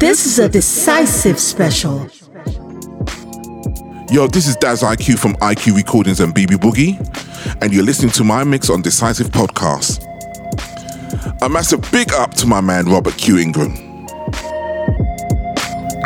[0.00, 1.98] This is a decisive special.
[4.10, 6.96] Yo, this is Daz IQ from IQ Recordings and BB Boogie,
[7.60, 10.02] and you're listening to my mix on Decisive Podcast.
[11.42, 13.40] A massive big up to my man Robert Q.
[13.40, 13.74] Ingram.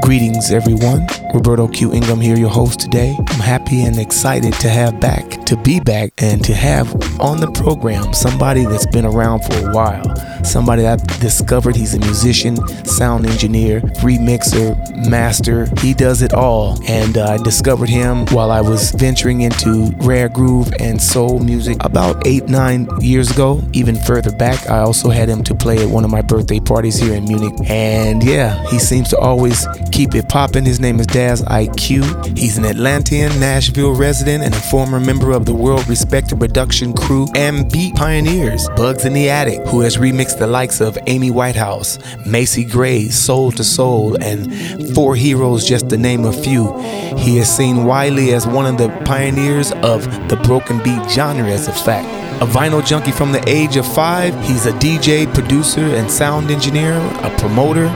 [0.02, 1.06] Greetings, everyone.
[1.32, 1.92] Roberto Q.
[1.94, 3.16] Ingram here, your host today.
[3.16, 7.50] I'm happy and excited to have back, to be back, and to have on the
[7.52, 10.04] program somebody that's been around for a while.
[10.44, 14.76] Somebody I've discovered he's a musician, sound engineer, remixer,
[15.08, 15.66] master.
[15.80, 16.78] He does it all.
[16.86, 21.78] And uh, I discovered him while I was venturing into rare groove and soul music
[21.80, 23.62] about eight, nine years ago.
[23.72, 26.98] Even further back, I also had him to play at one of my birthday parties
[26.98, 27.54] here in Munich.
[27.64, 30.64] And yeah, he seems to always keep it popping.
[30.64, 32.36] His name is Daz IQ.
[32.36, 37.28] He's an Atlantean, Nashville resident, and a former member of the world respected production crew
[37.36, 42.00] and beat pioneers, Bugs in the Attic, who has remixed the likes of Amy Winehouse,
[42.26, 46.76] Macy Gray, Soul II Soul, and Four Heroes, just to name a few.
[47.16, 51.68] He has seen Wiley as one of the pioneers of the broken beat genre, as
[51.68, 52.08] a fact.
[52.42, 56.94] A vinyl junkie from the age of five, he's a DJ, producer, and sound engineer,
[57.22, 57.86] a promoter,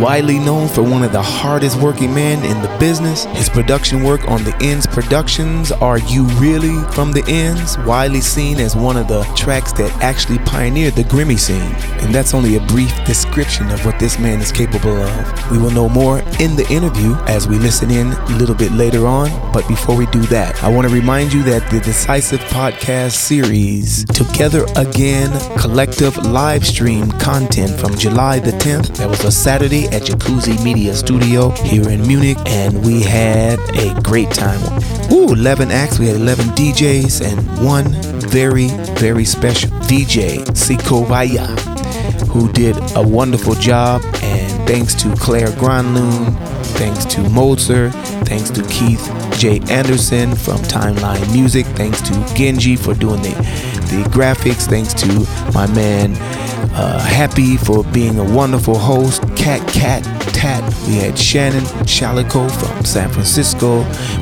[0.00, 4.26] Widely known for one of the hardest working men in the business, his production work
[4.30, 7.76] on the Ends Productions, Are You Really From the Ends?
[7.80, 11.74] Widely seen as one of the tracks that actually pioneered the Grimmy scene.
[12.02, 15.50] And that's only a brief description of what this man is capable of.
[15.50, 19.06] We will know more in the interview as we listen in a little bit later
[19.06, 19.28] on.
[19.52, 24.06] But before we do that, I want to remind you that the Decisive Podcast series,
[24.06, 30.02] Together Again Collective live stream content from July the 10th, that was a Saturday at
[30.02, 34.60] Jacuzzi Media Studio here in Munich, and we had a great time.
[35.12, 37.86] Ooh, 11 acts, we had 11 DJs, and one
[38.28, 38.68] very,
[38.98, 41.46] very special DJ, Sikovaya,
[42.28, 44.02] who did a wonderful job.
[44.22, 46.36] And thanks to Claire Granlund,
[46.78, 47.90] thanks to Mozer,
[48.26, 49.04] thanks to Keith
[49.38, 49.60] J.
[49.70, 53.30] Anderson from Timeline Music, thanks to Genji for doing the,
[53.90, 56.14] the graphics, thanks to my man
[56.72, 60.02] uh, Happy for being a wonderful host, Cat Cat
[60.34, 60.62] Tat.
[60.86, 63.78] We had Shannon Chalico from San Francisco,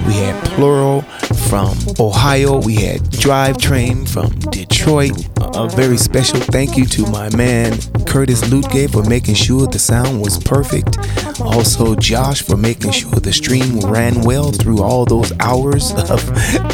[0.06, 1.02] we had Plural
[1.48, 5.12] from Ohio, we had Drivetrain from Detroit.
[5.54, 7.78] A very special thank you to my man
[8.08, 10.98] Curtis Lutgate for making sure the sound was perfect.
[11.40, 16.22] Also, Josh for making sure the stream ran well through all those hours of,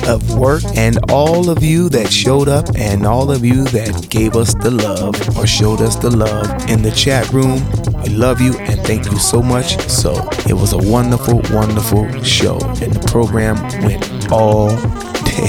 [0.09, 0.63] of work.
[0.77, 4.71] And all of you that showed up and all of you that gave us the
[4.71, 7.63] love or showed us the love in the chat room.
[8.03, 9.79] We love you and thank you so much.
[9.89, 10.13] So,
[10.49, 12.59] it was a wonderful, wonderful show.
[12.83, 14.71] And the program went all
[15.23, 15.49] day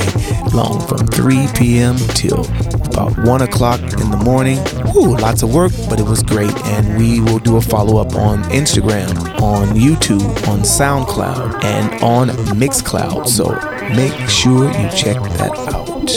[0.53, 1.97] long from 3 p.m.
[2.13, 2.45] till
[2.85, 4.59] about 1 o'clock in the morning.
[4.95, 6.55] Ooh, lots of work, but it was great.
[6.65, 9.09] And we will do a follow up on Instagram,
[9.41, 13.27] on YouTube, on SoundCloud, and on Mixcloud.
[13.27, 13.49] So
[13.95, 16.11] make sure you check that out.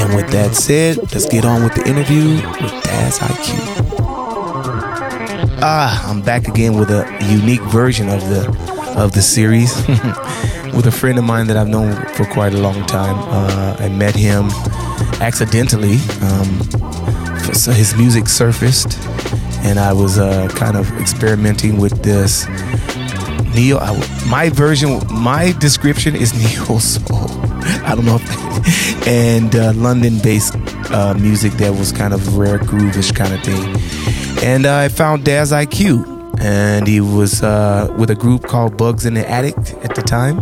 [0.00, 3.52] And with that said, let's get on with the interview with Daz IQ.
[5.60, 8.48] Ah, I'm back again with a unique version of the
[8.96, 9.76] of the series
[10.74, 13.16] with a friend of mine that I've known for quite a long time.
[13.18, 14.48] Uh, I met him
[15.20, 15.98] accidentally.
[16.22, 16.50] Um,
[17.52, 18.98] so his music surfaced,
[19.66, 22.46] and I was uh, kind of experimenting with this
[23.54, 23.76] neo.
[23.78, 23.92] I,
[24.30, 27.28] my version, my description is neo soul.
[27.84, 30.57] I don't know if, and uh, London-based
[30.90, 34.44] uh, music that was kind of rare groovish kind of thing.
[34.44, 39.14] And I found Daz IQ and he was uh, with a group called Bugs in
[39.14, 40.38] the Attic at the time.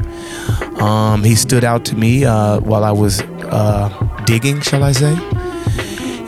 [0.80, 5.16] Um, he stood out to me uh, while I was uh, digging, shall I say?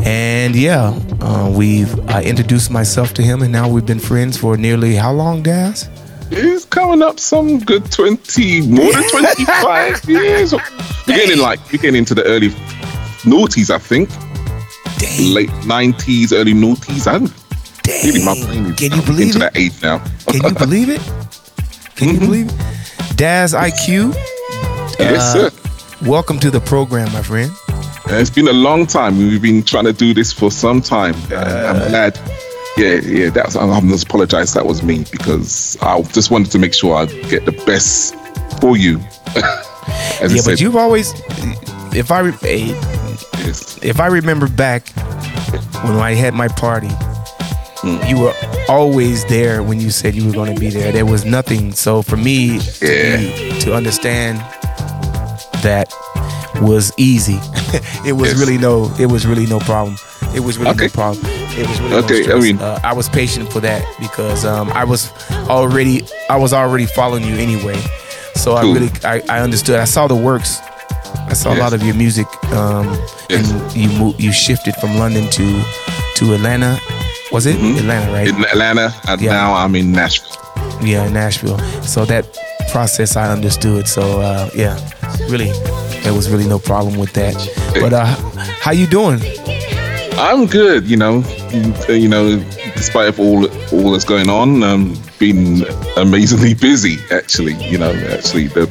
[0.05, 4.57] And yeah, uh, we've I introduced myself to him, and now we've been friends for
[4.57, 5.91] nearly how long, Daz?
[6.31, 10.55] He's coming up some good twenty, more than twenty-five years.
[10.55, 10.61] We're
[11.07, 12.51] getting like we're getting into the early
[13.31, 14.09] noughties, I think.
[14.99, 15.33] Dang.
[15.35, 17.07] Late nineties, early noughties.
[17.07, 17.27] I'm
[17.83, 18.05] Dang.
[18.07, 19.41] really my brain is Can you believe into it?
[19.41, 19.99] that age now.
[20.27, 21.01] Can you believe it?
[21.97, 23.17] Can you believe it?
[23.17, 24.15] Daz IQ,
[24.99, 25.51] yes, Uh, sir.
[26.09, 27.51] welcome to the program, my friend.
[28.11, 29.19] It's been a long time.
[29.19, 31.15] We've been trying to do this for some time.
[31.31, 32.19] Uh, I'm glad.
[32.77, 33.31] Yeah, yeah.
[33.31, 33.55] That's.
[33.57, 34.55] I must apologize.
[34.55, 38.15] That was me because I just wanted to make sure I get the best
[38.61, 39.01] for you.
[40.21, 41.15] Yeah, but you've always,
[41.95, 42.19] if I
[43.49, 43.79] yes.
[43.83, 44.89] if I remember back
[45.85, 46.91] when I had my party,
[47.81, 48.03] Hmm.
[48.09, 48.35] you were
[48.69, 50.91] always there when you said you were going to be there.
[50.91, 51.73] There was nothing.
[51.73, 54.39] So for me to, be- to understand
[55.63, 55.93] that
[56.61, 57.39] was easy.
[58.05, 58.41] it was Yes.
[58.41, 58.93] really no.
[58.99, 59.97] It was really no problem.
[60.35, 61.25] It was really no problem.
[61.25, 64.71] It was really Okay, no I mean- uh, I was patient for that because um,
[64.71, 65.13] I was
[65.49, 67.81] already I was already following you anyway.
[68.35, 69.79] So I really I, I understood.
[69.79, 70.59] I saw the works.
[71.31, 72.87] I saw a lot of your music, um,
[73.29, 73.51] Yes.
[73.51, 75.63] and you moved, you shifted from London to
[76.17, 76.79] to Atlanta.
[77.33, 78.29] Was it Atlanta, right?
[78.29, 79.33] in Atlanta, and Yeah.
[79.33, 80.33] now I'm in Nashville.
[80.83, 81.59] yeah, in Nashville.
[81.83, 82.25] So that
[82.73, 83.87] process I understood.
[83.89, 84.79] So uh, yeah,
[85.29, 85.53] really,
[86.03, 87.35] there was really no problem with that.
[87.81, 88.07] But uh,
[88.61, 89.21] how you doing?
[90.19, 91.23] I'm good, you know.
[91.89, 92.39] You know,
[92.75, 95.65] despite of all all that's going on, um, been
[95.97, 96.97] amazingly busy.
[97.13, 98.67] Actually, you know, actually the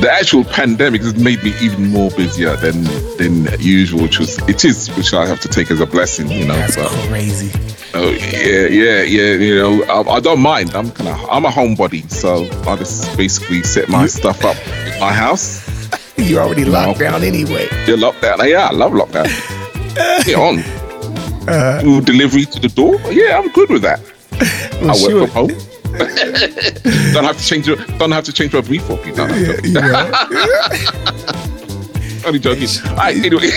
[0.00, 2.84] the actual pandemic has made me even more busier than
[3.18, 6.30] than usual, which was it is, which I have to take as a blessing.
[6.30, 7.50] You know, That's but crazy.
[7.94, 9.34] oh, yeah, yeah, yeah.
[9.34, 10.74] You know, I, I don't mind.
[10.74, 14.56] I'm kind of I'm a homebody, so I just basically set my stuff up
[14.86, 15.70] in my house.
[16.18, 17.66] You already locked down anyway.
[17.86, 18.48] Yeah, lockdown.
[18.48, 19.26] Yeah, I love lockdown.
[20.24, 20.60] Get on.
[21.48, 22.94] Uh, Ooh, delivery to the door.
[23.10, 23.98] Yeah, I'm good with that.
[24.88, 25.22] I sure.
[25.22, 25.71] work from home.
[27.12, 27.76] don't have to change your.
[27.98, 28.88] Don't have to change my brief.
[28.88, 29.72] You don't have to.
[32.26, 32.68] Only joking.
[32.96, 33.50] Right, anyway.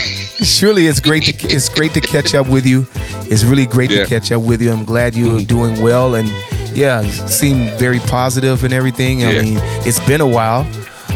[0.43, 2.87] Surely it's great to it's great to catch up with you.
[3.31, 4.03] It's really great Yeah.
[4.03, 4.71] to catch up with you.
[4.71, 6.27] I'm glad you're doing well and
[6.75, 9.23] yeah, seem very positive and everything.
[9.23, 9.41] I Yeah.
[9.43, 10.65] mean, it's been a while.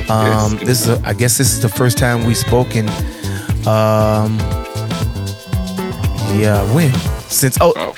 [0.10, 0.68] Um, Yes.
[0.68, 2.88] this is a, I guess this is the first time we've spoken.
[3.68, 4.38] Um,
[6.40, 6.92] yeah, when
[7.30, 7.94] since oh Oh,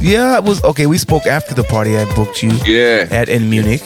[0.00, 0.86] yeah, it was okay.
[0.86, 1.96] We spoke after the party.
[1.96, 3.06] I booked you yeah.
[3.10, 3.82] at in Munich.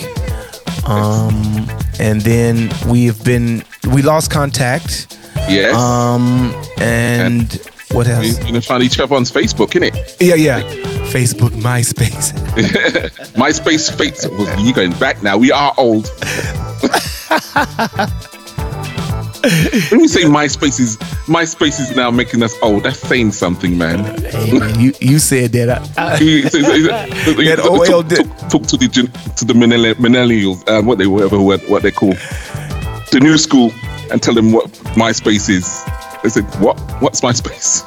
[0.87, 1.69] Um,
[2.00, 5.17] and then we have been we lost contact.
[5.49, 5.75] Yes.
[5.75, 7.53] Um, and
[7.93, 8.38] what we, else?
[8.38, 10.17] you can find each other on Facebook, innit?
[10.20, 10.62] Yeah, yeah.
[11.12, 12.32] Facebook, MySpace.
[13.35, 14.64] MySpace, Facebook.
[14.64, 15.37] You going back now?
[15.37, 16.11] We are old.
[19.90, 20.96] when we say MySpace is
[21.26, 23.98] MySpace is now making us old, that's saying something, man.
[24.80, 25.68] You you said that.
[25.98, 28.88] I, I, that OL talk, did- talk, talk to the
[29.36, 32.12] to the millennial- millennials, um, what they whatever what, what they call
[33.10, 33.72] the new school,
[34.10, 34.66] and tell them what
[34.96, 35.84] MySpace is.
[36.22, 36.78] They said, "What?
[37.02, 37.82] What's MySpace?"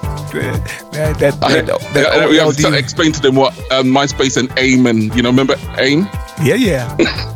[0.91, 4.51] that that I, that, that I- have to explain to them what um, MySpace and
[4.59, 6.07] AIM and you know remember AIM?
[6.43, 6.97] Yeah, yeah.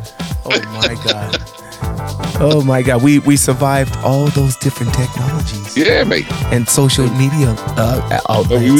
[0.52, 1.38] Oh my god.
[2.42, 3.02] Oh my god.
[3.02, 6.30] We we survived all those different technologies Yeah, mate.
[6.52, 8.70] and social media uh, Oh, we,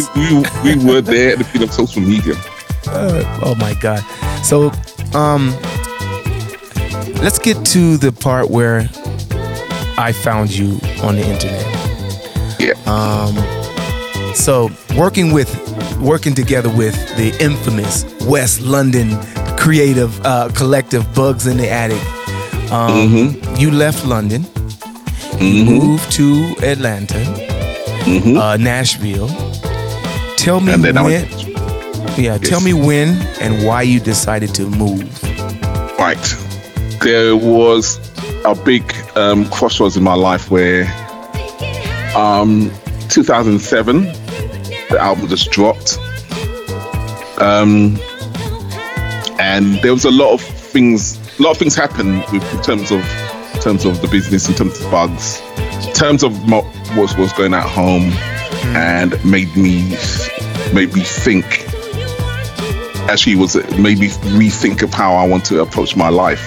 [0.64, 2.34] we, we were there at the beginning of social media.
[2.86, 4.00] Uh, oh my god.
[4.44, 4.70] So
[5.14, 5.50] um,
[7.22, 8.88] let's get to the part where
[9.98, 11.66] I found you on the internet.
[12.58, 12.74] Yeah.
[12.86, 13.36] Um,
[14.34, 15.50] so working with
[15.98, 19.18] working together with the infamous West London
[19.58, 22.00] creative uh, collective Bugs in the Attic.
[22.72, 23.56] Um, Mm-hmm.
[23.56, 24.44] You left London.
[25.40, 27.18] You moved to Atlanta,
[28.38, 29.28] uh, Nashville.
[30.36, 30.74] Tell me Mm-hmm.
[30.74, 31.28] and then I when.
[31.28, 33.08] went, yeah, tell me when
[33.40, 35.02] and why you decided to move.
[35.98, 36.36] right.
[37.02, 37.98] There was
[38.44, 40.84] a big um, crossroads in my life where
[42.14, 42.70] um,
[43.08, 44.02] 2007,
[44.90, 45.96] the album just dropped.
[47.38, 47.98] Um,
[49.40, 52.90] and there was a lot of things, a lot of things happened with, in terms
[52.90, 53.00] of,
[53.54, 55.40] in terms of the business, in terms of bugs,
[55.86, 56.64] in terms of what
[56.96, 58.12] was going at home,
[58.76, 59.96] and made me,
[60.74, 61.66] made me think.
[63.08, 64.08] Actually, was made me
[64.38, 66.44] rethink of how I want to approach my life.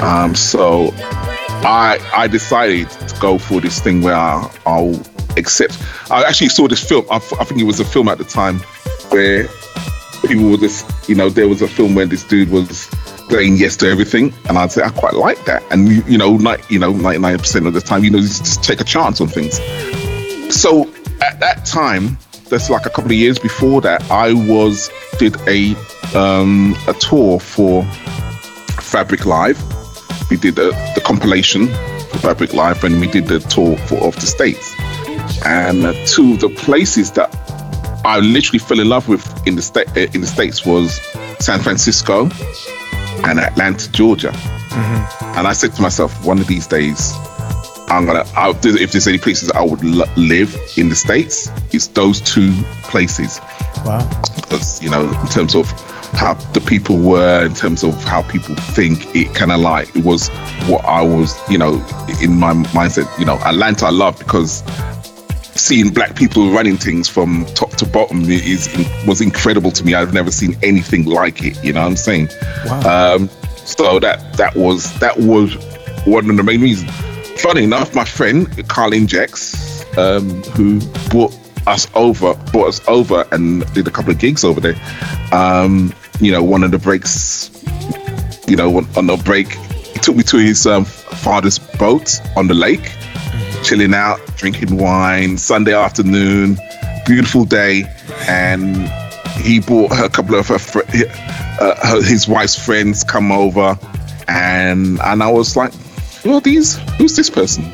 [0.00, 5.00] Um, so I I decided to go for this thing where I, I'll
[5.36, 5.80] accept.
[6.10, 7.06] I actually saw this film.
[7.08, 8.58] I, I think it was a film at the time
[9.10, 9.48] where
[10.26, 12.90] people were just, you know, there was a film where this dude was
[13.30, 15.62] saying yes to everything, and I'd say I quite like that.
[15.70, 18.20] And you, you know, like you know, ninety nine percent of the time, you know,
[18.20, 19.56] just, just take a chance on things.
[20.54, 20.84] So
[21.22, 25.74] at that time, that's like a couple of years before that, I was did a
[26.14, 27.82] um, a tour for
[28.80, 29.60] Fabric Live.
[30.30, 34.14] We did the, the compilation for Fabric Live, and we did the tour for of
[34.16, 34.74] the states.
[35.44, 37.34] And uh, two of the places that
[38.04, 41.00] I literally fell in love with in the state in the states was
[41.40, 42.28] San Francisco
[43.24, 44.30] and Atlanta, Georgia.
[44.30, 45.38] Mm-hmm.
[45.38, 47.12] And I said to myself, one of these days,
[47.88, 48.24] I'm gonna.
[48.34, 52.52] I'll, if there's any places I would l- live in the states, it's those two
[52.84, 53.40] places
[53.84, 54.08] Wow.
[54.36, 55.70] because you know in terms of
[56.12, 60.04] how the people were in terms of how people think it kind of like it
[60.04, 60.28] was
[60.68, 61.74] what i was you know
[62.22, 64.62] in my mindset you know atlanta i love because
[65.56, 68.68] seeing black people running things from top to bottom is
[69.06, 72.28] was incredible to me i've never seen anything like it you know what i'm saying
[72.66, 73.14] Wow.
[73.16, 73.28] um,
[73.64, 75.54] so that that was that was
[76.06, 76.90] one of the main reasons.
[77.40, 81.34] Funny enough, my friend Carlin Jex, um, who brought
[81.66, 84.74] us over, brought us over, and did a couple of gigs over there.
[85.32, 87.50] Um, you know, one of the breaks,
[88.46, 92.54] you know, on the break, he took me to his um, father's boat on the
[92.54, 92.92] lake,
[93.64, 96.58] chilling out, drinking wine, Sunday afternoon,
[97.06, 97.84] beautiful day,
[98.28, 98.88] and
[99.40, 100.80] he brought her a couple of her, fr-
[101.60, 103.78] uh, her, his wife's friends come over,
[104.28, 105.72] and and I was like,
[106.22, 106.76] who are these?
[106.98, 107.64] Who's this person?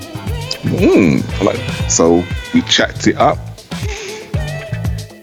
[0.63, 1.45] Hmm.
[1.45, 1.59] Like,
[1.91, 3.39] so we chatted it up,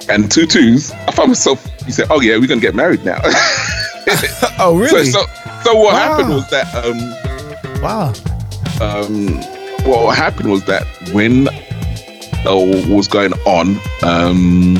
[0.09, 0.91] and two twos.
[0.91, 1.63] I found myself.
[1.85, 3.19] He said, "Oh yeah, we're gonna get married now."
[4.59, 5.05] oh really?
[5.05, 5.99] So, so, so what wow.
[5.99, 6.73] happened was that.
[6.75, 8.13] Um, wow.
[8.79, 9.56] Um,
[9.87, 14.77] what happened was that when uh, was going on, um,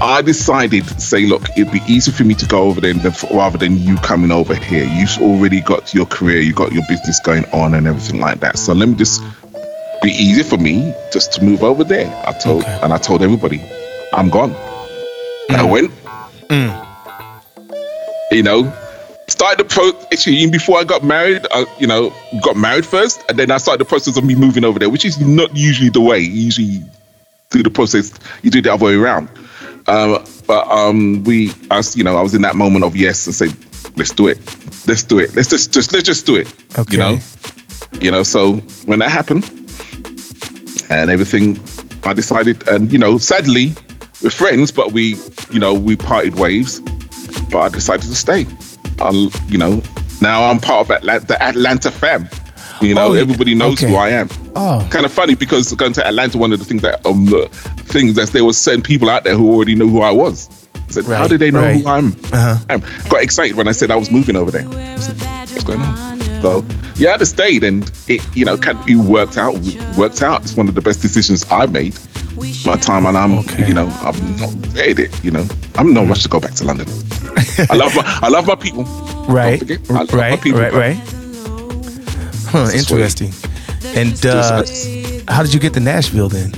[0.00, 3.12] I decided to say, look, it'd be easier for me to go over there than,
[3.32, 4.84] rather than you coming over here.
[4.84, 8.58] You've already got your career, you've got your business going on, and everything like that.
[8.58, 9.22] So let me just
[10.02, 12.06] be easy for me just to move over there.
[12.26, 12.80] I told, okay.
[12.82, 13.60] and I told everybody,
[14.12, 14.52] I'm gone.
[15.50, 15.54] Mm.
[15.56, 15.90] I went.
[16.48, 16.86] Mm.
[18.30, 18.72] You know,
[19.38, 19.92] started the pro.
[20.12, 23.58] Actually, even before I got married, I, you know, got married first, and then I
[23.58, 26.18] started the process of me moving over there, which is not usually the way.
[26.18, 26.82] You usually
[27.50, 29.28] do the process, you do it the other way around.
[29.86, 33.34] Um, but um, we, as you know, I was in that moment of yes, and
[33.34, 33.48] say,
[33.96, 34.38] let's do it,
[34.88, 36.52] let's do it, let's just, just let's just do it.
[36.76, 36.92] Okay.
[36.92, 37.18] You know,
[38.00, 38.24] you know.
[38.24, 38.54] So
[38.86, 39.44] when that happened,
[40.90, 41.60] and everything,
[42.02, 43.72] I decided, and you know, sadly,
[44.20, 45.14] we're friends, but we,
[45.52, 46.80] you know, we parted ways.
[47.50, 48.46] But I decided to stay.
[49.00, 49.10] I,
[49.48, 49.82] you know,
[50.20, 52.28] now I'm part of the Atlanta fam.
[52.80, 53.90] You know, oh, everybody knows okay.
[53.90, 54.28] who I am.
[54.54, 57.48] Oh, kind of funny because going to Atlanta, one of the things that um the
[57.76, 60.48] things that there was certain people out there who already knew who I was.
[60.74, 61.80] I said, right, how did they know right.
[61.80, 62.12] who I'm?
[62.32, 62.58] Uh-huh.
[62.70, 62.78] I
[63.08, 64.62] got excited when I said I was moving over there.
[64.98, 65.16] Said,
[65.50, 66.07] What's going on?
[66.42, 66.64] So
[66.96, 69.54] yeah, I had to stay, and it you know kind of, it worked out.
[69.96, 70.42] Worked out.
[70.42, 71.98] It's one of the best decisions I've made.
[72.64, 73.66] My time, and I'm okay.
[73.66, 75.24] you know I'm not it.
[75.24, 76.86] You know I'm no rush to go back to London.
[77.70, 78.84] I love my I love my people.
[79.28, 79.62] Right.
[79.90, 80.40] Right.
[80.40, 80.72] People, right.
[80.72, 80.96] Right.
[82.50, 83.32] Huh, interesting.
[83.94, 84.64] And uh,
[85.28, 86.52] how did you get to Nashville then?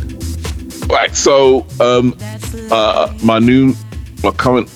[0.88, 1.14] Right.
[1.16, 2.16] So, um,
[2.70, 3.75] uh, my new,
[4.22, 4.68] my current,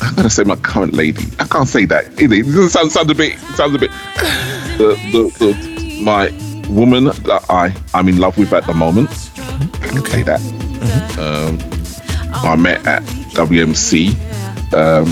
[0.00, 1.24] I'm gonna say my current lady.
[1.40, 2.06] I can't say that.
[2.20, 3.38] It, it sounds, sounds a bit.
[3.56, 3.90] Sounds a bit.
[4.78, 6.30] The, the, the, my
[6.68, 9.10] woman that I I'm in love with at the moment.
[9.10, 10.40] I can say that.
[10.40, 11.20] Mm-hmm.
[11.20, 13.02] Um, I met at
[13.32, 14.14] WMC
[14.72, 15.06] um,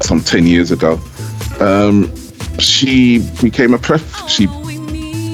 [0.00, 1.00] some ten years ago.
[1.60, 2.12] Um,
[2.58, 4.28] she became a pref.
[4.28, 4.46] She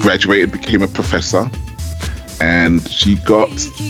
[0.01, 1.49] graduated, became a professor,
[2.39, 3.49] and she got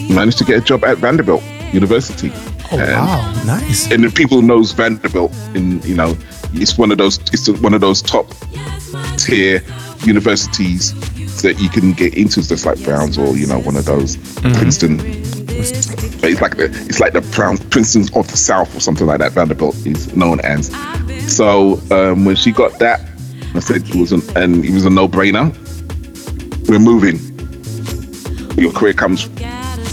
[0.09, 2.31] managed to get a job at Vanderbilt University.
[2.71, 3.91] Oh and, wow, nice!
[3.91, 6.17] And the people knows Vanderbilt, in you know,
[6.53, 8.27] it's one of those it's one of those top
[9.17, 9.61] tier
[10.03, 10.93] universities
[11.41, 14.53] that you can get into, just like Browns or you know one of those mm-hmm.
[14.53, 14.99] Princeton.
[15.53, 19.33] It's like the it's like the Brown Princeton of the South or something like that.
[19.33, 20.71] Vanderbilt is known as.
[21.27, 23.01] So um, when she got that,
[23.53, 25.51] I said it was an, and it was a no brainer
[26.69, 27.19] we're moving.
[28.57, 29.27] Your career comes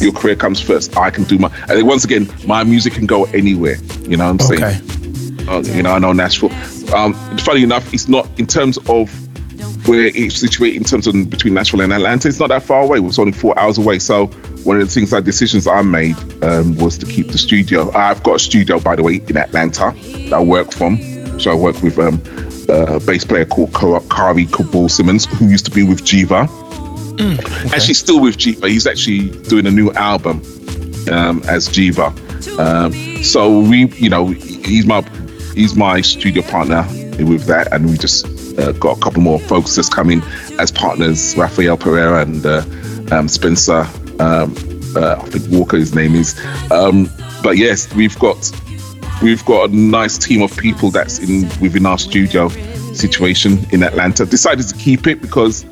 [0.00, 0.96] your career comes first.
[0.96, 3.76] I can do my and once again, my music can go anywhere.
[4.02, 4.78] You know what I'm okay.
[4.78, 5.48] saying?
[5.48, 6.52] Uh, you know, I know Nashville.
[6.94, 9.10] Um, funny enough, it's not in terms of
[9.88, 12.28] where it's situated in terms of between Nashville and Atlanta.
[12.28, 12.98] It's not that far away.
[12.98, 13.98] It's only four hours away.
[13.98, 14.26] So
[14.64, 17.90] one of the things, that decisions I made um, was to keep the studio.
[17.92, 21.00] I've got a studio, by the way, in Atlanta that I work from.
[21.40, 22.20] So I work with um,
[22.68, 26.67] a bass player called Kari Kabul Simmons, who used to be with Jiva.
[27.18, 27.92] Mm, okay.
[27.92, 28.68] Still with Jiva.
[28.68, 30.38] He's actually doing a new album
[31.10, 32.14] um, as Jiva.
[32.58, 35.02] Um, so we, you know, he's my
[35.54, 36.86] he's my studio partner
[37.18, 38.24] with that, and we just
[38.58, 40.22] uh, got a couple more folks that's coming
[40.60, 42.64] as partners: Rafael Pereira and uh,
[43.10, 43.86] um, Spencer.
[44.20, 44.54] Um,
[44.96, 46.38] uh, I think Walker, his name is.
[46.70, 47.10] Um,
[47.42, 48.36] but yes, we've got
[49.22, 52.48] we've got a nice team of people that's in within our studio
[52.94, 54.24] situation in Atlanta.
[54.24, 55.64] Decided to keep it because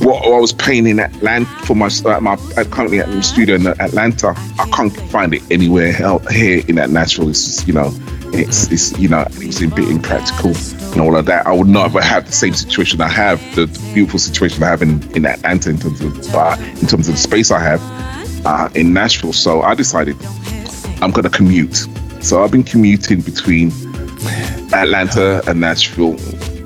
[0.00, 3.56] what I was paying in Atlanta for my uh, my uh, currently at the studio
[3.56, 5.92] in Atlanta, I can't find it anywhere
[6.30, 7.28] here in that Nashville.
[7.28, 7.92] It's just, you know,
[8.32, 10.54] it's it's you know it's a bit impractical
[10.92, 11.46] and all of that.
[11.46, 14.82] I would never have the same situation I have, the, the beautiful situation I have
[14.82, 18.68] in, in Atlanta in terms of uh, in terms of the space I have uh,
[18.74, 19.32] in Nashville.
[19.32, 20.16] So I decided
[21.00, 21.86] I'm gonna commute
[22.26, 23.70] so I've been commuting between
[24.74, 26.16] Atlanta and Nashville.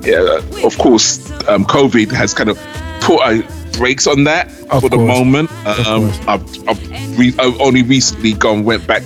[0.01, 2.57] Yeah, of course, um, COVID has kind of
[3.01, 3.43] put a
[3.77, 4.91] brakes on that of for course.
[4.91, 5.51] the moment.
[5.65, 9.03] Um, I've, I've, re- I've, only recently gone went back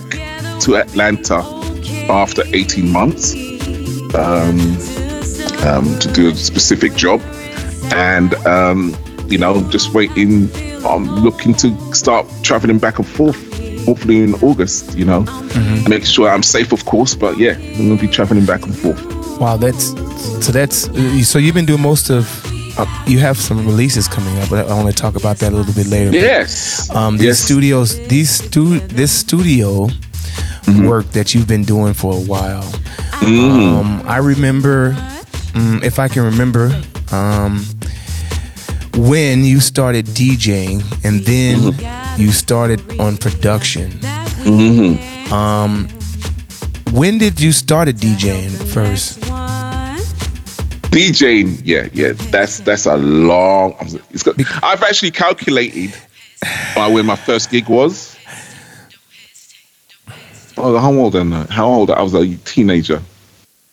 [0.61, 1.43] to Atlanta
[2.09, 3.33] after 18 months
[4.15, 4.59] um,
[5.65, 7.21] um, to do a specific job,
[7.93, 8.95] and um,
[9.27, 10.49] you know, just waiting.
[10.85, 13.41] I'm looking to start traveling back and forth
[13.85, 14.95] hopefully in August.
[14.97, 15.89] You know, mm-hmm.
[15.89, 17.15] make sure I'm safe, of course.
[17.15, 19.03] But yeah, I'm gonna be traveling back and forth.
[19.39, 19.87] Wow, that's
[20.45, 20.89] so that's
[21.27, 22.54] so you've been doing most of.
[22.77, 25.55] Uh, you have some releases coming up, but I want to talk about that a
[25.55, 26.11] little bit later.
[26.11, 26.89] Yes.
[26.89, 27.39] Um, these yes.
[27.39, 30.85] studios, these stu- this studio mm-hmm.
[30.85, 32.63] work that you've been doing for a while.
[33.21, 33.77] Mm-hmm.
[33.77, 34.95] Um, I remember,
[35.55, 36.69] um, if I can remember,
[37.11, 37.63] um,
[38.97, 42.21] when you started DJing and then mm-hmm.
[42.21, 43.91] you started on production.
[43.91, 45.33] Mm-hmm.
[45.33, 45.87] Um,
[46.93, 49.19] when did you start DJing first?
[50.95, 53.75] DJing, yeah, yeah, that's that's a long.
[54.11, 55.93] It's got, I've actually calculated
[56.73, 58.15] by when my first gig was.
[60.55, 61.45] Oh, how old am I?
[61.49, 61.91] How old?
[61.91, 63.01] I was a teenager.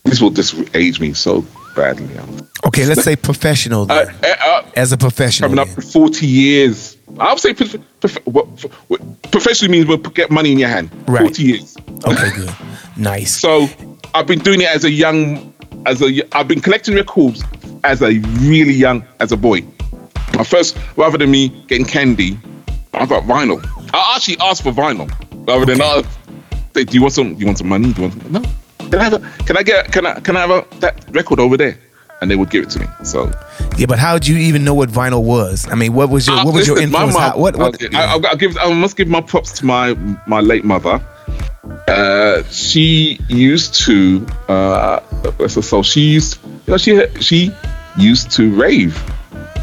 [0.02, 2.12] This will just age me so badly.
[2.66, 3.86] Okay, let's say professional.
[3.88, 6.96] Uh, uh, as a professional, coming up for forty years.
[7.20, 8.48] I would say prof- prof- what,
[8.88, 10.90] what, professionally means we'll get money in your hand.
[11.06, 11.22] Right.
[11.22, 11.76] Forty years.
[12.04, 12.52] Okay, good,
[12.96, 13.38] nice.
[13.38, 13.68] So
[14.12, 15.51] I've been doing it as a young
[15.86, 17.42] as a I've been collecting records
[17.84, 19.62] as a really young as a boy.
[20.34, 22.38] My first, rather than me getting candy,
[22.94, 23.62] I got vinyl.
[23.92, 25.10] I actually asked for vinyl
[25.46, 26.08] rather than okay.
[26.74, 27.34] uh, do you want some?
[27.34, 27.92] Do you want some money?
[27.92, 28.32] Do you want some?
[28.32, 28.42] No.
[28.90, 29.92] Can I have a, Can I get?
[29.92, 30.20] Can I?
[30.20, 31.78] Can I have a, that record over there?
[32.20, 32.86] And they would give it to me.
[33.02, 33.32] So.
[33.76, 35.66] Yeah, but how did you even know what vinyl was?
[35.68, 37.14] I mean, what was your what was your influence?
[37.14, 37.56] Mom, how, what?
[37.56, 38.56] what I, I, I, give.
[38.58, 39.94] I must give my props to my
[40.26, 41.04] my late mother.
[41.86, 44.98] Uh, she used to uh,
[45.46, 47.52] so she used you know she she
[47.96, 49.00] used to rave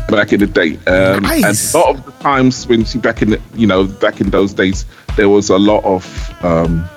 [0.07, 1.73] back in the day um, nice.
[1.73, 4.29] and a lot of the times when she back in the, you know back in
[4.29, 4.85] those days
[5.17, 6.05] there was a lot of
[6.41, 6.87] um,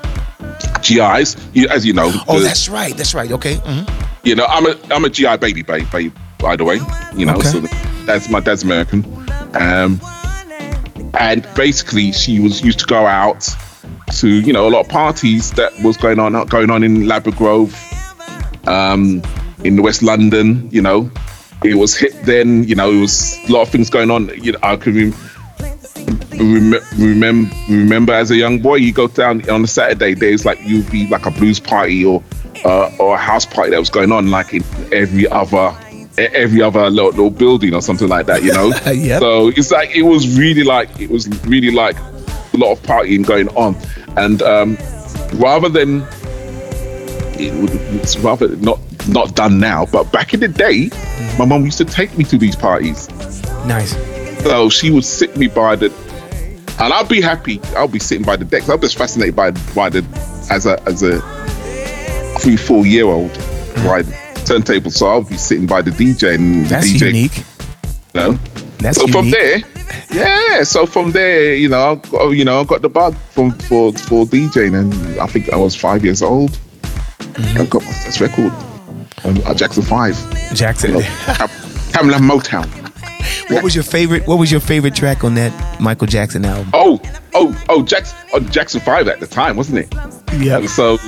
[0.82, 1.36] GIs
[1.70, 4.16] as you know oh the, that's right that's right okay mm-hmm.
[4.22, 6.78] you know I'm a I'm a GI baby baby, baby by the way
[7.16, 7.48] you know okay.
[7.48, 7.60] so
[8.06, 9.04] that's my dad's American
[9.54, 10.00] um,
[11.18, 13.48] and basically she was used to go out
[14.10, 17.36] to you know a lot of parties that was going on going on in Ladbroke
[17.36, 17.74] Grove,
[18.66, 19.22] um,
[19.64, 20.68] in West London.
[20.70, 21.10] You know,
[21.64, 22.64] it was hit then.
[22.64, 24.28] You know, it was a lot of things going on.
[24.42, 25.14] You know, I can
[26.30, 30.14] remember remember remember as a young boy, you go down on a Saturday.
[30.14, 32.22] There's like you'd be like a blues party or
[32.64, 35.76] uh, or a house party that was going on like in every other
[36.18, 38.42] every other little, little building or something like that.
[38.42, 39.20] You know, yep.
[39.20, 41.96] so it's like it was really like it was really like
[42.54, 43.76] a lot of partying going on,
[44.16, 44.76] and um,
[45.34, 46.02] rather than
[47.38, 50.90] it would, it's rather not not done now, but back in the day,
[51.38, 53.08] my mum used to take me to these parties.
[53.66, 53.96] Nice.
[54.42, 55.86] So she would sit me by the,
[56.80, 57.60] and I'll be happy.
[57.76, 58.68] I'll be sitting by the decks.
[58.68, 60.04] I'm just fascinated by by the
[60.50, 61.20] as a as a
[62.38, 63.84] three four year old mm.
[63.84, 64.02] by
[64.44, 64.90] turntable.
[64.90, 67.06] So I'll be sitting by the DJ and the That's DJ.
[67.06, 67.36] unique.
[68.14, 68.32] You know?
[68.78, 69.14] That's so unique.
[69.14, 69.58] from there,
[70.10, 70.62] yeah.
[70.62, 73.92] So from there, you know, I got, you know, I got the bug from for
[73.92, 76.50] for DJing, and I think I was five years old.
[76.50, 77.60] Mm-hmm.
[77.60, 78.52] I got my first record
[79.24, 80.16] um, Jackson Five.
[80.54, 81.02] Jackson, you know,
[81.92, 82.68] Tamla Motown.
[83.50, 84.26] What was your favorite?
[84.26, 86.70] What was your favorite track on that Michael Jackson album?
[86.72, 87.00] Oh,
[87.34, 89.94] oh, oh, Jackson, oh, Jackson Five at the time, wasn't it?
[90.38, 90.66] Yeah.
[90.66, 90.98] So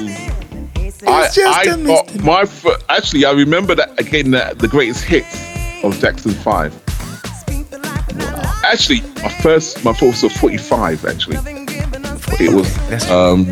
[1.07, 2.47] I, I got my
[2.89, 5.35] actually I remember that again the, the greatest hits
[5.83, 6.84] of Jackson Five
[8.73, 11.37] actually, my first, my first was 45, actually.
[12.41, 13.45] It was um,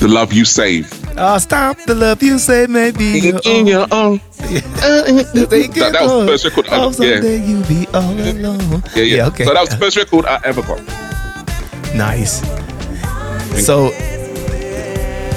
[0.00, 1.04] The Love You Save.
[1.16, 4.20] Oh, stop the love you say maybe in, in your own.
[4.38, 7.06] that, that was the first record I ever got.
[7.06, 7.30] Yeah.
[7.30, 8.82] you be all alone.
[8.96, 9.26] Yeah, yeah, yeah.
[9.28, 9.44] Okay.
[9.44, 10.80] So that was the first record I ever got.
[11.94, 12.40] Nice.
[13.64, 13.90] So,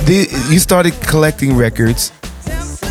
[0.06, 2.12] the, you started collecting records,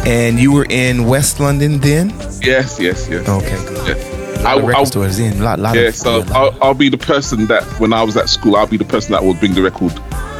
[0.06, 2.10] and you were in West London then.
[2.40, 3.28] Yes, yes, yes.
[3.28, 3.96] Okay, good.
[3.96, 4.15] Yeah.
[4.44, 5.42] I, record I'll, stores in.
[5.42, 8.56] Lot, lot yeah, so I'll, I'll, be the person that when I was at school,
[8.56, 9.92] I'll be the person that would bring the record.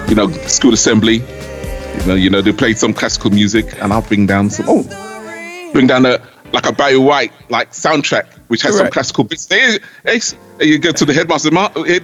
[0.09, 1.16] You know, school assembly.
[1.16, 4.66] You know, you know they played some classical music, and I'll bring down some.
[4.68, 6.20] Oh, bring down a
[6.52, 8.82] like a Barry White like soundtrack, which has right.
[8.82, 9.48] some classical bits.
[9.48, 10.20] Hey, hey,
[10.61, 11.50] you go to the headmaster.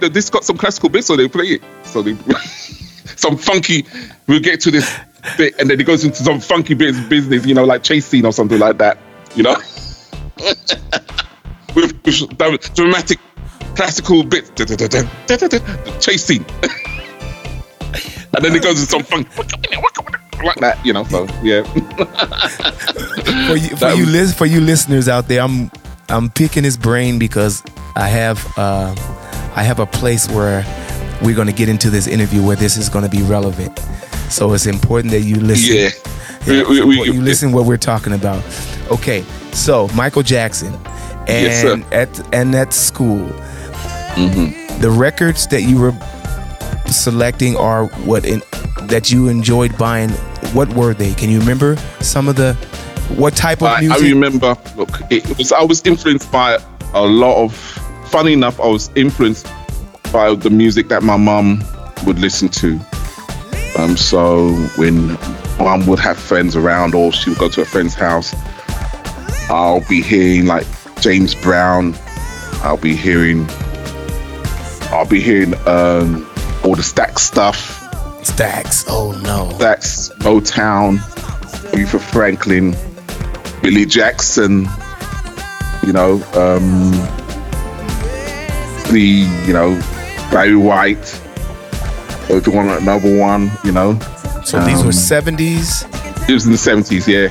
[0.09, 1.61] This got some classical bits, so they play it.
[1.83, 2.15] So they
[3.15, 3.85] some funky.
[4.27, 4.95] We'll get to this
[5.37, 7.45] bit, and then it goes into some funky bits business.
[7.45, 8.97] You know, like chase scene or something like that.
[9.35, 9.55] You know.
[11.75, 13.19] with, with dramatic
[13.75, 14.51] classical bits,
[15.99, 16.45] chase scene,
[18.35, 19.27] and then it goes in some funk
[20.43, 21.03] like that, you know.
[21.05, 21.63] So yeah.
[23.47, 25.71] for you, for you, li- for you listeners out there, I'm
[26.09, 27.63] I'm picking his brain because
[27.95, 28.93] I have uh,
[29.55, 30.63] I have a place where
[31.21, 33.79] we're going to get into this interview where this is going to be relevant.
[34.29, 35.75] So it's important that you listen.
[35.75, 35.89] Yeah.
[36.53, 38.43] yeah we, we, you listen what we're talking about.
[38.91, 40.73] Okay, so Michael Jackson
[41.27, 43.27] and yes, at and at school,
[44.15, 44.81] mm-hmm.
[44.81, 45.93] the records that you were
[46.87, 48.41] selecting are what in,
[48.83, 50.09] that you enjoyed buying?
[50.53, 51.13] What were they?
[51.13, 52.53] Can you remember some of the
[53.15, 54.57] what type of I, I remember.
[54.75, 55.51] Look, it was.
[55.51, 56.57] I was influenced by
[56.93, 57.53] a lot of.
[58.07, 59.47] Funny enough, I was influenced
[60.11, 61.63] by the music that my mum
[62.05, 62.79] would listen to.
[63.77, 65.13] Um, so when
[65.57, 68.33] mum would have friends around, or she would go to a friend's house,
[69.49, 70.67] I'll be hearing like
[71.03, 71.93] James Brown.
[72.63, 73.45] I'll be hearing.
[74.89, 76.25] I'll be hearing um,
[76.63, 77.81] all the Stax stuff.
[78.23, 78.85] Stax.
[78.87, 79.51] Oh no.
[79.57, 80.99] That's Motown,
[81.73, 82.73] Aretha Franklin,
[83.61, 84.65] Billy Jackson,
[85.85, 86.91] you know, um,
[88.93, 89.77] the, you know,
[90.31, 91.19] Barry White,
[92.29, 93.99] if you want another one, you know.
[94.45, 95.83] So these were Um, seventies.
[96.29, 97.27] It was in the 70s, yeah.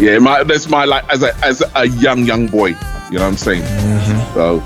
[0.00, 3.22] Yeah, my, that's my, like, as a, as a young, young boy, you know what
[3.22, 3.64] I'm saying?
[4.34, 4.62] So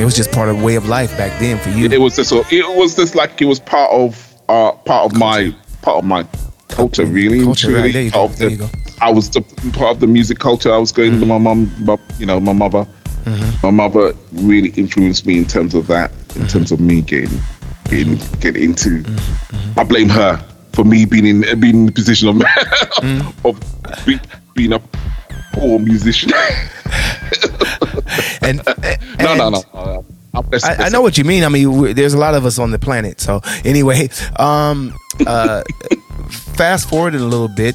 [0.00, 1.86] It was just part of way of life back then for you.
[1.90, 5.54] it was just, it was just like, it was part of, uh, part of my,
[5.82, 6.24] part of my
[6.68, 7.42] culture, really.
[7.42, 8.68] Culture, right, there you go, there you go.
[9.00, 9.40] I was the
[9.72, 10.72] part of the music culture.
[10.72, 12.86] I was going to my mum, my- you know, my mother.
[13.24, 13.66] Mm-hmm.
[13.66, 17.40] My mother really influenced me in terms of that, in terms of me getting,
[17.90, 19.02] getting, getting into.
[19.02, 19.80] Mm-hmm.
[19.80, 20.36] I blame her
[20.74, 23.46] for me being in being in the position of Mm-hmm.
[23.48, 24.06] of
[24.56, 24.80] being a
[25.52, 26.32] poor musician.
[28.42, 28.60] And,
[29.18, 30.04] no, no, and- no.
[30.34, 31.44] I'm blessed- I, I know what you mean.
[31.44, 33.20] I mean, there's a lot of us on the planet.
[33.20, 34.94] So anyway, um,
[35.26, 35.62] uh,
[36.28, 37.74] fast forward a little bit.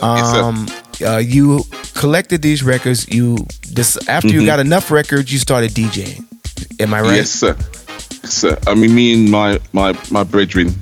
[0.00, 0.66] Um,
[1.04, 3.08] uh, you collected these records.
[3.08, 3.36] You
[3.72, 6.24] this after you got enough records, you started DJing.
[6.80, 7.08] Am I right?
[7.08, 7.16] Mm-hmm.
[7.16, 7.56] Yes, sir.
[8.22, 8.58] Yes, sir.
[8.66, 10.74] I mean, me and my my my brethren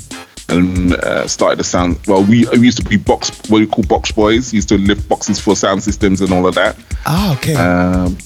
[0.49, 1.99] and uh, started the sound.
[2.07, 4.53] Well, we, we used to be box what we call box boys.
[4.53, 6.77] Used to lift boxes for sound systems and all of that.
[7.07, 7.55] Oh, okay.
[7.55, 8.17] Um,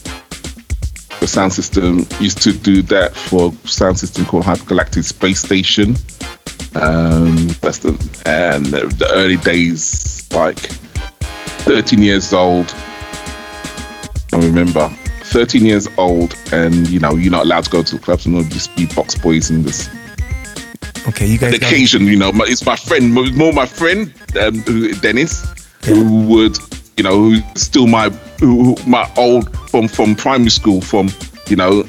[1.21, 5.97] the sound system used to do that for sound system called Hypergalactic Space Station.
[6.75, 7.91] Um, that's the
[8.25, 12.73] and the, early days, like 13 years old.
[14.33, 14.89] I remember
[15.25, 18.37] 13 years old, and you know you're not allowed to go to the clubs and
[18.37, 19.89] all just be box boys and this.
[21.09, 21.59] Okay, you guys.
[21.59, 24.63] The occasion, you know, it's my friend, more my friend um,
[25.01, 25.47] Dennis,
[25.85, 26.59] who would,
[26.97, 31.11] you know, who's still my who, my old from from primary school, from
[31.49, 31.85] you know,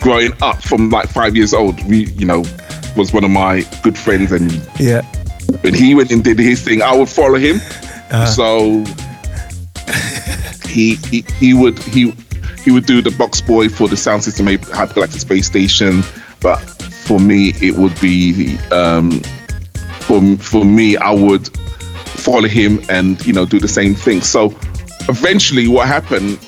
[0.00, 1.82] growing up from like five years old.
[1.88, 2.44] We, you know,
[2.96, 5.02] was one of my good friends, and yeah.
[5.62, 7.56] when he went and did his thing, I would follow him.
[8.10, 8.26] Uh-huh.
[8.26, 8.84] So
[10.68, 12.12] he, he he would he
[12.64, 16.02] he would do the box boy for the sound system hypergalactic space station,
[16.40, 16.60] but
[17.10, 19.10] for me it would be um,
[20.06, 21.48] for for me I would
[22.26, 24.20] follow him and you know do the same thing.
[24.20, 24.54] So
[25.08, 26.38] eventually, what happened?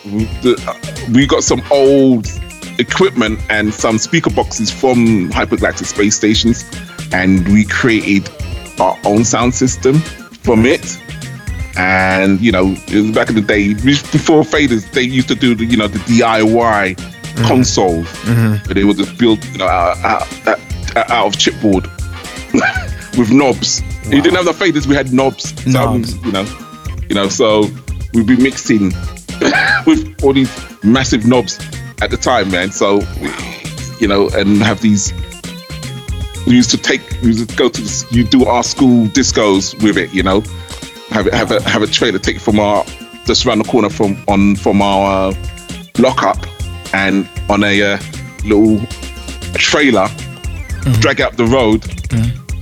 [1.12, 2.28] We got some old
[2.78, 6.64] equipment and some speaker boxes from hypergalactic space stations,
[7.12, 8.30] and we created
[8.78, 9.98] our own sound system
[10.44, 10.96] from it.
[11.76, 12.66] And you know,
[13.12, 17.21] back in the day before faders, they used to do the you know the DIY
[17.42, 17.54] Mm-hmm.
[17.54, 18.66] consoles, mm-hmm.
[18.66, 21.84] but they would just build you know out, out, out, out of chipboard
[23.18, 23.82] with knobs.
[24.04, 25.50] You didn't have the faders; we had knobs.
[25.70, 26.14] So, um, Knobs.
[26.24, 26.46] you know,
[27.08, 27.28] you know.
[27.28, 27.68] So
[28.14, 28.86] we'd be mixing
[29.86, 30.50] with all these
[30.82, 31.58] massive knobs
[32.00, 32.72] at the time, man.
[32.72, 33.00] So
[34.00, 35.12] you know, and have these.
[36.46, 39.80] We used to take, we used to go to, the, you do our school discos
[39.80, 40.40] with it, you know,
[41.10, 42.84] have it, have a have a trailer take from our
[43.26, 45.34] just around the corner from on from our uh,
[45.98, 46.38] lockup,
[46.92, 47.98] and on a uh,
[48.44, 48.78] little
[49.54, 50.08] trailer,
[51.00, 51.82] drag out the road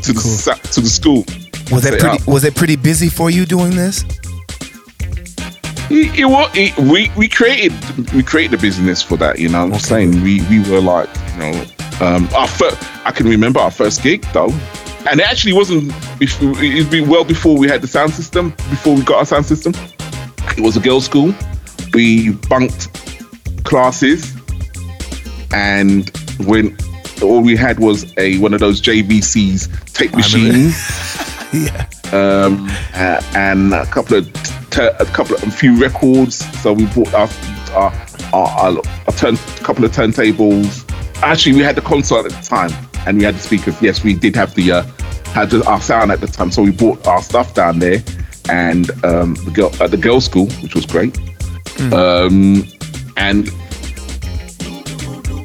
[0.02, 1.24] to the sa- to the school.
[1.70, 2.06] Was Set pretty?
[2.06, 2.26] up.
[2.26, 4.04] Was it pretty busy for you doing this?
[5.92, 7.72] It, it, wa- it, we we created
[8.12, 9.38] we created a business for that.
[9.38, 11.64] You know, what I'm saying we we were like you know
[12.00, 12.78] um, our first.
[13.04, 14.50] I can remember our first gig though,
[15.08, 15.92] and it actually wasn't.
[16.20, 18.50] It'd be well before we had the sound system.
[18.70, 19.72] Before we got our sound system,
[20.56, 21.34] it was a girls' school.
[21.92, 22.88] We bunked
[23.64, 24.34] classes,
[25.52, 26.10] and
[26.46, 26.76] when
[27.22, 30.74] all we had was a one of those JVC's tape machines
[31.52, 31.86] Yeah.
[32.12, 34.26] um, uh, and a couple of
[34.78, 36.36] a couple of a few records.
[36.62, 37.28] So we bought our
[37.72, 37.92] our,
[38.32, 40.86] our, our, our turn, a couple of turntables.
[41.22, 42.70] Actually, we had the console at the time,
[43.06, 43.80] and we had the speakers.
[43.82, 44.82] Yes, we did have the uh,
[45.32, 46.50] had the, our sound at the time.
[46.50, 48.02] So we bought our stuff down there,
[48.48, 51.18] and um, the girl at the girls' school, which was great.
[51.92, 52.64] Um,
[53.20, 53.46] and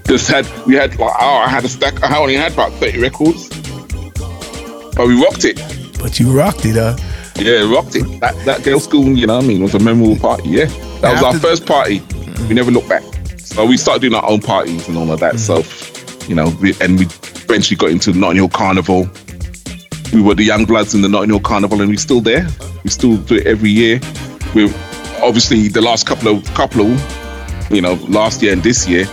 [0.07, 2.01] just had we had like oh, I had a stack.
[2.03, 3.49] I only had about thirty records,
[4.95, 5.57] but we rocked it.
[5.99, 6.95] But you rocked it, huh?
[7.37, 8.19] Yeah, rocked it.
[8.21, 10.49] That that girls' school, you know what I mean, was a memorable party.
[10.49, 10.65] Yeah,
[11.01, 12.01] that was our first party.
[12.47, 13.03] We never looked back.
[13.37, 15.35] So we started doing our own parties and all of that.
[15.35, 15.39] Mm.
[15.39, 19.09] So, you know, we, and we eventually got into Notting Hill Carnival.
[20.13, 22.47] We were the young bloods in the Notting Hill Carnival, and we're still there.
[22.83, 23.99] We still do it every year.
[24.53, 24.73] We're
[25.23, 27.24] obviously the last couple of couple of,
[27.69, 29.05] you know, last year and this year,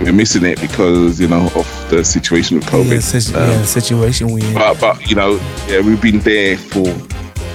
[0.00, 2.92] we're missing it because you know of the situation with COVID.
[2.92, 6.84] Yeah, situ- Um, yeah, situation we but but you know, yeah, we've been there for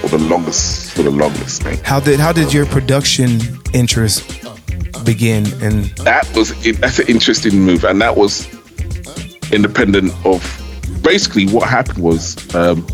[0.02, 1.82] for the longest for the longest, mate.
[1.86, 3.42] How did how did your production
[3.74, 4.24] interest
[5.04, 5.46] begin?
[5.62, 8.48] And that was that's an interesting move, and that was
[9.52, 10.42] independent of.
[11.04, 12.86] Basically, what happened was um,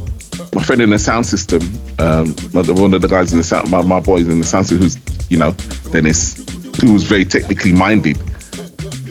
[0.54, 1.62] my friend in the sound system,
[2.00, 4.84] um, one of the guys in the sound, my, my boys in the sound system,
[4.84, 4.98] who's
[5.30, 5.52] you know
[5.91, 6.36] Dennis,
[6.82, 8.18] who was very technically minded.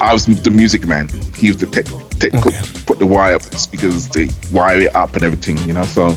[0.00, 1.08] I was the music man.
[1.34, 1.86] He was the tech,
[2.18, 2.62] technical, Okay.
[2.86, 5.84] put the wire up, the speakers, they wire it up and everything, you know.
[5.84, 6.10] So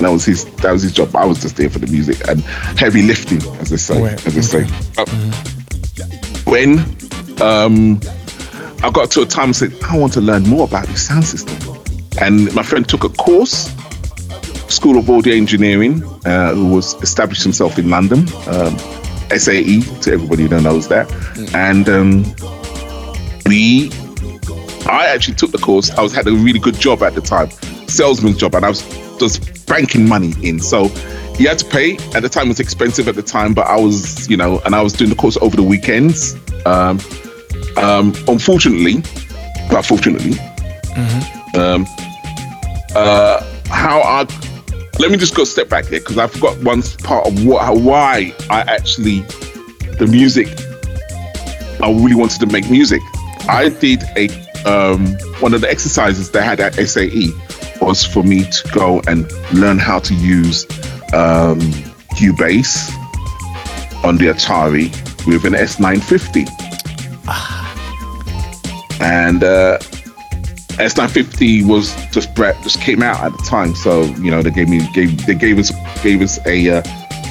[0.00, 1.14] that was his that was his job.
[1.14, 2.40] I was just there for the music and
[2.78, 4.62] heavy lifting, as they say, Right, as they say.
[4.64, 4.72] okay.
[4.98, 5.04] Uh,
[6.44, 6.78] when
[7.42, 8.00] um,
[8.82, 11.24] I got to a time and said, I want to learn more about the sound
[11.24, 11.56] system.
[12.20, 13.70] And my friend took a course,
[14.68, 18.76] School of Audio Engineering, uh, who was established himself in London, um,
[19.36, 21.10] SAE, to everybody that knows that.
[21.54, 22.24] And um,
[23.46, 23.90] we,
[24.86, 25.90] I actually took the course.
[25.90, 27.50] I was had a really good job at the time,
[27.88, 28.82] salesman's job, and I was
[29.18, 30.60] just banking money in.
[30.60, 30.84] So
[31.38, 31.96] you had to pay.
[32.14, 34.74] At the time, it was expensive at the time, but I was, you know, and
[34.74, 36.34] I was doing the course over the weekends.
[36.66, 37.00] Um,
[37.76, 39.02] um, unfortunately,
[39.70, 40.38] but fortunately,
[41.54, 41.86] um,
[42.94, 44.24] uh, how I
[44.98, 48.34] let me just go step back here because I forgot one part of what why
[48.50, 49.20] I actually
[49.98, 50.48] the music
[51.80, 53.00] I really wanted to make music.
[53.48, 54.28] I did a
[54.66, 55.06] um,
[55.40, 57.28] one of the exercises they had at SAE
[57.80, 60.64] was for me to go and learn how to use
[61.14, 61.60] um,
[62.18, 62.92] Cubase
[64.04, 64.90] on the Atari
[65.26, 66.48] with an S950.
[69.00, 69.78] And uh,
[70.78, 74.88] S950 was just just came out at the time, so you know they gave me
[74.94, 76.82] gave they gave us gave us a uh,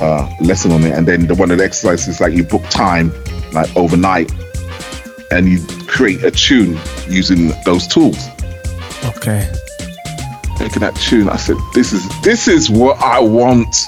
[0.01, 3.11] uh, lesson on it, and then the one of the exercises like you book time
[3.53, 4.31] like overnight,
[5.31, 8.27] and you create a tune using those tools.
[9.05, 9.49] okay,
[10.59, 13.87] Making that tune, I said, "This is this is what I want."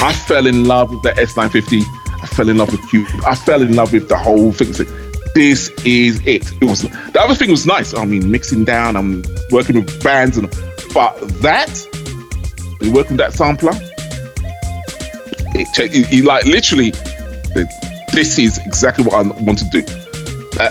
[0.00, 1.82] I fell in love with the S950.
[2.22, 3.08] I fell in love with Cube.
[3.26, 4.72] I fell in love with the whole thing.
[5.34, 6.50] This is it.
[6.62, 7.92] It was the other thing was nice.
[7.94, 8.96] I mean, mixing down.
[8.96, 10.48] I'm working with bands, and
[10.94, 11.86] but that
[12.80, 13.72] you working with that sampler.
[15.56, 16.92] It, you, you like literally.
[18.12, 19.80] This is exactly what I want to do.
[20.60, 20.70] Uh,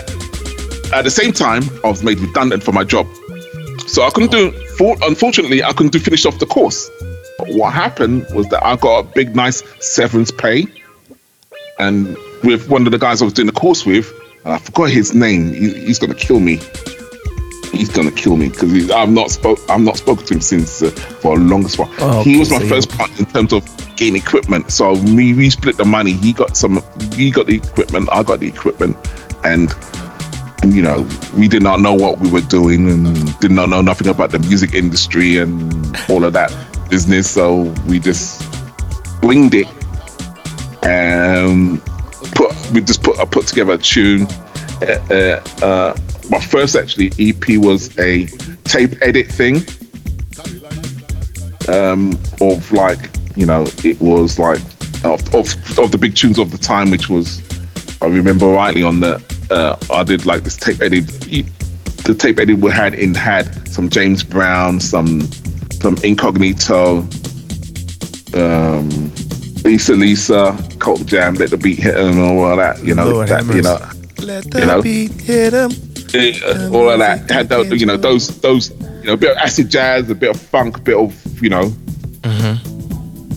[0.94, 3.06] at the same time, I was made redundant for my job.
[3.86, 6.90] So I couldn't do, for, unfortunately, I couldn't do finish off the course.
[7.38, 10.66] But what happened was that I got a big, nice severance pay.
[11.78, 14.10] And with one of the guys I was doing the course with,
[14.44, 15.52] I forgot his name.
[15.52, 16.60] He, he's to kill me.
[17.72, 19.58] He's to kill me because I've not spoke.
[19.68, 21.92] I've not spoken to him since uh, for a longest while.
[21.98, 23.64] Oh, he was my so first partner in terms of
[23.96, 24.70] getting equipment.
[24.70, 26.12] So me, we split the money.
[26.12, 26.82] He got some.
[27.14, 28.08] He got the equipment.
[28.12, 28.96] I got the equipment,
[29.44, 29.74] and
[30.64, 33.82] and you know we did not know what we were doing and did not know
[33.82, 35.62] nothing about the music industry and
[36.08, 36.50] all of that
[36.88, 38.42] business so we just
[39.22, 39.66] winged it
[40.82, 41.82] and
[42.34, 44.26] put we just put I put together a tune
[44.82, 45.96] uh, uh, uh,
[46.30, 48.26] my first actually EP was a
[48.64, 49.56] tape edit thing
[51.68, 54.60] um, of like you know it was like
[55.04, 57.42] of, of of the big tunes of the time which was
[58.02, 61.06] I remember rightly on the uh, I did like this tape edit.
[61.06, 65.22] The tape edit we had in had some James Brown, some
[65.72, 66.98] some Incognito,
[68.34, 69.12] um,
[69.64, 72.84] Lisa Lisa, Cult Jam, Let the Beat Hit and all of that.
[72.84, 73.78] You know, Lord that, you know,
[74.24, 74.82] let the you know.
[74.82, 75.70] beat hit 'em.
[76.44, 77.30] uh, all of that.
[77.30, 80.30] Had those, you know, those those you know, a bit of acid jazz, a bit
[80.30, 81.72] of funk, a bit of you know,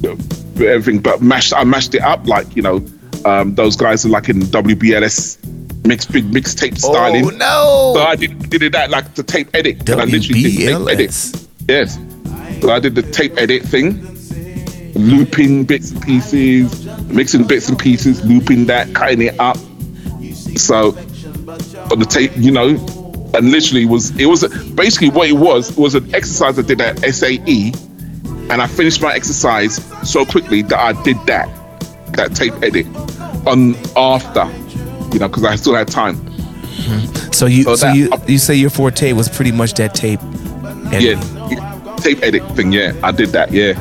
[0.02, 1.00] bit of- bit of everything.
[1.02, 2.86] But mashed, I mashed it up like you know,
[3.26, 5.38] um, those guys are like in WBLS
[5.86, 7.26] mixed big mixtape styling.
[7.26, 7.92] Oh no!
[7.96, 9.88] So I did, did it that like the tape edit.
[9.90, 11.10] And I literally did tape edit.
[11.10, 11.48] WBLS.
[11.70, 12.00] Yes.
[12.62, 13.94] So I did the tape edit thing,
[14.96, 19.58] looping bits and pieces, mixing bits and pieces, looping that, cutting it up.
[20.58, 20.90] So
[21.92, 22.70] on the tape, you know,
[23.34, 27.00] and literally was it was basically what it was was an exercise I did at
[27.14, 27.74] SAE,
[28.50, 29.76] and I finished my exercise
[30.10, 31.48] so quickly that I did that
[32.14, 32.86] that tape edit
[33.46, 34.46] on after,
[35.14, 36.16] you know, because I still had time.
[37.34, 40.20] So you, So so, that- you, you say your forte was pretty much that tape.
[40.92, 41.20] editing.
[41.52, 42.72] Yeah, tape edit thing.
[42.72, 43.52] Yeah, I did that.
[43.52, 43.74] Yeah.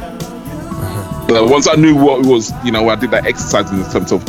[1.29, 4.12] But once I knew what it was, you know, I did that exercise in terms
[4.12, 4.23] of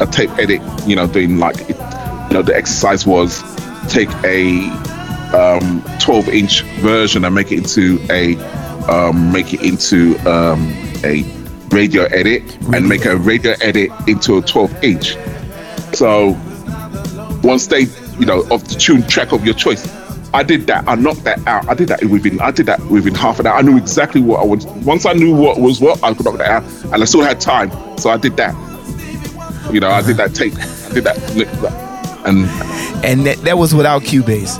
[0.00, 0.60] a tape edit.
[0.86, 1.76] You know, doing like, it,
[2.28, 3.42] you know, the exercise was
[3.88, 4.68] take a
[5.32, 8.36] um, 12 inch version and make it into a
[8.90, 10.72] um, make it into um,
[11.04, 11.22] a
[11.68, 12.42] radio edit
[12.74, 15.16] and make a radio edit into a 12 inch.
[15.92, 16.36] So
[17.42, 17.82] once they,
[18.18, 19.86] you know, of the tune track of your choice,
[20.32, 20.86] I did that.
[20.88, 21.68] I knocked that out.
[21.68, 22.40] I did that within.
[22.40, 23.56] I did that within half an hour.
[23.56, 24.64] I knew exactly what I was.
[24.66, 27.40] Once I knew what was what, I could knock that out, and I still had
[27.40, 28.54] time, so I did that.
[29.72, 30.54] You know, I did that tape.
[30.54, 31.18] I did that,
[32.26, 32.44] and
[33.04, 34.58] And that, that was without Cubase.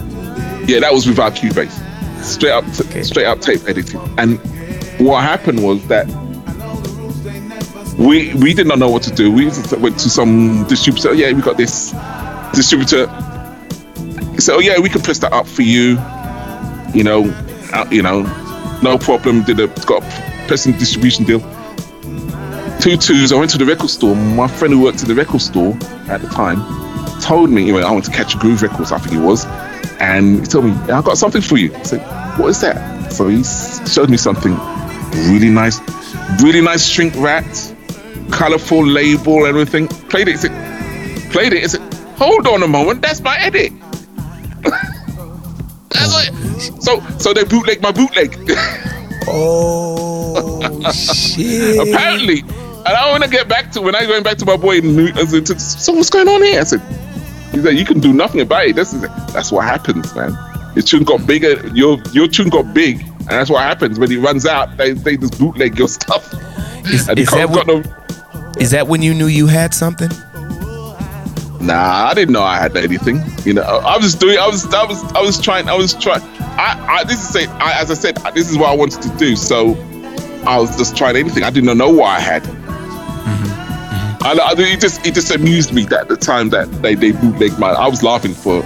[0.68, 1.72] yeah, that was without Cubase.
[2.24, 3.02] Straight up, Okay.
[3.02, 4.00] straight up tape editing.
[4.18, 4.38] And
[5.00, 6.06] what happened was that
[7.98, 9.30] we we did not know what to do.
[9.30, 9.46] We
[9.78, 11.14] went to some distributor.
[11.14, 11.92] Yeah, we got this
[12.54, 13.06] distributor.
[14.48, 15.98] "Oh yeah, we can press that up for you."
[16.94, 17.30] You know,
[17.72, 18.22] uh, you know,
[18.82, 19.42] no problem.
[19.42, 21.40] Did a got a pressing distribution deal.
[22.80, 23.32] Two twos.
[23.32, 24.16] I went to the record store.
[24.16, 25.74] My friend who worked at the record store
[26.08, 26.58] at the time
[27.20, 29.44] told me, anyway, I went to Catch Groove Records, I think it was,
[30.00, 31.74] and he told me, I got something for you.
[31.74, 32.00] I said,
[32.38, 33.12] What is that?
[33.12, 34.56] So he showed me something
[35.30, 35.78] really nice,
[36.42, 37.74] really nice shrink wrapped,
[38.30, 39.88] colorful label, everything.
[39.88, 40.38] Played it.
[40.38, 40.52] Said,
[41.30, 41.70] Played it.
[41.70, 41.82] Said,
[42.16, 43.72] Hold on a moment, that's my edit.
[46.00, 48.36] That's what- so, so they bootleg my bootleg.
[49.26, 51.78] Oh shit!
[51.88, 52.40] apparently.
[52.40, 54.78] And I want to get back to when I went back to my boy.
[54.78, 56.60] in New- I said, so what's going on here?
[56.60, 56.80] I said,
[57.52, 58.76] he said, you can do nothing about it.
[58.76, 60.32] This is that's what happens, man.
[60.74, 61.66] Your tune got bigger.
[61.74, 64.76] Your your tune got big, and that's what happens when it runs out.
[64.76, 66.32] They they just bootleg your stuff.
[66.86, 67.82] Is, is that when, no,
[68.58, 70.10] is that when you knew you had something?
[71.60, 73.20] Nah, I didn't know I had anything.
[73.44, 74.38] You know, I was doing.
[74.38, 74.64] I was.
[74.72, 75.02] I was.
[75.12, 75.68] I was trying.
[75.68, 76.22] I was trying.
[76.22, 76.86] I.
[77.00, 77.46] I this is say.
[77.46, 79.36] I, as I said, this is what I wanted to do.
[79.36, 79.72] So
[80.46, 81.42] I was just trying anything.
[81.42, 82.42] I didn't know what I had.
[82.42, 84.24] Mm-hmm.
[84.24, 87.58] I, I, it just it just amused me that the time that they they bootlegged
[87.58, 87.70] my.
[87.70, 88.62] I was laughing for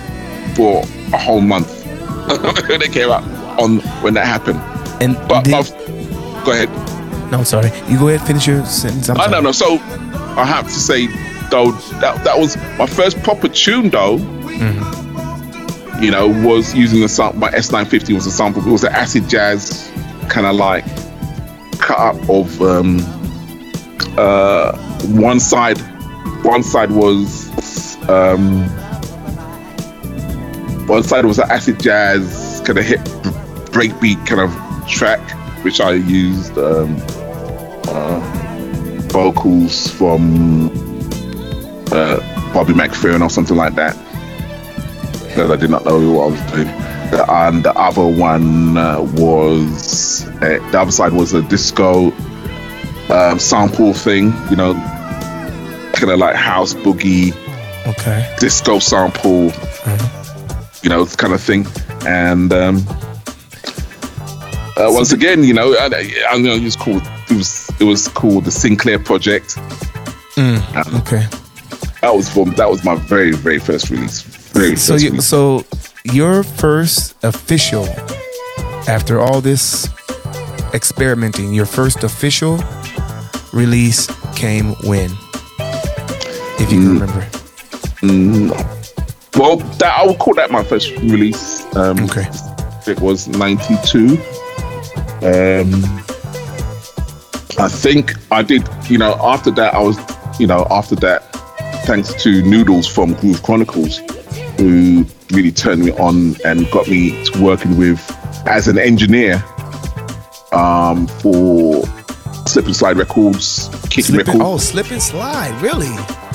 [0.55, 1.85] for a whole month
[2.69, 3.25] when they came out
[3.61, 4.61] on when that happened.
[5.03, 6.69] And But, did- but go ahead.
[7.33, 7.71] no, I'm sorry.
[7.89, 9.09] You go ahead, finish your sentence.
[9.09, 9.53] I'm don't know.
[9.53, 9.79] So
[10.37, 11.09] I have to say
[11.55, 14.17] though that that was my first proper tune though.
[16.01, 17.39] You know, was using the sample.
[17.39, 18.67] My S950 was a sample.
[18.67, 19.91] It was an acid jazz
[20.29, 20.85] kind of like
[21.79, 22.99] cut up of um,
[24.19, 24.77] uh,
[25.13, 25.79] one side.
[26.45, 27.49] One side was
[28.09, 28.65] um,
[30.89, 33.01] one side was an acid jazz kind of hit
[33.71, 35.21] breakbeat kind of track,
[35.65, 36.59] which I used.
[36.59, 37.01] Um,
[39.15, 40.84] vocals from
[41.95, 42.19] uh,
[42.53, 43.97] Bobby McFerrin or something like that.
[45.29, 46.67] Because I did not know what I was doing.
[47.11, 52.13] The- And the other one uh, was uh, the other side was a disco
[53.11, 54.75] um, sample thing, you know,
[55.95, 57.33] kind of like house boogie
[57.87, 58.35] Okay.
[58.41, 59.53] disco sample,
[60.83, 61.67] you know, kind of thing.
[62.07, 62.77] And um,
[64.77, 65.87] uh, once again, you know, I,
[66.31, 69.57] I know it was called it was it was called the Sinclair Project.
[70.37, 70.63] Um,
[70.97, 71.27] Okay.
[72.05, 74.21] That was from that was my very very first release.
[74.53, 75.27] Very So first you, release.
[75.27, 75.65] so
[76.13, 77.87] your first official
[78.87, 79.89] after all this
[80.75, 82.59] experimenting, your first official
[83.55, 85.11] release came when?
[86.61, 87.27] If you can remember.
[89.39, 91.65] well, that I would call that my first release.
[91.75, 92.27] Um, Okay.
[92.87, 94.19] it was '92.
[95.23, 95.71] Um,
[97.59, 98.69] I think I did.
[98.91, 99.97] You know, after that, I was.
[100.41, 101.34] You know, after that,
[101.85, 103.99] thanks to Noodles from Groove Chronicles,
[104.59, 108.01] who really turned me on and got me to working with
[108.47, 109.43] as an engineer
[110.53, 111.85] um, for
[112.47, 114.45] Slip and Slide Records, Kicking Slip and, Records.
[114.45, 115.89] oh, slip and slide, really?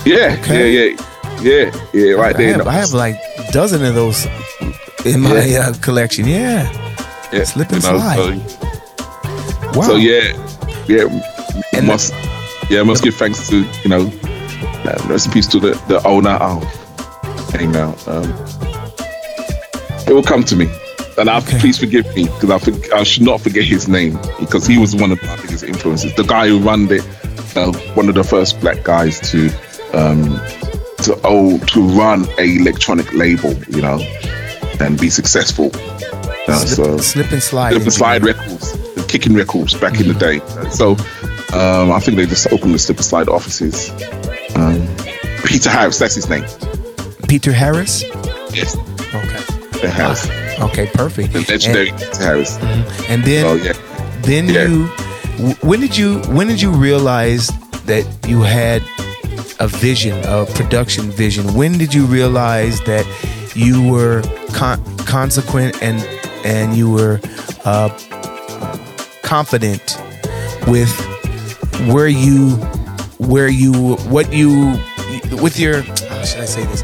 [0.05, 0.71] yeah, okay.
[0.71, 0.95] yeah,
[1.41, 2.53] yeah, yeah, yeah, right I there.
[2.57, 4.25] have, I have like a dozen of those
[5.05, 5.69] in my Yeah.
[5.69, 6.27] uh, collection.
[6.27, 6.69] Yeah.
[7.31, 8.49] yeah, slip and know, slide.
[8.49, 8.65] so-
[9.73, 9.81] Wow.
[9.83, 10.33] So yeah,
[10.87, 11.05] yeah,
[11.73, 12.11] And must
[12.71, 14.11] yeah must give thanks to you know
[14.85, 16.37] uh, rest in peace to the the owner.
[17.57, 17.95] Hang now.
[18.07, 18.33] Um,
[20.07, 20.67] it will come to me,
[21.17, 21.59] and I Okay.
[21.59, 22.49] please forgive me because
[22.93, 26.13] I I should not forget his name because he was one of my biggest influences.
[26.15, 27.03] The guy who ran it,
[27.55, 29.47] uh, one of the first black guys to
[29.93, 30.23] um
[31.03, 33.99] to oh to run a electronic label, you know,
[34.79, 35.71] and be successful.
[36.47, 37.71] Know, slip, so slip and slide.
[37.73, 38.23] Slip and Slide.
[38.23, 38.77] Records,
[39.07, 40.39] Kicking Records back in the day.
[40.71, 40.91] So
[41.55, 43.91] um, I think they just opened the Slip and Slide offices.
[44.55, 44.87] Um,
[45.45, 46.45] Peter Harris, that's his name.
[47.27, 48.03] Peter Harris.
[48.53, 48.75] Yes,
[49.13, 49.43] Okay.
[49.73, 50.29] Peter Harris,
[50.59, 51.33] Okay, perfect.
[51.33, 52.57] the legendary Peter Harris.
[52.57, 53.73] And, and then Oh yeah,
[54.23, 54.67] then Yeah.
[54.67, 54.85] you
[55.61, 57.47] when did you when did you realize
[57.85, 58.81] that you had
[59.59, 63.05] a vision a production vision when did you realize that
[63.55, 64.21] you were
[64.53, 65.97] con- consequent and
[66.45, 67.19] and you were
[67.65, 67.89] uh,
[69.23, 69.97] confident
[70.67, 70.91] with
[71.87, 72.57] where you
[73.19, 74.79] where you what you
[75.41, 76.83] with your how should I say this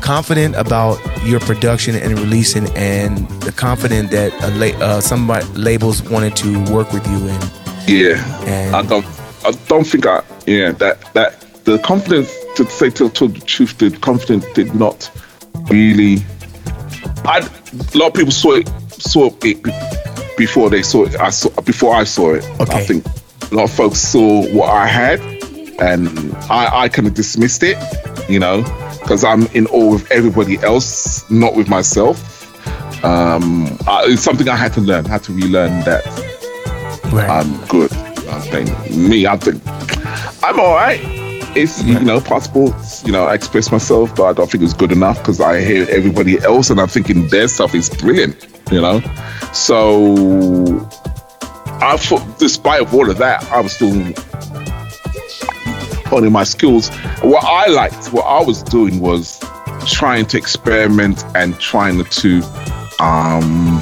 [0.00, 6.02] confident about your production and releasing and the confident that a la- uh, somebody labels
[6.10, 7.50] wanted to work with you and
[7.88, 9.06] Yeah, And- I don't.
[9.44, 10.22] I don't think I.
[10.46, 15.10] Yeah, that that the confidence to say to tell the truth, the confidence did not
[15.68, 16.24] really.
[17.24, 17.38] I
[17.94, 19.62] a lot of people saw it saw it
[20.36, 21.16] before they saw it.
[21.20, 22.44] I saw before I saw it.
[22.60, 22.78] Okay.
[22.78, 23.04] I think
[23.50, 25.20] a lot of folks saw what I had,
[25.82, 27.76] and I I kind of dismissed it,
[28.28, 28.62] you know,
[29.00, 32.28] because I'm in awe with everybody else, not with myself.
[33.04, 35.04] Um, I, it's something I had to learn.
[35.04, 36.04] had to relearn that
[37.12, 37.92] right I'm good.
[37.92, 39.60] I think me, I think
[40.42, 41.00] I'm all right.
[41.54, 42.74] It's you know possible.
[43.04, 45.86] You know, I express myself, but I don't think it's good enough because I hear
[45.90, 48.46] everybody else, and I'm thinking their stuff is brilliant.
[48.70, 49.00] You know,
[49.52, 50.88] so
[51.82, 53.92] I thought, despite of all of that, I was still
[56.12, 56.90] honing my skills.
[57.22, 59.40] What I liked, what I was doing was
[59.86, 62.42] trying to experiment and trying to
[63.00, 63.80] um,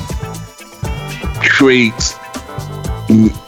[1.42, 2.16] create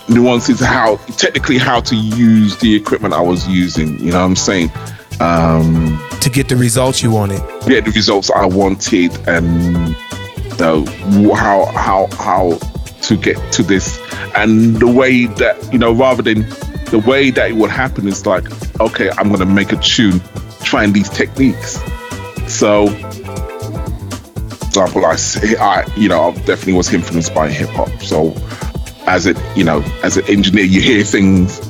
[0.08, 3.98] nuances how technically how to use the equipment I was using.
[3.98, 4.70] You know what I'm saying?
[5.20, 9.94] Um, to get the results you wanted get the results I wanted and
[10.62, 10.84] know,
[11.34, 12.58] how how how
[13.02, 14.00] to get to this
[14.36, 16.46] and the way that you know rather than
[16.92, 18.44] the way that it would happen is like
[18.78, 20.20] okay I'm gonna make a tune
[20.62, 21.80] trying these techniques.
[22.46, 22.84] So
[24.66, 25.16] example I,
[25.58, 27.90] I you know I definitely was influenced by hip hop.
[28.02, 28.34] So
[29.06, 31.66] as it you know as an engineer you hear things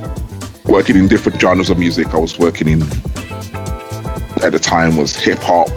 [0.64, 2.08] working in different genres of music.
[2.08, 2.82] I was working in
[4.42, 5.68] at the time was hip hop,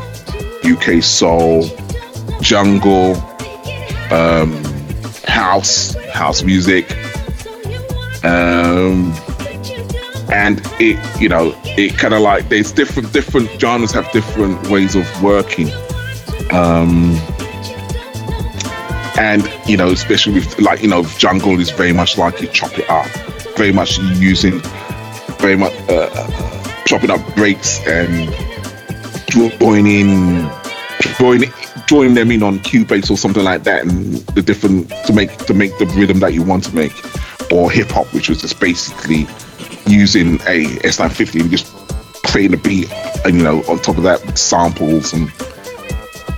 [0.64, 1.70] UK soul,
[2.42, 3.16] jungle,
[4.12, 4.52] um,
[5.28, 6.92] house, house music,
[8.24, 9.14] um,
[10.32, 14.96] and it, you know, it kind of like there's different different genres have different ways
[14.96, 15.70] of working,
[16.52, 17.16] um,
[19.18, 22.78] and you know, especially with like you know, jungle is very much like you chop
[22.78, 23.08] it up,
[23.56, 24.62] very much using
[25.40, 28.34] very much uh, chopping up breaks and
[29.28, 30.50] drawing in
[31.18, 31.44] drawing
[31.88, 35.54] drawing them in on Cubase or something like that and the different to make to
[35.54, 36.94] make the rhythm that you want to make.
[37.52, 39.28] Or hip hop which was just basically
[39.88, 41.66] using a S950 and just
[42.24, 42.92] playing the beat
[43.24, 45.32] and you know on top of that samples and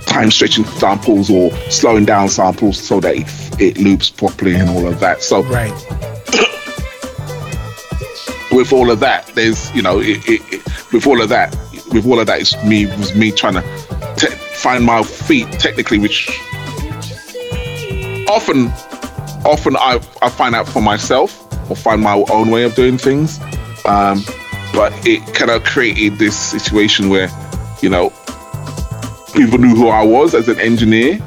[0.06, 4.86] time stretching samples or slowing down samples so that it, it loops properly and all
[4.86, 5.22] of that.
[5.22, 5.70] So right.
[8.52, 11.54] with all of that, there's you know, it, it, it, with all of that,
[11.92, 13.62] with all of that, it's me was me trying to
[14.16, 16.28] te- find my feet technically, which
[18.28, 18.68] often,
[19.44, 23.40] often I I find out for myself or find my own way of doing things.
[23.84, 24.24] Um,
[24.72, 27.28] but it kind of created this situation where,
[27.80, 28.10] you know,
[29.34, 31.18] people knew who I was as an engineer.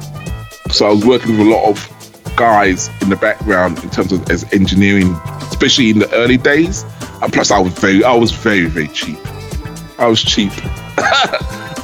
[0.70, 4.28] So I was working with a lot of guys in the background in terms of
[4.30, 6.84] as engineering, especially in the early days.
[7.22, 9.18] And plus, I was very, I was very, very cheap.
[9.98, 10.52] I was cheap.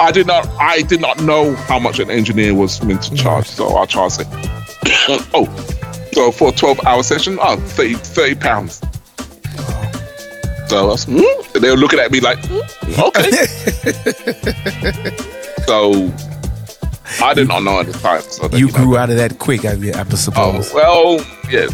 [0.01, 3.47] I did not, I did not know how much an engineer was meant to charge,
[3.47, 4.27] so I charged it.
[5.33, 5.47] oh,
[6.13, 8.81] so for a 12-hour session, oh, 30, 30 pounds.
[10.67, 11.59] So I was, hmm?
[11.59, 13.31] they were looking at me like, hmm, okay.
[15.65, 16.11] so
[17.25, 18.21] I did not know at the time.
[18.21, 21.67] So that, you know, grew out of that quick I, I Oh, suppose well, yeah.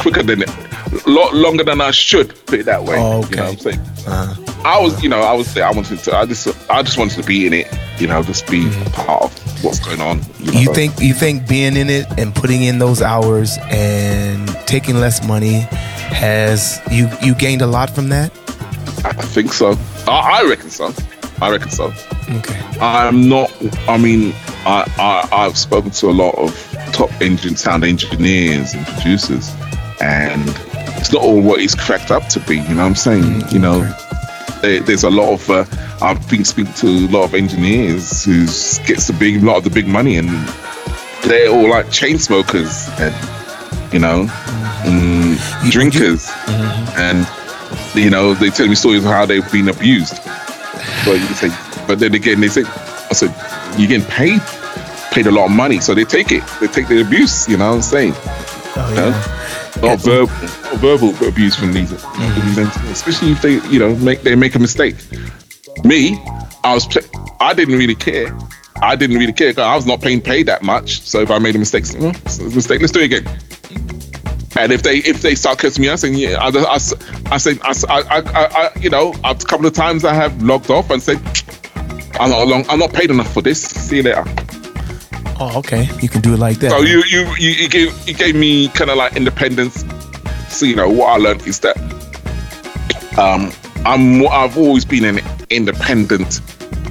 [0.00, 1.06] Quicker than it.
[1.06, 2.96] Lot longer than I should, put it that way.
[2.98, 3.80] Oh, You know what I'm saying?
[4.06, 4.34] uh,
[4.64, 5.66] I was, you know, I was there.
[5.66, 7.66] I wanted to, I just, I just wanted to be in it,
[7.98, 10.20] you know, just be part of what's going on.
[10.20, 10.58] Mm-hmm.
[10.58, 15.26] you think you think being in it and putting in those hours and taking less
[15.26, 15.66] money
[16.10, 18.32] has you you gained a lot from that
[19.04, 19.76] I think so.
[20.06, 20.92] I, I reckon so.
[21.40, 21.92] I reckon so.
[22.30, 23.50] okay I'm not.
[23.88, 24.32] I mean,
[24.64, 26.52] I, I I've spoken to a lot of
[26.92, 29.52] top engine sound engineers and producers,
[30.00, 30.42] and
[30.96, 32.56] it's not all what it's cracked up to be.
[32.56, 33.42] You know what I'm saying?
[33.50, 33.94] You know,
[34.62, 35.50] there, there's a lot of.
[35.50, 35.64] Uh,
[36.00, 38.44] I've been speaking to a lot of engineers who
[38.86, 40.28] gets the big lot of the big money, and
[41.24, 43.14] they're all like chain smokers and
[43.92, 44.26] you know,
[44.84, 46.30] mm, drinkers,
[46.96, 47.26] and
[47.94, 50.16] you know they tell me stories of how they've been abused.
[51.04, 51.48] But you say,
[51.86, 53.34] but then again, they say, I said,
[53.78, 54.40] you're getting paid,
[55.10, 56.42] paid a lot of money, so they take it.
[56.60, 57.48] They take the abuse.
[57.48, 58.12] You know what I'm saying?
[58.16, 59.10] oh, You yeah.
[59.10, 59.88] know?
[59.90, 60.28] Not verbal,
[60.76, 62.22] verbal abuse from these, mm-hmm.
[62.22, 64.96] engineers, especially if they, you know, make they make a mistake.
[65.84, 66.18] Me,
[66.64, 67.02] I was, pla-
[67.40, 68.36] I didn't really care.
[68.80, 69.52] I didn't really care.
[69.52, 71.02] 'cause I was not paying pay that much.
[71.02, 72.80] So if I made a mistake, well, it's a mistake.
[72.80, 73.38] Let's do it again.
[74.56, 76.74] And if they if they start cursing me out, saying yeah, I, I,
[77.32, 80.70] I say I, I, I, I you know a couple of times I have logged
[80.70, 81.20] off and said
[82.18, 83.62] I'm not long, I'm not paid enough for this.
[83.62, 84.24] See you later.
[85.40, 85.88] Oh, okay.
[86.02, 86.72] You can do it like that.
[86.72, 89.84] So you you you, you gave you gave me kind of like independence.
[90.58, 91.76] So you know what I learned is that
[93.16, 93.52] um
[93.86, 96.40] I'm I've always been an independent,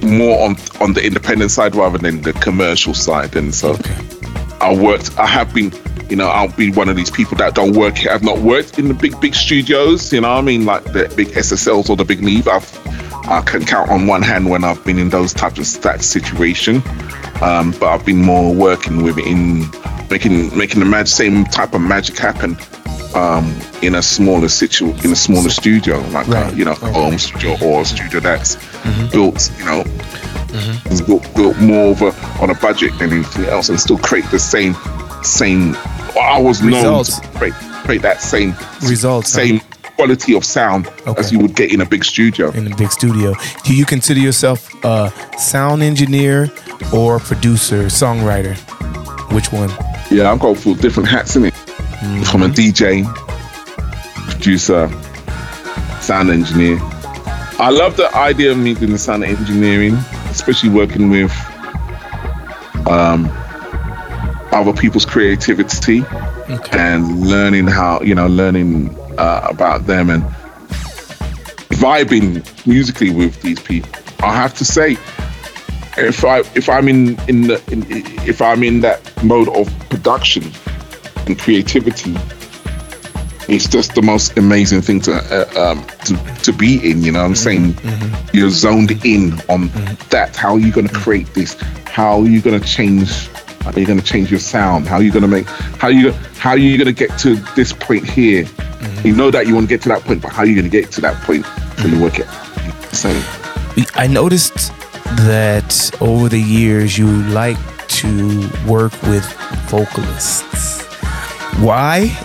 [0.02, 3.94] more on on the independent side rather than the commercial side, and so Okay.
[4.62, 5.18] I worked.
[5.18, 5.70] I have been.
[6.08, 8.06] You know, I'll be one of these people that don't work.
[8.06, 10.10] I've not worked in the big, big studios.
[10.10, 12.48] You know, what I mean, like the big SSLs or the big Neve.
[12.48, 12.66] I've,
[13.28, 16.76] I can count on one hand when I've been in those types of that situation.
[17.42, 19.66] Um, but I've been more working with it in
[20.08, 22.56] making making the mag- same type of magic happen
[23.18, 23.44] um,
[23.82, 26.54] in a smaller situ in a smaller studio, like uh, Right.
[26.58, 26.92] you know, Okay.
[26.92, 28.56] home studio or a studio that's
[29.12, 29.84] built, you know,
[30.92, 32.10] is built, built more of a,
[32.42, 34.74] on a budget than anything else, and still create the same
[35.22, 35.76] same.
[36.20, 37.54] I was known to create,
[37.84, 39.60] create that same Results, same
[39.96, 41.20] quality of sound Okay.
[41.20, 42.50] as you would get in a big studio.
[42.52, 43.34] in a big studio.
[43.64, 46.50] Do you consider yourself a sound engineer
[46.92, 48.54] or producer, songwriter?
[49.32, 49.70] Which one?
[50.10, 51.54] Yeah, I've got full different hats in it.
[52.24, 53.04] From a DJ,
[54.30, 54.88] producer,
[56.00, 56.78] sound engineer.
[57.60, 59.94] I love the idea of me doing the sound engineering,
[60.30, 61.32] especially working with
[62.86, 63.28] um,
[64.52, 66.04] other people's creativity
[66.48, 66.78] Okay.
[66.78, 70.22] and learning how you know learning uh, about them and
[71.74, 73.90] vibing musically with these people.
[74.20, 74.92] I have to say,
[75.96, 77.84] if I if I'm in in the in,
[78.26, 80.44] if I'm in that mode of production
[81.28, 82.16] and creativity,
[83.48, 87.02] it's just the most amazing thing to uh, um, to, to be in.
[87.02, 87.88] You know, what I'm saying mm-hmm.
[87.88, 88.36] Mm-hmm.
[88.36, 90.08] you're zoned in on mm-hmm.
[90.10, 90.36] that.
[90.36, 91.54] How are you going to create this?
[91.86, 93.28] How are you going to change?
[93.62, 94.86] How are you going to change your sound?
[94.86, 95.46] How are you going to make?
[95.46, 98.46] How you how are you going to get to this point here?
[99.04, 100.70] You know that you want to get to that point, but how are you going
[100.70, 101.46] to get to that point?
[101.78, 102.26] So you work it.
[102.94, 103.08] So
[103.94, 104.72] I noticed
[105.26, 107.58] that over the years you like
[107.88, 109.24] to work with
[109.68, 110.77] vocalists.
[111.60, 112.16] Why?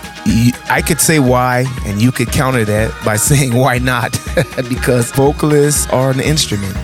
[0.70, 4.12] I could say why, and you could counter that by saying why not?
[4.68, 6.74] because vocalists are an instrument.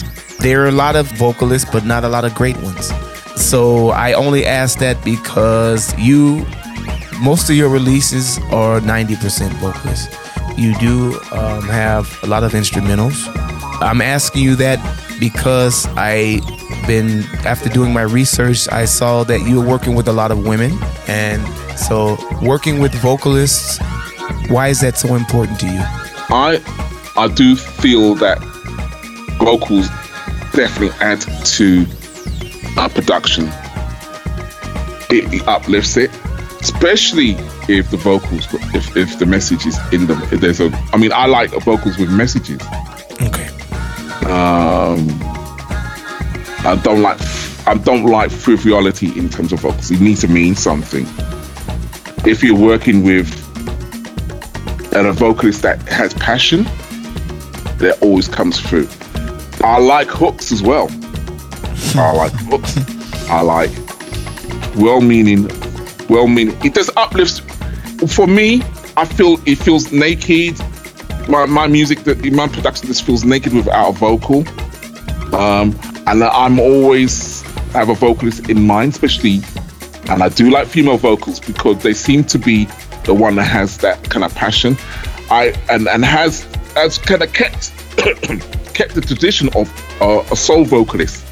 [0.40, 2.92] There are a lot of vocalists, but not a lot of great ones.
[3.36, 6.46] So I only ask that because you,
[7.22, 10.14] most of your releases are 90% vocalists.
[10.58, 13.28] You do um, have a lot of instrumentals.
[13.80, 14.78] I'm asking you that
[15.18, 16.40] because I
[16.90, 20.44] been after doing my research, I saw that you were working with a lot of
[20.44, 20.72] women,
[21.06, 21.40] and
[21.78, 23.78] so working with vocalists.
[24.48, 25.82] Why is that so important to you?
[26.30, 26.60] I
[27.16, 28.38] I do feel that
[29.38, 29.88] vocals
[30.52, 31.20] definitely add
[31.58, 31.86] to
[32.76, 33.44] our production.
[35.10, 36.10] It, it uplifts it,
[36.60, 37.36] especially
[37.68, 40.20] if the vocals, if, if the message is in them.
[40.32, 42.60] If there's a, I mean, I like vocals with messages.
[43.22, 43.48] Okay.
[44.26, 45.29] Um,
[46.64, 47.18] I don't like
[47.66, 49.90] I don't like frivolity in terms of vocals.
[49.90, 51.06] It needs to mean something.
[52.26, 53.28] If you're working with
[54.94, 56.64] and a vocalist that has passion,
[57.78, 58.88] that always comes through.
[59.62, 60.88] I like hooks as well.
[61.94, 62.76] I like hooks.
[63.28, 63.70] I like
[64.76, 65.48] well-meaning,
[66.08, 66.56] well-meaning.
[66.64, 67.40] It does uplifts.
[68.12, 68.62] For me,
[68.96, 70.58] I feel it feels naked.
[71.28, 74.46] My, my music, that my production just feels naked without a vocal.
[75.34, 75.78] Um,
[76.10, 77.42] and I'm always
[77.72, 79.42] have a vocalist in mind, especially,
[80.08, 82.64] and I do like female vocals because they seem to be
[83.04, 84.76] the one that has that kind of passion.
[85.30, 86.42] I and and has
[86.74, 87.72] has kind of kept
[88.74, 89.70] kept the tradition of
[90.02, 91.24] uh, a soul vocalist.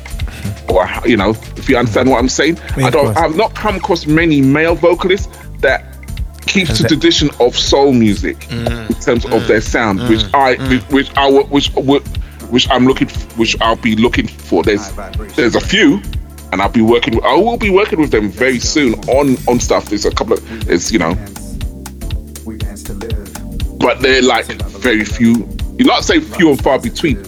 [0.69, 3.17] Or you know, if you understand what I'm saying, Yeah, I don't.
[3.17, 5.85] I've not come across many male vocalists that
[6.47, 11.17] keeps the tradition of soul music in terms of their sound, which I which, which
[11.17, 12.07] I which would
[12.51, 14.63] which I'm looking which I'll be looking for.
[14.63, 14.91] There's
[15.37, 16.01] there's a few,
[16.53, 17.23] and I'll be working.
[17.25, 19.87] I will be working with them very soon on on stuff.
[19.87, 21.15] There's a couple of there's you know,
[23.79, 25.49] but they're like very few.
[25.79, 27.23] You not say few and far between.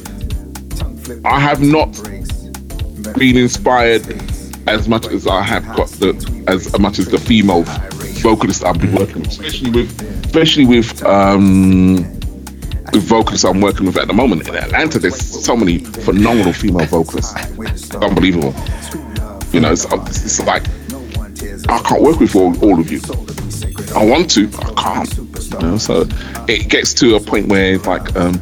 [1.24, 1.92] I have not
[3.18, 4.02] been inspired
[4.66, 7.64] as much as I have got the as much as the female
[8.22, 12.19] vocalists I've been working with, especially with especially with um
[13.00, 14.98] vocalists I'm working with at the moment in Atlanta.
[14.98, 17.34] There's so many phenomenal female vocalists,
[17.94, 18.54] unbelievable.
[19.52, 20.64] You know, it's, it's like
[21.68, 23.00] I can't work with all, all of you.
[23.94, 25.16] I want to, I can't.
[25.16, 26.06] You know, so
[26.48, 28.34] it gets to a point where it's like, um,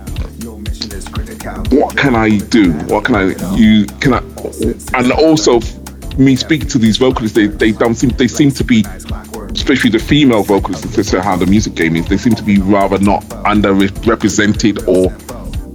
[1.71, 2.73] what can I do?
[2.73, 4.23] What can I you can I
[4.95, 5.61] and also
[6.19, 8.85] me speaking to these vocalists, they they don't seem they seem to be,
[9.59, 12.07] especially the female vocalists, this is how the music game is.
[12.07, 15.13] They seem to be rather not underrepresented or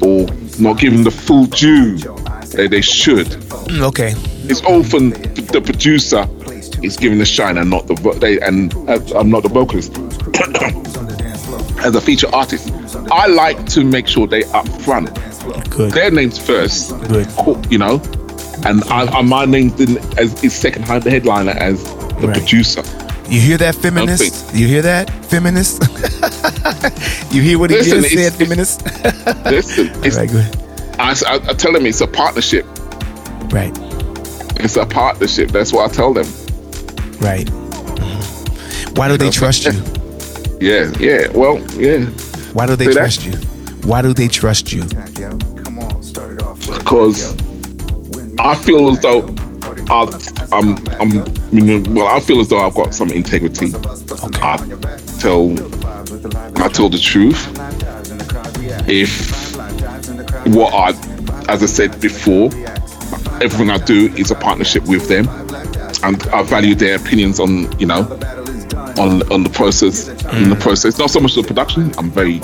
[0.07, 0.27] or
[0.59, 3.27] not given the full due that they should.
[3.27, 4.13] Mm, okay.
[4.49, 5.09] It's often
[5.55, 6.27] the producer
[6.84, 9.91] is given the shine and not the vo- they and uh, I'm not the vocalist.
[11.86, 12.71] As a feature artist,
[13.11, 15.09] I like to make sure they up front
[15.69, 15.91] Good.
[15.91, 17.27] their names first, Good.
[17.69, 17.95] you know,
[18.65, 22.38] and I, I my name's in as is second the headliner as the Right.
[22.38, 22.84] producer.
[23.30, 24.53] You hear that, feminist?
[24.53, 25.82] You hear that, feminist?
[27.34, 28.86] you hear what he Listen, just said, feminist?
[29.45, 30.99] Listen, it's, right, good.
[30.99, 32.65] I, I, I tell them it's a partnership.
[33.51, 33.71] Right,
[34.59, 35.49] It's a partnership.
[35.51, 36.26] That's what I tell them.
[37.21, 37.47] right.
[37.47, 38.97] Mhm.
[38.97, 39.71] Why do they trust you?
[40.61, 41.28] Yeah, yeah.
[41.34, 42.05] Well, yeah,
[42.53, 42.99] Why do they Say that.
[42.99, 43.34] trust you?
[43.86, 44.84] Why do they trust you?
[46.63, 47.36] because
[48.39, 49.24] I feel as though
[49.89, 50.05] I,
[50.54, 51.12] I'm, I'm,
[51.51, 53.74] you know, well, I feel as though I've got some integrity.
[54.41, 54.58] I
[55.20, 55.51] tell,
[56.64, 57.49] I tell the truth.
[58.88, 59.56] If
[60.47, 60.89] what I,
[61.51, 62.45] as I said before,
[63.41, 65.28] everything I do is a partnership with them,
[66.04, 68.01] and I value their opinions on, you know,
[68.97, 70.62] on on the process, in the mm.
[70.62, 70.97] process.
[70.97, 71.91] Not so much the production.
[71.97, 72.39] I'm very.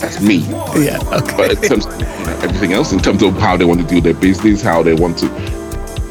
[0.00, 0.38] That's me.
[0.84, 1.36] Yeah, okay.
[1.36, 3.86] But in terms of you know, everything else, in terms of how they want to
[3.86, 5.28] do their business, how they want to,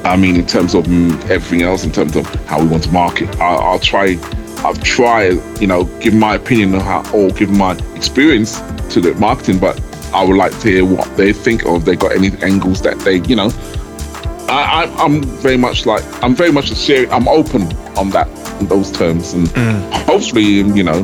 [0.07, 2.91] I mean, in terms of mm, everything else, in terms of how we want to
[2.91, 4.17] market, I, I'll try,
[4.65, 8.59] I've tried, you know, give my opinion on how, or give my experience
[8.93, 9.79] to the marketing, but
[10.13, 12.97] I would like to hear what they think or if they got any angles that
[12.99, 13.51] they, you know,
[14.49, 17.63] I, I'm very much like, I'm very much a share, I'm open
[17.97, 18.29] on that,
[18.61, 19.47] in those terms, and
[20.07, 20.99] hopefully, you know,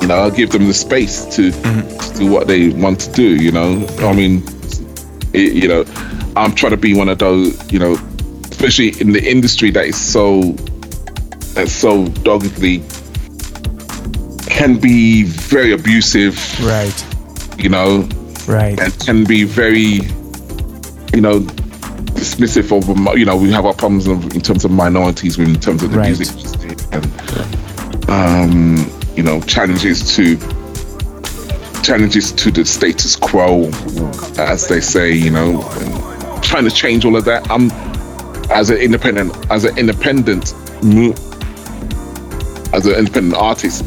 [0.00, 3.34] you know, I'll give them the space to, to do what they want to do.
[3.34, 4.44] You know, I mean,
[5.32, 5.84] it, you know,
[6.36, 7.94] I'm trying to be one of those, you know,
[8.50, 10.52] especially in the industry that is so,
[11.54, 12.82] that's so doggedly
[14.46, 16.36] can be very abusive.
[16.62, 17.04] Right,
[17.58, 18.08] You know,
[18.46, 18.78] right.
[18.78, 20.00] and can be very,
[21.14, 21.40] you know,
[22.16, 25.90] dismissive of, you know, we have our problems in terms of minorities, in terms of
[25.90, 26.06] the Right.
[26.16, 30.36] music industry and, um, you know, challenges to
[31.82, 33.70] challenges to the status quo,
[34.38, 36.05] as they say, you know, and
[36.42, 37.50] trying to change all of that.
[37.50, 37.70] I'm
[38.50, 40.52] as an independent, as an independent,
[42.72, 43.84] as an independent artist,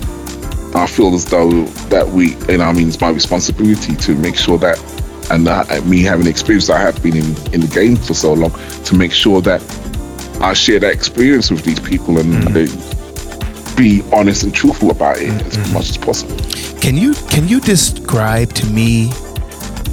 [0.76, 4.36] I feel as though that we, you know, I mean, it's my responsibility to make
[4.36, 4.78] sure that,
[5.32, 8.34] and uh, that, me having experience, I have been in, in the game for so
[8.34, 8.52] long,
[8.86, 9.62] to make sure that
[10.42, 12.54] I share that experience with these people and mm.
[12.54, 12.68] they
[13.76, 15.74] be honest and truthful about it as mm-hmm.
[15.74, 16.36] much as possible.
[16.82, 19.12] Can you can you describe to me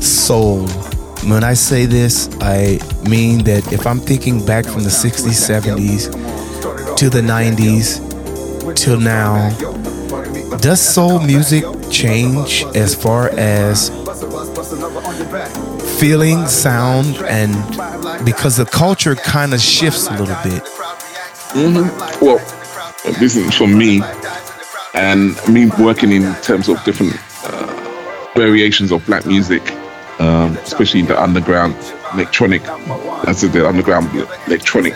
[0.01, 0.67] soul?
[1.27, 6.97] When I say this, I mean that if I'm thinking back from the 60s, 70s
[6.97, 9.51] to the 90s till now,
[10.59, 13.91] does soul music change as far as
[15.99, 17.55] feeling, sound, and
[18.25, 20.63] because the culture kind of shifts a little bit?
[21.55, 22.25] Mm-hmm.
[22.25, 22.39] Well,
[23.19, 24.01] this is for me,
[24.95, 29.63] and me working in terms of different uh, variations of black music,
[30.19, 31.75] um, especially the underground
[32.15, 32.63] electronic,
[33.27, 34.09] as the underground
[34.47, 34.95] electronic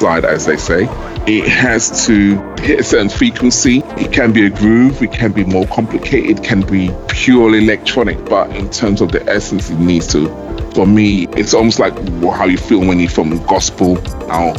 [0.00, 0.88] side, as they say.
[1.26, 3.82] It has to hit a certain frequency.
[3.98, 5.02] It can be a groove.
[5.02, 6.38] It can be more complicated.
[6.38, 8.24] It can be purely electronic.
[8.24, 10.28] But in terms of the essence, it needs to.
[10.74, 11.92] For me, it's almost like
[12.22, 13.96] how you feel when you're from gospel.
[14.28, 14.54] How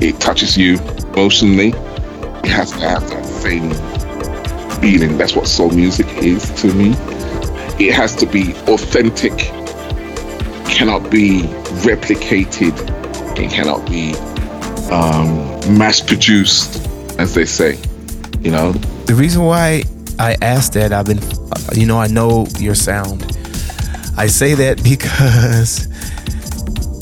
[0.00, 0.78] it touches you
[1.12, 1.68] emotionally.
[1.68, 3.70] It has to have that same
[4.80, 5.18] feeling.
[5.18, 6.94] That's what soul music is to me.
[7.78, 9.36] It has to be authentic.
[10.68, 11.42] Cannot be
[11.82, 12.72] replicated.
[13.38, 14.14] It cannot be
[14.92, 16.86] um, mass produced,
[17.18, 17.78] as they say.
[18.40, 18.72] You know,
[19.06, 19.84] The reason why
[20.18, 21.20] I asked that, I've been,
[21.72, 23.22] you know, I know your sound.
[24.16, 25.88] I say that because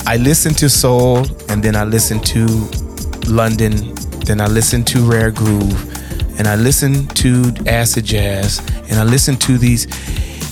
[0.07, 2.45] I listen to soul and then I listen to
[3.27, 3.93] London,
[4.25, 8.59] then I listen to Rare Groove, and I listen to Acid Jazz,
[8.89, 9.87] and I listen to these.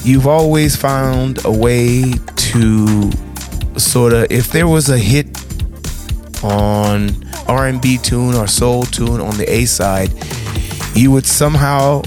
[0.04, 3.12] You've always found a way to
[3.78, 5.38] sort of, if there was a hit
[6.44, 7.12] on
[7.48, 10.12] R&B tune or soul tune on the A side,
[10.96, 12.02] you would somehow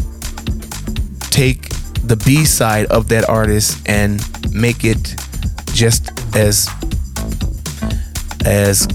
[1.31, 1.69] take
[2.07, 4.21] the B side of that artist and
[4.53, 5.15] make it
[5.73, 6.69] just as
[8.45, 8.87] as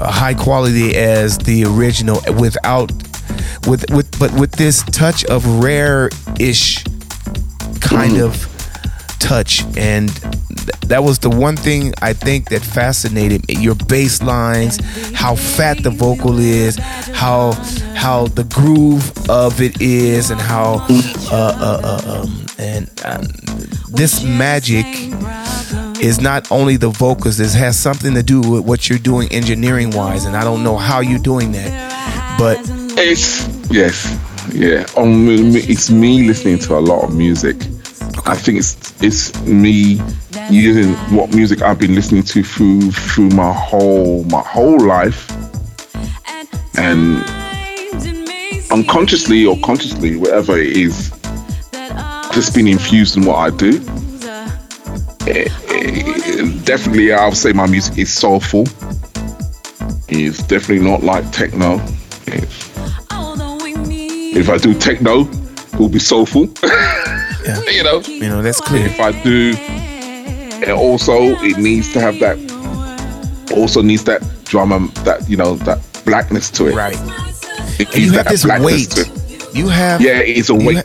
[0.00, 2.90] high quality as the original without
[3.66, 6.08] with with but with this touch of rare
[6.40, 6.82] ish
[7.88, 8.46] kind of
[9.18, 10.10] touch and
[10.88, 13.56] that was the one thing I think that fascinated me.
[13.56, 14.78] Your bass lines,
[15.14, 16.76] how fat the vocal is,
[17.12, 17.52] how
[17.94, 20.86] how the groove of it is, and how
[21.30, 23.22] uh, uh, uh, um, and um,
[23.90, 24.86] this magic
[26.00, 27.36] is not only the vocals.
[27.36, 30.76] This has something to do with what you're doing engineering wise, and I don't know
[30.76, 32.58] how you're doing that, but
[32.98, 34.16] it's yes,
[34.52, 34.86] yeah.
[34.96, 37.56] On it's me listening to a lot of music.
[38.24, 40.00] I think it's it's me
[40.50, 45.30] using what music I've been listening to through through my whole my whole life,
[46.76, 47.22] and
[48.70, 51.10] unconsciously or consciously, whatever it is,
[52.32, 53.78] just been infused in what I do.
[56.64, 58.64] Definitely, I'll say my music is soulful.
[60.08, 61.80] It's definitely not like techno.
[64.38, 66.48] If I do techno, it will be soulful.
[67.46, 67.70] yeah.
[67.70, 68.86] you know, you know that's clear.
[68.86, 69.54] If I do,
[70.62, 72.36] and also it needs to have that.
[73.56, 76.74] Also needs that drama, that you know, that blackness to it.
[76.74, 76.96] Right.
[77.78, 78.96] It you have this weight.
[79.54, 80.00] You have.
[80.00, 80.84] Yeah, it's a weight.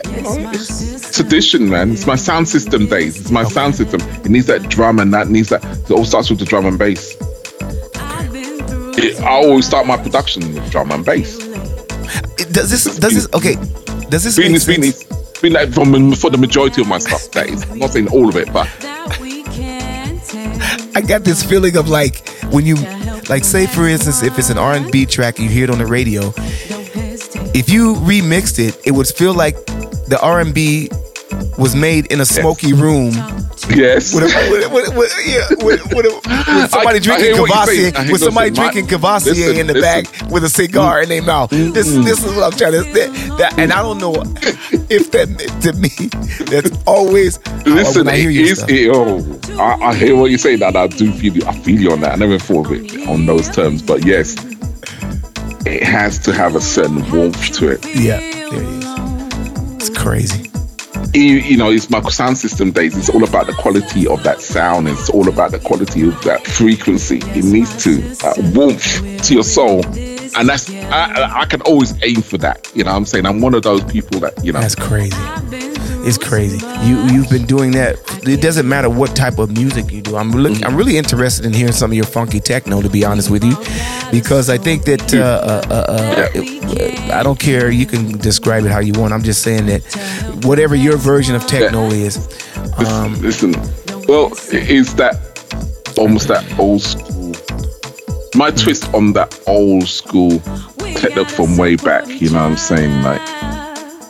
[1.12, 1.92] Tradition, man.
[1.92, 3.20] It's my sound system days.
[3.20, 3.50] It's my okay.
[3.50, 4.00] sound system.
[4.24, 5.64] It needs that drum and that needs that.
[5.64, 7.16] It all starts with the drum and bass.
[8.98, 11.38] It, I always start my production with drum and bass.
[12.52, 12.84] Does this?
[12.98, 13.28] Does this?
[13.34, 13.56] Okay.
[14.08, 14.94] Does this been, make
[15.42, 15.52] been?
[15.52, 17.30] Like from for the majority of my stuff.
[17.32, 18.68] That is, I'm not saying all of it, but
[20.94, 22.76] I got this feeling of like when you,
[23.28, 26.32] like, say for instance, if it's an R&B track, you hear it on the radio.
[27.54, 29.56] If you remixed it, it would feel like
[30.06, 30.90] the R&B
[31.58, 32.80] was made in a smoky yes.
[32.80, 33.41] room.
[33.70, 34.14] Yes.
[34.14, 38.20] With, a, with, with, with yeah, with, with, a, with somebody I, drinking Courvoisier, with
[38.20, 40.04] somebody drinking Courvoisier in the listen.
[40.04, 41.02] back with a cigar mm.
[41.04, 41.50] in their mouth.
[41.50, 42.04] This mm.
[42.04, 44.14] this is what I'm trying to that, that and I don't know
[44.90, 45.28] if that
[45.62, 45.88] to me
[46.46, 48.08] that's always listen.
[48.08, 50.56] I hear you is, it, oh, I, I, hear what you say.
[50.56, 51.46] That I do feel you.
[51.46, 52.12] I feel you on that.
[52.12, 54.34] I never thought of it on those terms, but yes,
[55.66, 57.84] it has to have a certain warmth to it.
[57.94, 59.88] Yeah, there it is.
[59.88, 60.51] It's crazy
[61.14, 62.96] you know, it's my sound system days.
[62.96, 64.88] It's all about the quality of that sound.
[64.88, 67.18] It's all about the quality of that frequency.
[67.18, 69.84] It needs to uh, warmth to your soul.
[70.34, 72.70] And that's, I, I can always aim for that.
[72.74, 73.26] You know I'm saying?
[73.26, 74.60] I'm one of those people that, you know.
[74.60, 75.71] That's crazy.
[76.04, 76.58] It's crazy.
[76.84, 77.96] You you've been doing that.
[78.26, 80.16] It doesn't matter what type of music you do.
[80.16, 82.82] I'm look, I'm really interested in hearing some of your funky techno.
[82.82, 83.56] To be honest with you,
[84.10, 87.70] because I think that uh, uh, uh, uh it, I don't care.
[87.70, 89.12] You can describe it how you want.
[89.12, 89.82] I'm just saying that
[90.44, 92.06] whatever your version of techno yeah.
[92.06, 92.16] is.
[92.78, 93.52] Um, listen,
[94.08, 95.14] well, it is that
[95.98, 97.32] almost that old school?
[98.34, 100.40] My twist on that old school
[100.96, 102.08] techno from way back.
[102.08, 103.02] You know what I'm saying?
[103.02, 103.20] Like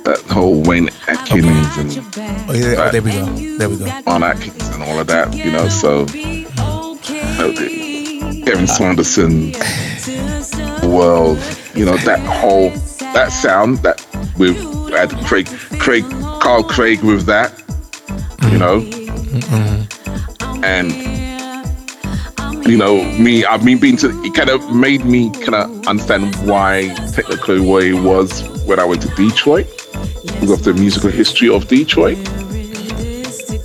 [0.05, 1.81] that whole Juan Atkins okay.
[1.81, 3.27] and oh, yeah, oh, there we go,
[3.59, 5.69] there we go, Juan Atkins and all of that, you know.
[5.69, 6.07] So
[8.45, 9.53] Kevin Saunderson
[10.89, 11.39] world,
[11.75, 12.71] you know, that whole
[13.15, 14.05] that sound that
[14.37, 14.57] with
[14.91, 15.47] had Craig
[15.79, 16.05] Craig
[16.41, 17.53] Carl Craig with that,
[18.51, 20.65] you know, mm-hmm.
[20.65, 21.13] and
[22.67, 26.35] you know, me, I've been being to, it kind of made me kind of understand
[26.49, 29.67] why technically where it was when I went to Detroit
[30.23, 32.19] because got the musical history of Detroit.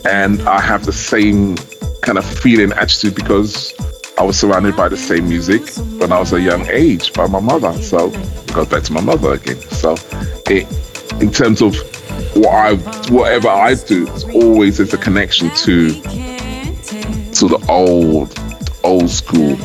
[0.06, 1.58] And I have the same
[2.02, 3.74] kind of feeling attitude because
[4.18, 5.68] I was surrounded by the same music
[6.00, 7.74] when I was a young age by my mother.
[7.82, 8.10] So
[8.54, 9.60] goes back to my mother again.
[9.62, 9.95] So
[10.48, 10.68] it,
[11.22, 11.76] in terms of
[12.36, 12.76] what I,
[13.12, 15.89] whatever I do, it's always there's a connection to
[17.34, 18.38] to the old
[18.84, 19.58] old school,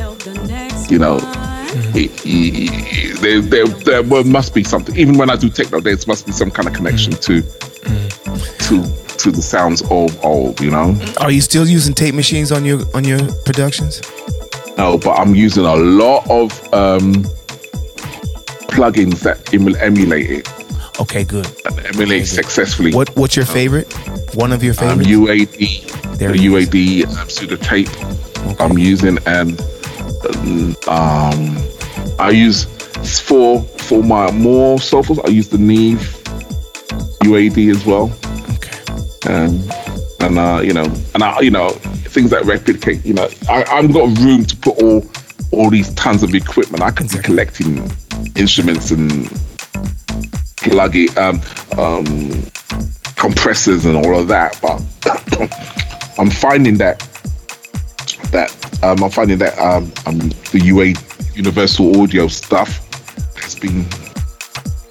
[0.89, 1.42] you know.
[1.73, 4.95] There, there, there must be something.
[4.95, 8.83] Even when I do techno, there must be some kind of connection to to
[9.17, 10.61] to the sounds of old.
[10.61, 10.95] You know.
[11.19, 14.01] Are you still using tape machines on your on your productions?
[14.77, 17.23] No, but I'm using a lot of um,
[18.69, 20.99] plugins that emulate it.
[20.99, 21.47] Okay, good.
[21.65, 22.93] And emulate okay, successfully.
[22.93, 23.91] What What's your favorite?
[24.35, 25.07] One of your favorites?
[25.07, 26.17] Um, UAD.
[26.17, 27.89] There the UAD um, Studer tape
[28.45, 28.63] okay.
[28.63, 29.59] I'm using, and
[30.87, 31.57] um,
[32.19, 32.65] I use
[33.21, 35.23] for for my more soulfuls.
[35.25, 35.99] I use the Neve
[37.23, 38.11] UAD as well.
[38.55, 39.33] Okay.
[39.33, 39.71] And
[40.21, 43.05] and uh, you know, and I, you know, things that replicate.
[43.05, 45.05] You know, I, I've got room to put all
[45.51, 46.83] all these tons of equipment.
[46.83, 47.77] I can be collecting
[48.35, 49.29] instruments and
[50.57, 51.41] plugging um,
[51.77, 52.43] um,
[53.15, 54.81] compressors and all of that, but
[56.19, 57.01] I'm finding that
[58.31, 58.51] that
[58.83, 60.19] um, I'm finding that um, um,
[60.51, 60.93] the UA
[61.35, 62.79] Universal Audio stuff
[63.37, 63.85] has been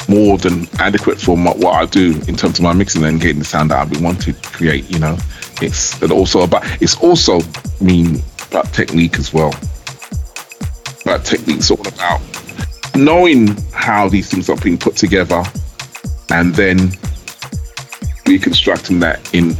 [0.08, 3.38] more than adequate for my, what I do in terms of my mixing and getting
[3.38, 4.90] the sound that I've been wanting to create.
[4.90, 5.16] You know,
[5.60, 7.40] it's and also about it's also
[7.80, 9.54] mean about technique as well.
[11.02, 12.20] About technique's all about
[12.94, 15.42] knowing how these things are being put together
[16.30, 16.92] and then
[18.26, 19.56] reconstructing that in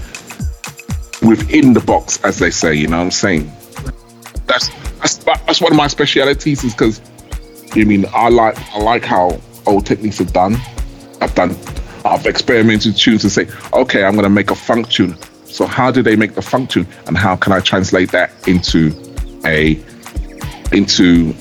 [1.23, 2.75] within the box, as they say.
[2.75, 3.51] You know what I'm saying?
[4.47, 4.69] That's
[4.99, 7.01] that's, that's one of my specialities, is because
[7.75, 10.57] I mean I like I like how old techniques are done.
[11.21, 11.57] I've done
[12.05, 15.17] I've experimented tunes and say, okay, I'm to make a funk tune.
[15.47, 18.91] So how do they make the funk tune, and how can I translate that into
[19.45, 19.81] a
[20.73, 21.35] into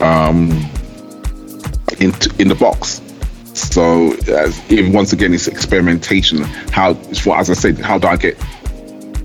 [0.00, 0.50] um
[1.98, 3.00] into in the box?
[3.54, 4.60] So as,
[4.92, 6.42] once again, it's experimentation.
[6.72, 8.36] How, as I said, how do I get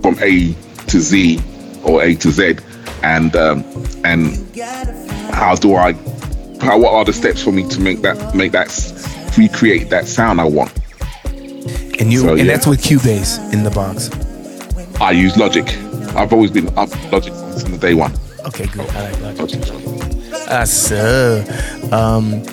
[0.02, 0.54] from A
[0.88, 1.42] to Z
[1.84, 2.58] or A to Z,
[3.04, 3.64] and um,
[4.04, 4.36] and
[5.34, 5.94] how do I?
[6.62, 8.68] How, what are the steps for me to make that make that
[9.38, 10.72] recreate that sound I want?
[12.00, 12.46] And you, so, and yeah.
[12.46, 14.10] that's with Cubase in the box.
[15.02, 15.68] I use Logic.
[16.16, 18.14] I've always been up Logic since the day one.
[18.46, 18.90] Okay, good.
[18.92, 19.62] I like Logic.
[20.50, 21.44] Ah, so,
[21.92, 22.44] um,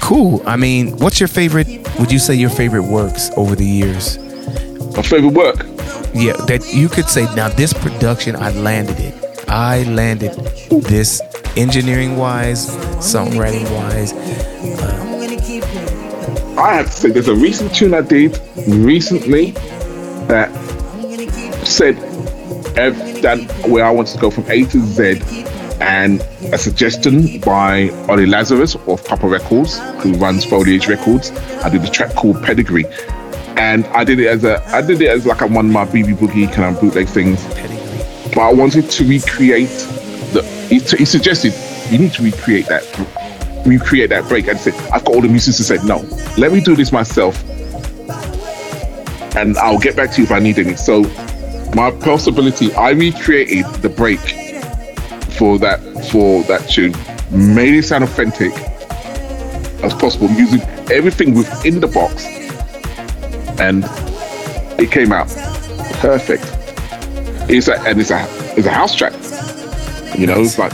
[0.00, 0.42] cool.
[0.46, 1.66] I mean, what's your favorite?
[1.98, 4.18] Would you say your favorite works over the years?
[4.96, 5.75] My favorite work.
[6.14, 7.24] Yeah, that you could say.
[7.34, 9.14] Now, this production, I landed it.
[9.48, 10.32] I landed
[10.70, 11.20] this
[11.56, 14.12] engineering wise, songwriting wise.
[14.12, 15.02] Uh,
[16.58, 19.50] I have to say, there's a recent tune I did recently
[20.28, 20.50] that
[21.66, 21.96] said
[22.76, 23.38] that
[23.68, 25.20] where I wanted to go from A to Z
[25.80, 26.20] and
[26.52, 31.30] a suggestion by Ollie Lazarus of Papa Records, who runs Foliage Records.
[31.62, 32.84] I did a track called Pedigree,
[33.56, 35.84] and I did it as a I did it as like a, one of my
[35.84, 37.44] BB Boogie kind of bootleg things.
[38.34, 39.68] But I wanted to recreate
[40.32, 40.42] the.
[40.68, 41.54] He, he suggested
[41.90, 42.84] you need to recreate that
[43.66, 45.98] recreate that break and said I've got all the musicians said no
[46.38, 47.42] let me do this myself
[49.36, 51.02] and I'll get back to you if I need any so
[51.74, 54.20] my possibility I recreated the break
[55.36, 55.80] for that
[56.10, 56.92] for that tune,
[57.30, 58.52] made it sound authentic
[59.82, 62.24] as possible, using everything within the box,
[63.58, 63.84] and
[64.80, 65.28] it came out
[66.00, 66.44] perfect.
[67.48, 68.26] It's a and it's a
[68.56, 69.12] it's a house track.
[70.18, 70.72] You know, it's like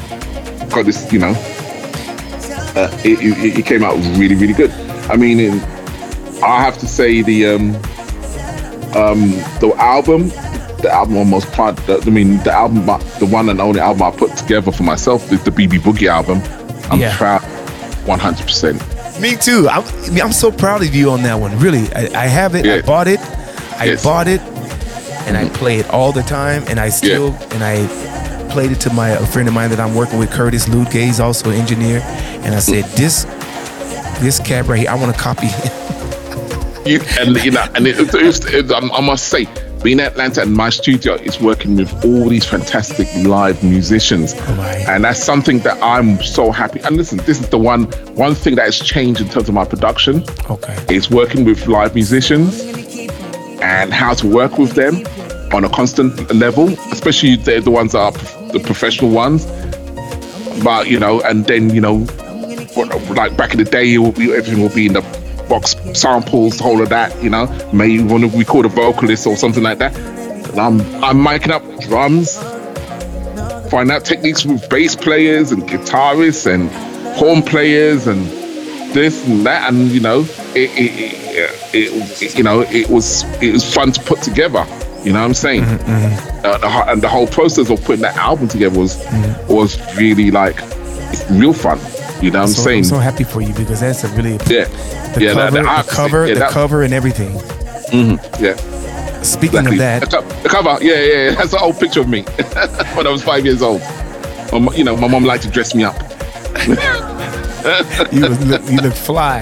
[0.70, 1.12] got this.
[1.12, 1.34] You know,
[2.76, 4.70] uh, it, it, it came out really really good.
[5.10, 5.60] I mean, in,
[6.42, 7.74] I have to say the um
[8.94, 9.30] um
[9.60, 10.28] the album
[10.82, 11.78] the album almost part.
[11.88, 15.42] I mean, the album, the one and only album I put together for myself is
[15.44, 16.42] the BB Boogie album.
[16.90, 17.16] I'm yeah.
[17.16, 17.42] proud,
[18.06, 18.44] 100.
[18.44, 18.91] percent
[19.22, 19.68] Me too.
[19.68, 19.84] I'm,
[20.20, 21.56] I'm so proud of you on that one.
[21.60, 22.64] Really, I, I have it.
[22.64, 22.74] Yeah.
[22.74, 23.20] I bought it.
[23.78, 24.02] I yes.
[24.02, 25.54] bought it, and mm-hmm.
[25.54, 26.64] I play it all the time.
[26.66, 27.48] And I still yeah.
[27.54, 30.68] and I played it to my a friend of mine that I'm working with, Curtis
[30.68, 31.04] Ludgay.
[31.04, 32.00] He's also an engineer.
[32.42, 32.96] And I said, mm.
[32.96, 33.24] this
[34.20, 35.46] this cab right here, I want to copy.
[36.84, 39.46] you, and you know, and it, it, it, I must say,
[39.82, 44.34] being in Atlanta and my studio is working with all these fantastic live musicians.
[44.36, 46.80] Oh and that's something that I'm so happy.
[46.80, 49.64] And listen, this is the one one thing that has changed in terms of my
[49.64, 50.24] production.
[50.48, 50.76] Okay.
[50.88, 52.60] Is working with live musicians
[53.60, 55.04] and how to work with them
[55.52, 59.46] on a constant level, especially the, the ones that are the professional ones.
[60.62, 62.06] But you know, and then you know,
[63.10, 65.21] like back in the day, everything will be in the
[65.53, 67.46] box samples, whole of that, you know.
[67.74, 69.94] Maybe want to record a vocalist or something like that.
[69.94, 72.38] And I'm I'm miking up drums,
[73.70, 76.70] find out techniques with bass players and guitarists and
[77.18, 78.24] horn players and
[78.94, 80.20] this and that, and you know,
[80.55, 80.92] it, it,
[81.74, 84.64] it, it you know, it was it was fun to put together.
[85.05, 85.64] You know what I'm saying?
[85.64, 86.46] Mm-hmm, mm-hmm.
[86.46, 89.53] Uh, the, and the whole process of putting that album together was mm-hmm.
[89.53, 90.59] was really like
[91.30, 91.78] real fun.
[92.22, 92.78] You know what I'm so, saying?
[92.78, 94.66] I'm so happy for you because that's a really yeah,
[95.12, 97.32] the yeah, cover, the, the cover, yeah, the cover, and everything.
[97.90, 98.44] Mm-hmm.
[98.44, 98.54] Yeah.
[99.22, 100.04] Speaking exactly.
[100.04, 101.34] of that, the cover, yeah, yeah, yeah.
[101.34, 102.22] that's an old picture of me
[102.94, 103.80] when I was five years old.
[104.52, 105.96] My, you know, my mom liked to dress me up.
[108.12, 109.40] you look, you look fly.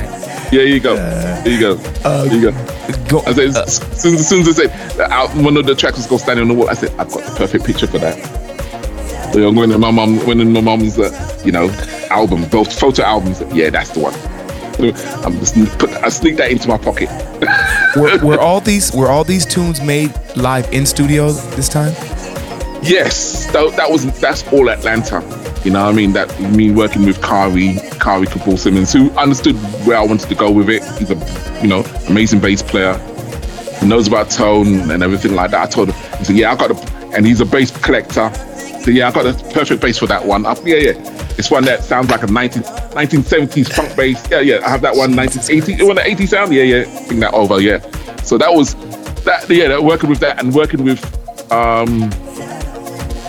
[0.50, 0.96] Yeah, here you go.
[0.96, 1.72] Uh, here you go.
[2.02, 3.08] Uh, here you go.
[3.10, 5.74] go I said, uh, as, soon, as soon as I said out, one of the
[5.74, 7.98] tracks was going standing on the wall, I said, I've got the perfect picture for
[7.98, 8.16] that.
[9.34, 11.68] So when my mom, when my mom's, uh, you know,
[12.10, 13.42] album, those photo albums.
[13.52, 14.14] Yeah, that's the one.
[15.24, 17.08] I'm just put, I sneak that into my pocket.
[17.96, 21.92] were, were all these were all these tunes made live in studio this time?
[22.82, 25.20] Yes, that, that was that's all Atlanta.
[25.64, 29.56] You know, what I mean that me working with Kari, Kari Kapul Simmons, who understood
[29.84, 30.82] where I wanted to go with it.
[30.98, 32.94] He's a you know amazing bass player.
[33.80, 35.68] He knows about tone and everything like that.
[35.68, 38.32] I told him, he said, "Yeah, I got a," and he's a bass collector.
[38.82, 40.46] So yeah, I got the perfect bass for that one.
[40.46, 41.19] I, yeah, yeah.
[41.38, 44.28] It's one that sounds like a 19, 1970s funk bass.
[44.30, 45.16] Yeah, yeah, I have that one.
[45.16, 46.52] 1980, you want the 80 sound?
[46.52, 47.60] Yeah, yeah, bring that over.
[47.60, 47.78] Yeah.
[48.22, 48.74] So that was
[49.24, 49.48] that.
[49.48, 51.02] Yeah, that, working with that and working with
[51.52, 52.10] um,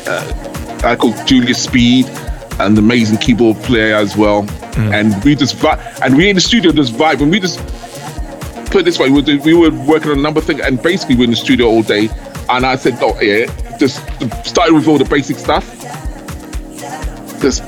[0.07, 2.05] uh, I called Julius Speed,
[2.59, 4.43] an amazing keyboard player as well.
[4.43, 4.93] Mm.
[4.93, 7.59] And we just vibe, and we in the studio just vibe, and we just
[8.71, 10.81] put it this way: we were, we were working on a number of things, and
[10.81, 12.09] basically we're in the studio all day.
[12.49, 13.45] And I said, "Oh yeah,"
[13.77, 13.97] just
[14.45, 15.65] started with all the basic stuff.
[17.41, 17.63] Just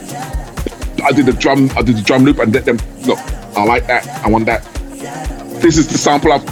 [1.03, 3.19] I did the drum, I did the drum loop, and let them look.
[3.55, 4.07] I like that.
[4.25, 4.63] I want that.
[5.61, 6.43] This is the sample I've.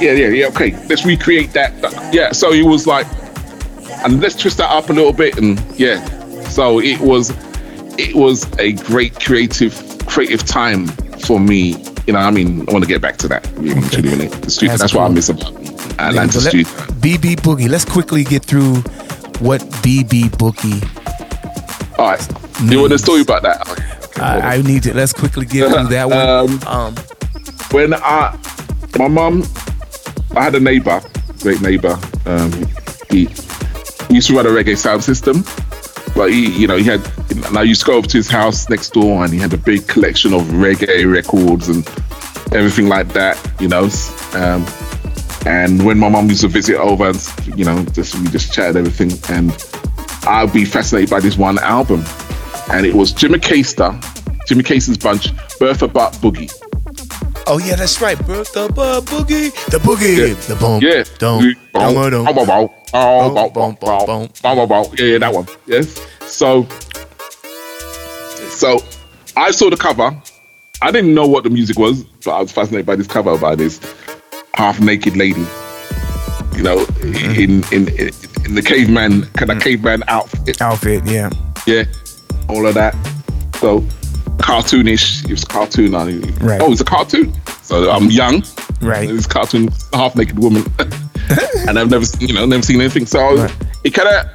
[0.00, 0.46] Yeah, yeah, yeah.
[0.46, 1.72] Okay, let's recreate that.
[2.14, 2.32] Yeah.
[2.32, 3.06] So it was like,
[4.04, 6.04] and let's twist that up a little bit, and yeah.
[6.48, 7.30] So it was,
[7.98, 9.74] it was a great creative,
[10.06, 10.86] creative time
[11.18, 11.74] for me.
[12.06, 13.46] You know, I mean, I want to get back to that.
[13.56, 14.70] Really, the studio.
[14.70, 15.02] That's, That's cool.
[15.02, 15.52] what I miss about
[16.00, 16.64] Atlanta studio.
[16.64, 17.68] BB Boogie.
[17.68, 18.76] Let's quickly get through
[19.40, 20.80] what BB Boogie.
[21.98, 22.47] All right.
[22.60, 22.72] Means.
[22.72, 24.18] You want a story about that?
[24.20, 24.96] I, I, need it.
[24.96, 26.18] Let's quickly get through that one.
[26.18, 26.94] Um, um,
[27.70, 28.36] when I,
[28.98, 29.44] my mom,
[30.34, 31.00] I had a neighbor,
[31.40, 31.96] great neighbor.
[32.26, 32.50] Um,
[33.10, 35.44] he, he used to run a reggae sound system,
[36.16, 37.00] but he, you know, he had.
[37.46, 39.58] And I used to go over to his house next door, and he had a
[39.58, 41.86] big collection of reggae records and
[42.52, 43.38] everything like that.
[43.60, 43.88] You know,
[44.34, 44.66] um,
[45.46, 48.76] and when my mom used to visit over, and, you know, just we just chatted
[48.76, 49.52] everything, and
[50.26, 52.04] I'd be fascinated by this one album
[52.70, 53.98] and it was Jimmy Castor,
[54.46, 56.52] Jimmy Castor's bunch, Bertha Butt Boogie.
[57.46, 60.34] Oh yeah, that's right, Bertha Butt Boogie, the boogie, yeah.
[60.48, 61.56] the boom, yeah, don't,
[64.52, 66.06] don't, don't, yeah, yeah, that one, yes.
[66.22, 66.66] So,
[68.50, 68.80] so
[69.36, 70.20] I saw the cover.
[70.80, 73.56] I didn't know what the music was, but I was fascinated by this cover by
[73.56, 73.80] this
[74.54, 75.46] half naked lady.
[76.54, 77.40] You know, mm-hmm.
[77.40, 77.88] in, in
[78.44, 79.60] in the caveman kind of mm-hmm.
[79.60, 80.60] caveman outfit.
[80.60, 81.30] Outfit, yeah.
[81.66, 81.84] Yeah
[82.48, 82.94] all of that.
[83.56, 83.80] So
[84.38, 85.24] cartoonish.
[85.24, 85.92] It was cartoon.
[85.92, 86.60] right.
[86.60, 87.32] Oh, it's a cartoon.
[87.62, 88.42] So I'm young.
[88.80, 89.08] Right.
[89.08, 90.64] This cartoon, half naked woman,
[91.68, 93.04] and I've never, you know, never seen anything.
[93.06, 93.54] So right.
[93.84, 94.26] it kind of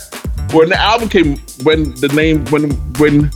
[0.53, 3.31] when the album came, when the name, when when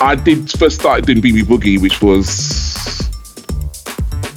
[0.00, 2.70] I did first started doing BB Boogie, which was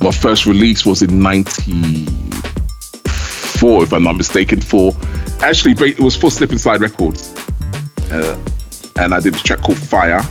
[0.02, 4.60] my first release was in '94, if I'm not mistaken.
[4.60, 4.92] For
[5.40, 7.34] actually, it was for Slip Inside Records.
[8.12, 8.38] Uh,
[8.98, 10.22] and I did a track called Fire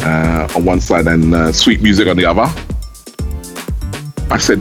[0.00, 2.44] uh, on one side and uh, Sweet Music on the other.
[4.30, 4.60] I said,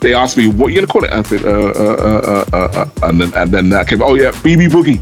[0.00, 1.12] they asked me, what are you going to call it?
[1.12, 4.68] I said, uh, uh, uh, uh, and then and then that came, oh yeah, BB
[4.68, 5.00] Boogie.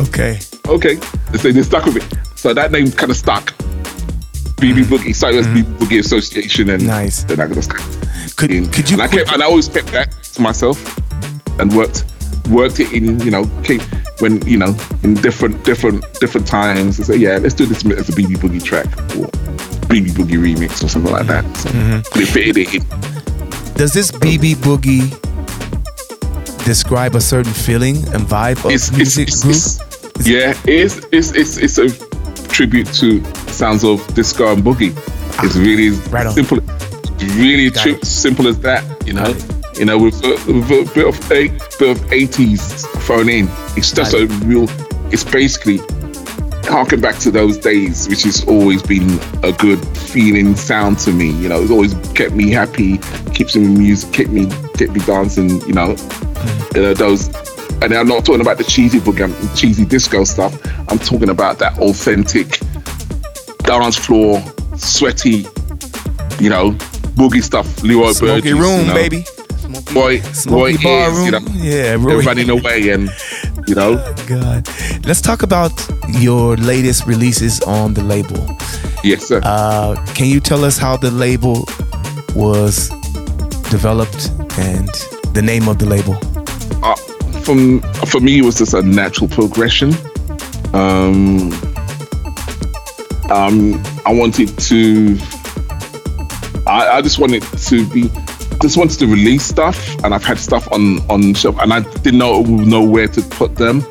[0.08, 0.38] okay.
[0.68, 0.94] Okay.
[1.30, 2.38] They said they stuck with it.
[2.38, 3.46] So that name kind of stuck.
[4.58, 4.84] BB mm.
[4.84, 5.14] Boogie.
[5.14, 5.42] So mm.
[5.42, 7.24] BB Boogie Association and nice.
[7.24, 10.42] then I just could, could you and I, kept, and I always kept that to
[10.42, 10.78] myself
[11.58, 12.04] and worked
[12.48, 13.82] worked it in, you know, keep,
[14.20, 18.08] when you know in different different different times and say yeah let's do this as
[18.08, 19.26] a BB Boogie track or
[19.88, 21.44] BB Boogie remix or something like that.
[21.56, 22.20] So mm-hmm.
[22.20, 23.74] it fitted it in.
[23.74, 25.08] does this BB Boogie
[26.64, 31.32] describe a certain feeling and vibe of it's, music it's, it's, it's, yeah it's, it's
[31.32, 31.88] it's it's a
[32.48, 34.90] tribute to sounds of disco and boogie.
[35.44, 36.58] It's ah, really right simple
[37.36, 39.32] really tri- simple as that you know
[39.78, 41.48] you know, with, uh, with a bit of a
[41.78, 43.48] bit of 80s thrown in.
[43.76, 44.22] It's just right.
[44.22, 44.66] a real.
[45.12, 45.78] It's basically
[46.64, 51.30] harking back to those days, which has always been a good feeling sound to me.
[51.30, 52.98] You know, it's always kept me happy,
[53.32, 55.60] keeps me music, kept me kept me dancing.
[55.62, 56.76] You know, mm.
[56.76, 57.28] you know those.
[57.80, 60.54] And I'm not talking about the cheesy boogie, cheesy disco stuff.
[60.90, 62.58] I'm talking about that authentic
[63.58, 64.42] dance floor,
[64.76, 65.46] sweaty,
[66.40, 66.72] you know,
[67.14, 67.84] boogie stuff.
[67.84, 68.94] Leroy Smoky Burgess, room, you know.
[68.94, 69.24] baby
[69.92, 72.22] boy, boy is, you know, yeah, Roy.
[72.22, 73.10] running away, and
[73.66, 73.96] you know.
[74.26, 74.68] God,
[75.06, 75.72] let's talk about
[76.08, 78.46] your latest releases on the label.
[79.04, 79.40] Yes, sir.
[79.44, 81.66] Uh, can you tell us how the label
[82.34, 82.88] was
[83.70, 84.88] developed and
[85.34, 86.18] the name of the label?
[86.82, 86.94] Uh,
[87.42, 89.92] from for me, it was just a natural progression.
[90.74, 91.52] Um,
[93.30, 95.18] um, I wanted to.
[96.66, 98.10] I, I just wanted to be
[98.60, 102.18] just wanted to release stuff, and I've had stuff on on shelf, and I didn't
[102.18, 103.84] know know where to put them.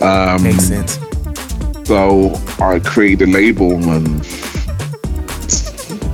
[0.00, 0.98] Um, Makes sense.
[1.84, 4.06] So I created a label, and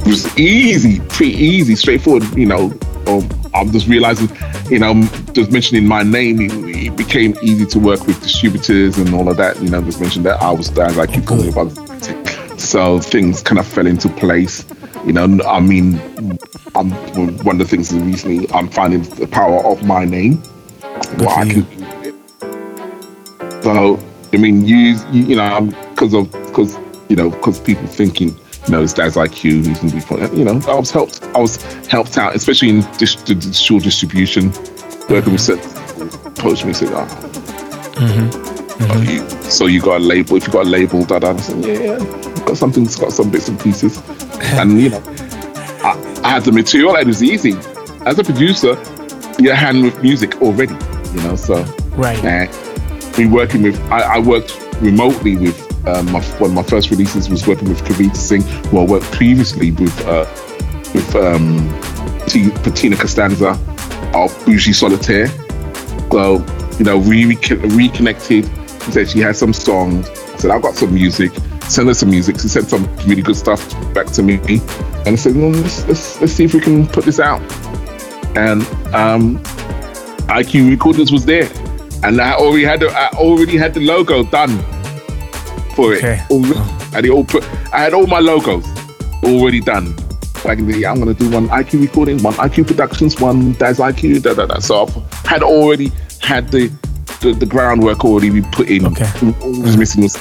[0.01, 2.25] it was easy, pretty easy, straightforward.
[2.37, 4.29] You know, um, I'm just realizing,
[4.71, 5.03] you know,
[5.33, 9.37] just mentioning my name, it, it, became easy to work with distributors and all of
[9.37, 9.61] that.
[9.61, 11.71] You know, just mentioned that I was there, like you call me about.
[12.59, 14.65] So things kind of fell into place.
[15.07, 15.99] You know, I mean,
[16.75, 16.91] I'm,
[17.45, 20.37] one of the things that recently I'm finding the power of my name.
[21.19, 21.67] what I can
[23.63, 23.99] So,
[24.33, 24.77] I mean, you,
[25.11, 26.77] you, you know, because of because
[27.09, 30.37] you know, because people thinking, you know, his dad's IQ, he's gonna be, fun.
[30.37, 34.53] you know, I was helped, I was helped out, especially in dis- the digital distribution,
[35.09, 35.79] working with certain
[36.39, 38.48] approached me said, oh,
[38.81, 41.97] oh, you, so you got a label, if you got a label, da da, yeah,
[42.01, 44.01] I've got something, it's got some bits and pieces,
[44.55, 45.03] and you know,
[45.83, 47.53] I, I had the material, and it was easy.
[48.07, 48.75] As a producer,
[49.39, 50.75] you're hand with music already,
[51.15, 51.63] you know, so
[51.97, 52.23] Right.
[52.25, 56.91] and we working with I, I worked remotely with um, my, one of my first
[56.91, 60.27] releases was working with Kavita Singh, who I worked previously with uh,
[60.95, 61.69] with um,
[62.27, 63.51] T- Patina Costanza
[64.15, 65.29] of Bougie Solitaire.
[66.13, 66.45] So
[66.79, 68.49] you know, we recon- reconnected.
[68.89, 70.09] She said she had some songs.
[70.09, 71.31] I said I've got some music.
[71.65, 72.41] Send her some music.
[72.41, 73.61] She sent some really good stuff
[73.93, 77.05] back to me, and I said, well, let's, let's let's see if we can put
[77.05, 77.43] this out.
[78.35, 78.63] And
[78.95, 79.39] um,
[80.29, 81.51] IQ Recordings was there,
[82.03, 84.57] and I already had the, I already had the logo done
[85.75, 85.99] for it.
[85.99, 86.23] Okay.
[86.31, 86.59] Already.
[86.59, 88.65] I had all put, I had all my logos
[89.23, 89.95] already done.
[90.47, 94.33] Like, yeah, I'm gonna do one IQ recording, one IQ Productions, one Daz IQ, da
[94.33, 94.61] da da.
[94.61, 94.87] So
[95.27, 96.73] I had already had the
[97.21, 98.87] the, the groundwork already be put in.
[98.87, 99.09] Okay.
[99.43, 100.15] All was missing was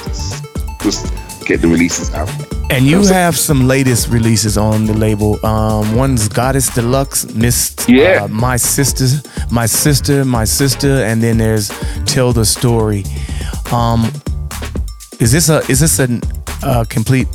[0.82, 1.12] just,
[1.46, 2.28] get the releases out.
[2.70, 5.44] And you have some latest releases on the label.
[5.44, 8.24] Um, one's Goddess Deluxe, Miss Yeah.
[8.24, 9.06] uh, My Sister,
[9.50, 11.70] My Sister, My Sister, and then there's
[12.04, 13.04] Tell the Story.
[13.72, 14.10] Um,
[15.20, 16.20] is this a is this a
[16.62, 17.26] uh, complete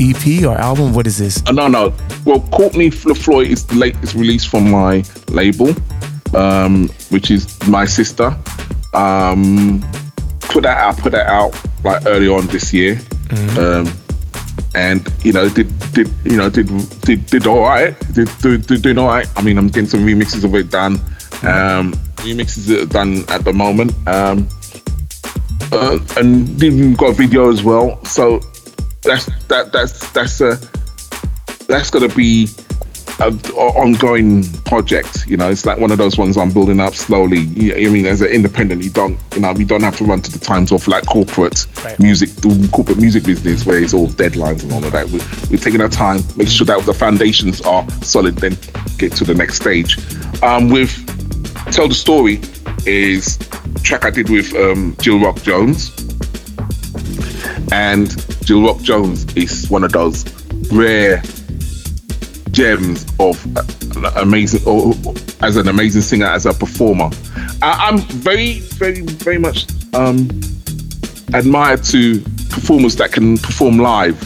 [0.00, 0.94] EP or album?
[0.94, 1.42] What is this?
[1.46, 1.92] Uh, no, no.
[2.24, 5.74] Well, Courtney LaFloy is the latest release from my label,
[6.34, 8.34] um, which is my sister.
[8.98, 9.80] Um,
[10.40, 13.00] put that out, put that out like early on this year,
[13.56, 13.86] um,
[14.74, 16.66] and you know did did you know did
[17.02, 19.28] did did all right, did did, did doing all right.
[19.36, 20.94] I mean, I'm getting some remixes of it done.
[21.42, 21.92] Um,
[22.24, 23.92] remixes that are done at the moment.
[24.08, 24.48] Um,
[25.70, 28.04] uh, and then we've got a video as well.
[28.04, 28.40] So
[29.02, 30.58] that's that that's that's a
[31.68, 32.48] that's gonna be
[33.20, 35.26] a, a ongoing project.
[35.26, 37.40] You know, it's like one of those ones I'm building up slowly.
[37.40, 40.22] You, I mean, as an independent, you don't you know you don't have to run
[40.22, 41.98] to the times of like corporate Right.
[42.00, 45.06] music, the corporate music business where it's all deadlines and all of that.
[45.10, 48.56] We're, we're taking our time, make sure that the foundations are solid, then
[48.98, 49.96] get to the next stage.
[50.42, 50.92] Um, with
[51.72, 52.40] tell the story
[52.86, 53.38] is
[53.76, 55.92] a track I did with um, Jill Rock Jones.
[57.70, 58.08] And
[58.44, 60.24] Jill Rock Jones is one of those
[60.72, 61.22] rare
[62.58, 64.92] gems of uh, amazing, or,
[65.40, 67.08] as an amazing singer, as a performer.
[67.62, 70.28] I, I'm very, very, very much um,
[71.34, 74.16] admired to performers that can perform live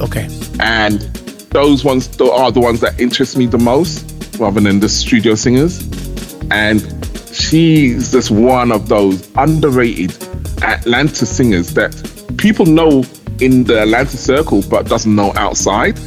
[0.00, 0.26] Okay.
[0.60, 1.00] and
[1.50, 5.86] those ones are the ones that interest me the most rather than the studio singers
[6.50, 6.80] and
[7.32, 10.10] she's just one of those underrated
[10.62, 11.92] atlanta singers that
[12.38, 13.04] people know
[13.40, 15.98] in the atlanta circle but doesn't know outside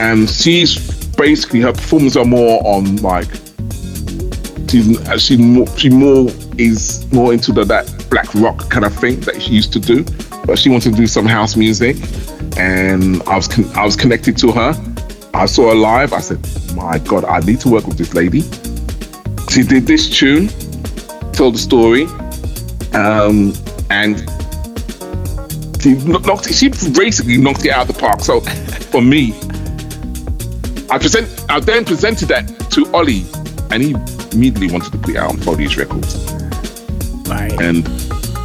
[0.00, 0.78] and she's
[1.16, 3.28] basically her performances are more on like
[4.70, 9.20] she's she more she more is more into the that black rock kind of thing
[9.20, 10.02] that she used to do.
[10.46, 11.96] But she wanted to do some house music.
[12.56, 14.72] And I was con- I was connected to her.
[15.34, 16.14] I saw her live.
[16.14, 16.40] I said
[16.74, 18.40] my god I need to work with this lady.
[19.50, 20.48] She did this tune
[21.32, 22.04] told the story
[22.94, 23.52] um
[23.90, 24.18] and
[25.80, 28.20] she kno- knocked she basically knocked it out of the park.
[28.20, 28.40] So
[28.92, 29.34] for me
[30.90, 33.24] I present I then presented that to Ollie
[33.70, 33.90] and he
[34.32, 36.16] immediately wanted to put it out on Foley's Records
[37.28, 37.52] Right.
[37.60, 37.86] and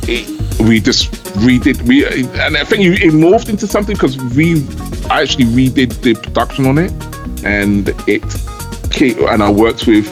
[0.08, 0.28] it,
[0.62, 1.12] we just
[1.46, 4.66] redid we and I think it morphed into something because we
[5.10, 6.92] I actually redid the production on it
[7.44, 8.24] and it
[8.92, 10.08] came, and I worked with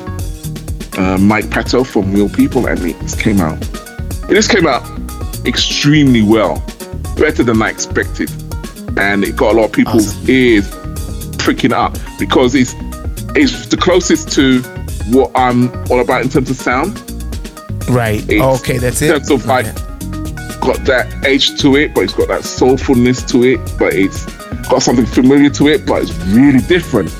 [0.97, 3.61] uh, Mike Pato from Real People and it just came out
[4.29, 4.83] it just came out
[5.45, 6.63] extremely well
[7.17, 8.31] better than I expected
[8.97, 10.29] and it got a lot of people's Awesome.
[10.29, 10.73] ears
[11.43, 12.73] pricking up because it's
[13.35, 14.61] it's the closest to
[15.11, 17.01] what I'm all about in terms of sound
[17.89, 18.23] Right.
[18.29, 19.09] It's- okay, that's it.
[19.09, 20.59] terms of like Okay.
[20.61, 24.25] got that edge to it, but it's got that soulfulness to it, but it's
[24.69, 27.11] got something familiar to it, but it's really different.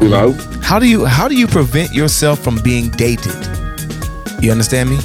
[0.00, 0.32] You know?
[0.32, 0.60] Mm-hmm.
[0.62, 3.36] How do you how do you prevent yourself from being dated?
[4.40, 4.98] You understand me?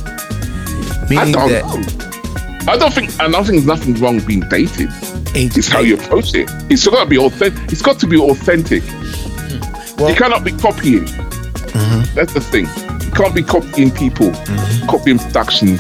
[1.16, 2.72] I don't that know.
[2.74, 4.90] I don't think I don't think there's nothing wrong being dated.
[5.36, 6.50] Age- It's how you approach it.
[6.70, 7.72] It's got to be authentic.
[7.72, 8.84] It's got to be authentic.
[8.84, 9.98] Hmm.
[10.02, 11.06] Well- you cannot be copying.
[11.06, 12.16] Mm-hmm.
[12.16, 12.66] That's the thing.
[13.06, 14.88] You can't be copying people, mm-hmm.
[14.88, 15.80] copying productions,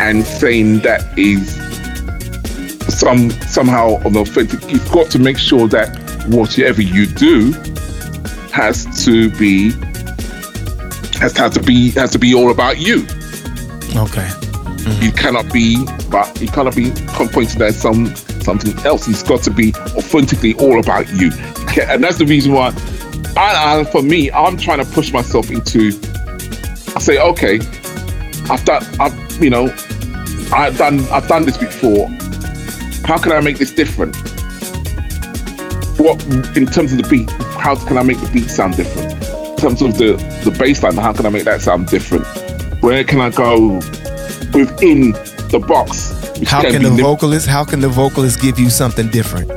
[0.00, 1.54] and saying that is
[2.98, 4.60] some somehow unauthentic.
[4.70, 5.96] You've got to make sure that
[6.28, 7.52] whatever you do
[8.52, 9.70] has to be
[11.18, 13.02] has, has to be has to be all about you.
[13.96, 14.28] Okay.
[14.28, 15.02] Mm-hmm.
[15.02, 16.90] You cannot be, but you cannot be
[17.32, 18.12] pointed at some
[18.44, 19.08] something else.
[19.08, 21.30] It's got to be authentically all about you.
[21.82, 22.72] And that's the reason why,
[23.36, 25.88] I, I, for me, I'm trying to push myself into.
[26.94, 27.56] I say, okay,
[28.48, 29.74] I've done, I've, you know,
[30.52, 32.08] I've done, I've done this before.
[33.04, 34.14] How can I make this different?
[35.98, 36.22] What,
[36.56, 39.12] in terms of the beat, how can I make the beat sound different?
[39.14, 40.12] In terms of the
[40.44, 42.26] the bass line, how can I make that sound different?
[42.82, 43.76] Where can I go
[44.52, 45.12] within
[45.50, 46.23] the box?
[46.46, 47.46] How can, the vocalist?
[47.46, 49.50] How can the vocalist give you something different?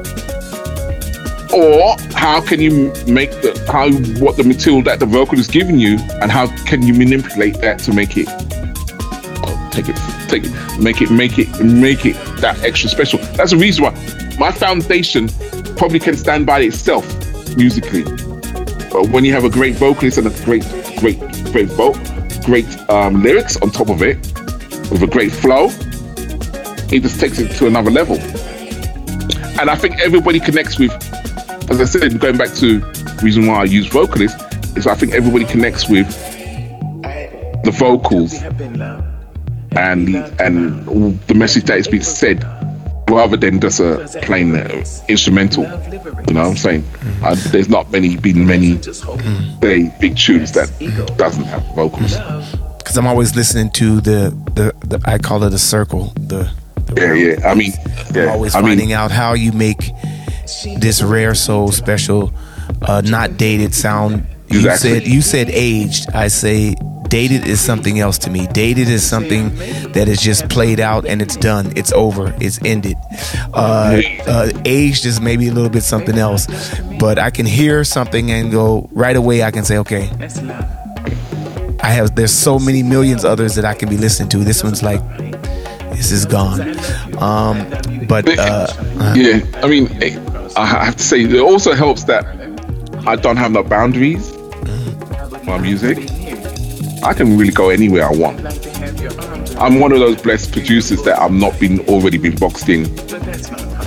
[1.54, 3.92] Or how can you make the how
[4.24, 7.80] what the material that the vocal is giving you, and how can you manipulate that
[7.80, 8.28] to make it
[9.78, 9.98] take it,
[10.28, 13.20] take it, make it, make it, make it that extra special.
[13.38, 13.92] That's the reason why
[14.40, 15.30] my foundation
[15.78, 17.06] probably can stand by itself
[17.56, 18.04] musically.
[18.92, 20.64] But when you have a great vocalist and a great,
[20.98, 21.20] great,
[21.52, 21.98] great vote,
[22.44, 24.18] great um, lyrics on top of it,
[24.90, 25.70] with a great flow,
[26.92, 28.18] it just takes it to another level.
[29.60, 30.92] And I think everybody connects with,
[31.70, 32.80] as I said, going back to
[33.24, 34.42] reason why I use vocalists,
[34.78, 36.08] is I think everybody connects with
[37.64, 38.34] the vocals
[39.76, 40.86] and and
[41.28, 42.44] the message that is being said
[43.10, 45.64] rather than just a plain uh, instrumental.
[46.28, 46.84] You know what I'm saying?
[47.24, 48.74] Uh, there's not many been many
[49.60, 50.70] very big tunes that
[51.18, 52.18] doesn't have vocals.
[52.78, 56.14] Because I'm always listening to the, the, the I call it a circle.
[56.16, 56.52] The
[56.96, 57.48] yeah, yeah.
[57.50, 57.74] I mean,
[58.14, 58.24] yeah.
[58.24, 59.92] I'm always I finding mean, out how you make
[60.80, 62.32] this rare soul special,
[62.82, 64.26] uh, not dated sound.
[64.50, 64.90] You Exactly.
[65.00, 66.10] said you said aged.
[66.14, 66.76] I say
[67.10, 68.48] dated is something else to me.
[68.48, 69.54] Dated is something
[69.92, 71.74] that is just played out and it's done.
[71.76, 72.34] It's over.
[72.40, 72.96] It's ended.
[73.54, 76.48] Uh, uh, aged is maybe a little bit something else,
[77.00, 79.44] but I can hear something and go right away.
[79.44, 80.10] I can say, okay,
[81.82, 82.16] I have.
[82.16, 84.38] There's so many millions others that I can be listening to.
[84.40, 85.02] This one's like,
[85.98, 86.62] this is gone.
[87.18, 87.68] Um,
[88.08, 88.68] but uh,
[89.16, 89.90] yeah, I mean,
[90.56, 92.26] I have to say, it also helps that
[93.06, 94.32] I don't have no boundaries.
[95.44, 95.98] My music,
[97.04, 98.40] I can really go anywhere I want.
[99.60, 102.86] I'm one of those blessed producers that I'm not been already been boxed in.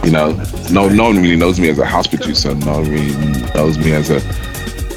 [0.04, 0.32] You know,
[0.70, 2.54] no, no one really knows me as a house producer.
[2.54, 3.14] No one really
[3.54, 4.20] knows me as a,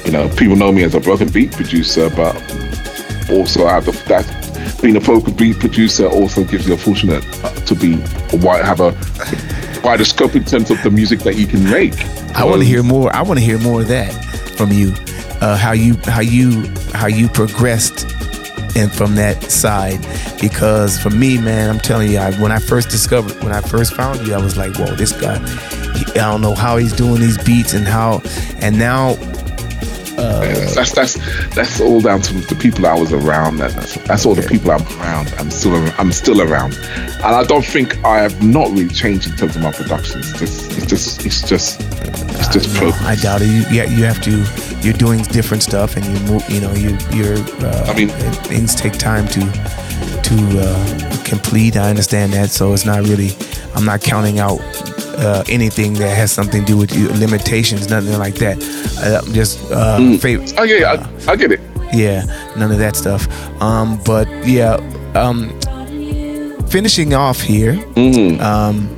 [0.04, 2.34] you know, people know me as a broken beat producer, but
[3.30, 4.43] also I have the, that
[4.84, 7.22] being a vocal beat producer also gives you a fortunate
[7.66, 7.96] to be
[8.36, 8.90] wide, have a
[9.82, 11.94] wider scope in terms of the music that you can make.
[12.36, 13.10] I want to hear more.
[13.16, 14.12] I want to hear more of that
[14.58, 14.92] from you.
[15.40, 18.04] Uh, how you how you how you progressed
[18.76, 20.00] and from that side
[20.40, 23.94] because for me man i'm telling you I, when i first discovered when i first
[23.94, 25.38] found you i was like whoa this guy
[25.96, 28.20] he, i don't know how he's doing these beats and how
[28.60, 29.14] and now
[30.16, 31.14] that's that's
[31.54, 33.58] that's all down to the people I was around.
[33.58, 35.32] That's, that's all the people I'm around.
[35.38, 39.36] I'm still I'm still around, and I don't think I have not really changed in
[39.36, 40.20] terms of my production.
[40.20, 43.02] It's just it's just it's just it's just no, progress.
[43.02, 44.44] i doubt it you, yeah you have to
[44.82, 48.08] you're doing different stuff and you move you know you you're uh, I mean-
[48.44, 53.30] things take time to to uh, complete i understand that so it's not really
[53.74, 54.58] i'm not counting out
[55.16, 58.56] uh, anything that has something to do with you, limitations nothing like that.
[58.98, 60.92] Uh, just uh, fav- Oh yeah,
[61.28, 61.60] I, I get it.
[61.92, 62.24] yeah
[62.56, 63.28] none of that stuff.
[63.62, 64.74] Um but yeah
[65.14, 65.50] um
[66.68, 67.72] finishing off here
[68.40, 68.88] um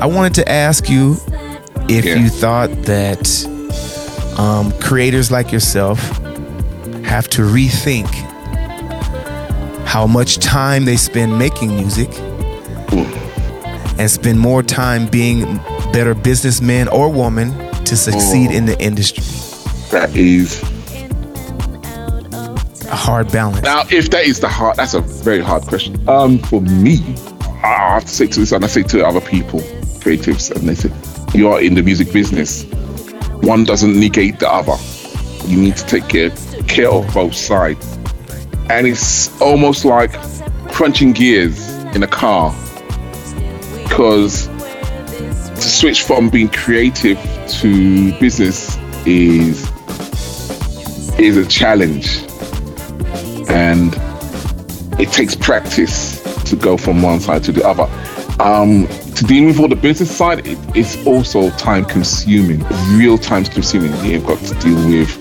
[0.00, 1.16] i wanted to ask you
[1.88, 2.16] if Yeah.
[2.16, 3.22] you thought that
[4.38, 5.98] um, creators like yourself
[7.04, 8.08] have to rethink
[9.90, 12.08] how much time they spend making music
[13.98, 15.56] and spend more time being
[15.92, 17.50] better businessmen or women
[17.84, 19.24] to succeed in the industry
[19.90, 20.62] That is
[22.84, 24.76] a hard balance now if that is the hard.
[24.76, 26.08] That's a very hard question.
[26.08, 27.00] Um, for me,
[27.64, 29.58] I have to say to this, and I say to other people,
[29.98, 30.90] creatives, and they say,
[31.36, 32.62] you are in the music business.
[33.42, 34.76] One doesn't negate the other.
[35.48, 36.30] You need to take care
[36.68, 37.98] care of both sides,
[38.70, 40.12] and it's almost like
[40.70, 42.54] crunching gears in a car.
[43.82, 47.18] Because to switch from being creative
[47.48, 49.68] to business is
[51.18, 52.18] is a challenge.
[53.50, 53.92] And
[55.00, 57.88] it takes practice to go from one side to the other.
[58.40, 58.86] Um,
[59.16, 63.92] to deal with all the business side it, it's also time consuming real time consuming.
[64.04, 65.19] You've got to deal with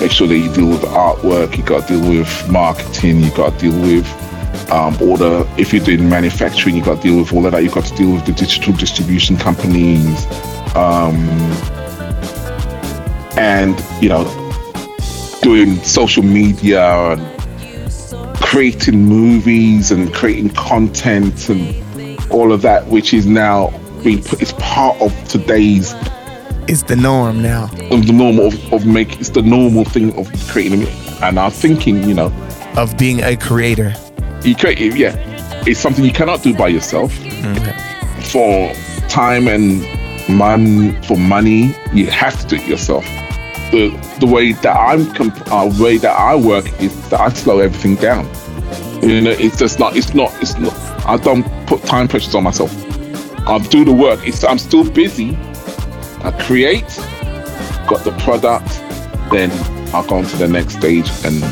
[0.00, 3.58] make sure that you deal with artwork you got to deal with marketing you got
[3.58, 4.06] to deal with
[4.70, 7.62] um, the if you're doing manufacturing, you got to deal with all of that.
[7.62, 10.26] You got to deal with the digital distribution companies,
[10.74, 11.16] um,
[13.36, 14.24] and you know,
[15.42, 23.26] doing social media and creating movies and creating content and all of that, which is
[23.26, 23.68] now
[24.02, 25.94] being put, it's part of today's
[26.66, 27.64] It's the norm now.
[27.90, 30.86] of the normal of, of make it's the normal thing of creating
[31.22, 32.32] and I'm thinking, you know,
[32.76, 33.94] Of being a creator.
[34.42, 35.14] you create yeah,
[35.66, 37.12] it's something you cannot do by yourself.
[37.12, 38.20] Mm-hmm.
[38.22, 39.82] For time and
[40.28, 43.04] man for money, you have to do it yourself.
[43.70, 47.58] The the way that I'm comp- uh, way that I work is that I slow
[47.60, 48.24] everything down.
[49.02, 50.72] You know, it's just not it's not it's not
[51.06, 52.72] I don't put time pressures on myself.
[53.46, 54.26] I'll do the work.
[54.26, 55.36] It's I'm still busy.
[56.24, 56.86] I create,
[57.86, 58.66] got the product,
[59.30, 59.50] then
[59.94, 61.42] I'll go on to the next stage and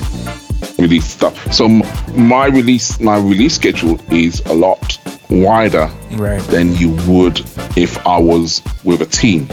[0.79, 1.53] release stuff.
[1.53, 4.99] So my release my release schedule is a lot
[5.31, 6.41] wider Right.
[6.45, 7.41] than you would
[7.77, 9.47] if I was with a team.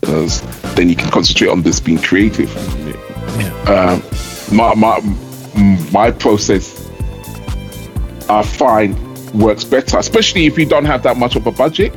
[0.00, 0.42] Because
[0.74, 2.50] then you can concentrate on this being creative.
[3.68, 4.02] Um,
[4.52, 5.00] my my
[5.92, 6.80] my process
[8.28, 8.94] I find
[9.34, 11.92] works better, especially if you don't have that much of a budget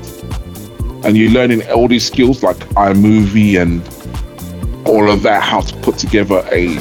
[1.04, 3.82] and you're learning all these skills like iMovie and
[4.88, 6.78] all of that, how to put together a,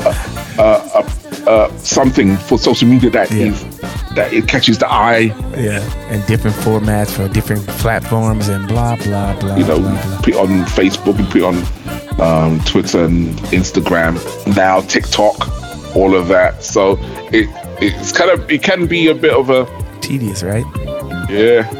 [0.00, 0.12] a,
[0.58, 1.04] a,
[1.46, 4.14] a, something for social media that is Yeah.
[4.14, 5.34] that it catches the eye.
[5.56, 5.80] Yeah.
[6.10, 9.56] And different formats for different platforms and blah blah blah.
[9.56, 10.20] You know, blah, blah.
[10.22, 11.56] put on Facebook and put on
[12.20, 14.14] um, Twitter and Instagram.
[14.54, 16.62] Now TikTok, all of that.
[16.62, 16.98] So
[17.32, 17.48] it
[17.82, 19.66] it's kind of it can be a bit of a
[20.00, 20.64] Tedious, right?
[21.30, 21.70] Yeah,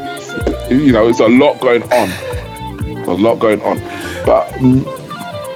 [0.71, 2.09] you know, it's a lot going on.
[3.07, 3.79] A lot going on,
[4.25, 4.47] but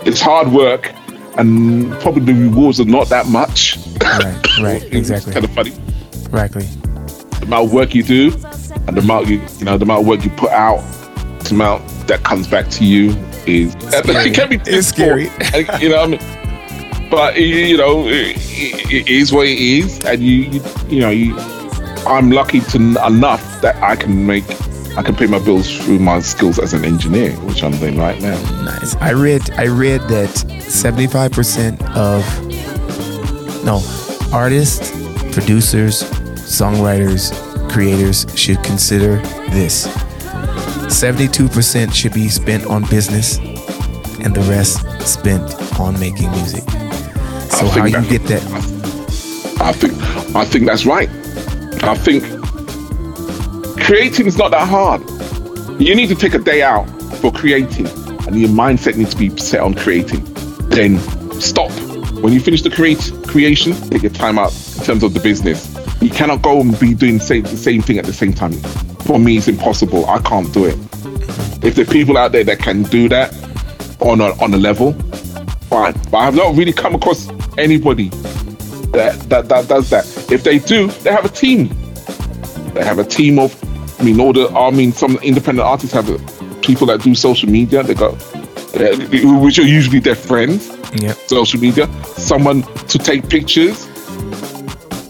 [0.06, 0.92] it's hard work,
[1.38, 3.78] and probably the rewards are not that much.
[4.02, 5.32] Right, right, exactly.
[5.34, 5.72] kind of funny.
[6.12, 6.64] Exactly.
[7.40, 8.32] The amount of work you do,
[8.88, 10.82] and the amount you, you know, the amount of work you put out,
[11.44, 13.12] the amount that comes back to you
[13.46, 14.02] is scary.
[14.30, 15.30] it can be It's scary.
[15.80, 18.36] you know, I mean, but you, you know, it,
[18.92, 21.38] it is what it is, and you, you, you know, you,
[22.08, 24.44] I'm lucky to enough that I can make,
[24.98, 28.20] I can pay my bills through my skills as an engineer, which I'm doing right
[28.22, 28.40] now.
[28.64, 28.96] Nice.
[28.96, 32.24] I read I read that 75% of
[33.66, 33.82] no,
[34.34, 34.92] artists,
[35.34, 36.04] producers,
[36.46, 37.34] songwriters,
[37.70, 39.18] creators should consider
[39.50, 39.88] this.
[40.88, 43.38] 72% should be spent on business
[44.20, 45.44] and the rest spent
[45.80, 46.64] on making music.
[47.50, 48.44] So how think you get that
[49.60, 49.94] I think,
[50.36, 51.10] I think that's right.
[51.84, 52.24] I think
[53.86, 55.02] creating is not that hard.
[55.80, 56.86] You need to take a day out
[57.22, 57.86] for creating,
[58.26, 60.24] and your mindset needs to be set on creating.
[60.70, 60.98] Then
[61.40, 61.72] stop.
[62.24, 65.72] When you finish the create creation, take your time out in terms of the business.
[66.02, 68.54] You cannot go and be doing the same, the same thing at the same time.
[69.06, 70.08] For me, it's impossible.
[70.08, 70.78] I can't do it.
[71.64, 73.34] If there are people out there that can do that
[74.00, 74.94] on a, on a level,
[75.70, 75.94] fine.
[76.10, 77.30] But I have not really come across
[77.60, 78.10] anybody
[78.94, 80.06] that, that that does that.
[80.32, 81.70] If they do, they have a team.
[82.74, 83.54] They have a team of,
[84.06, 86.08] mean, all the, I mean, some independent artists have
[86.62, 87.84] people that do social media.
[87.84, 88.14] They got,
[88.76, 88.96] uh,
[89.42, 90.70] which are usually their friends.
[90.94, 91.14] Yeah.
[91.14, 91.88] Social media.
[92.16, 93.88] Someone to take pictures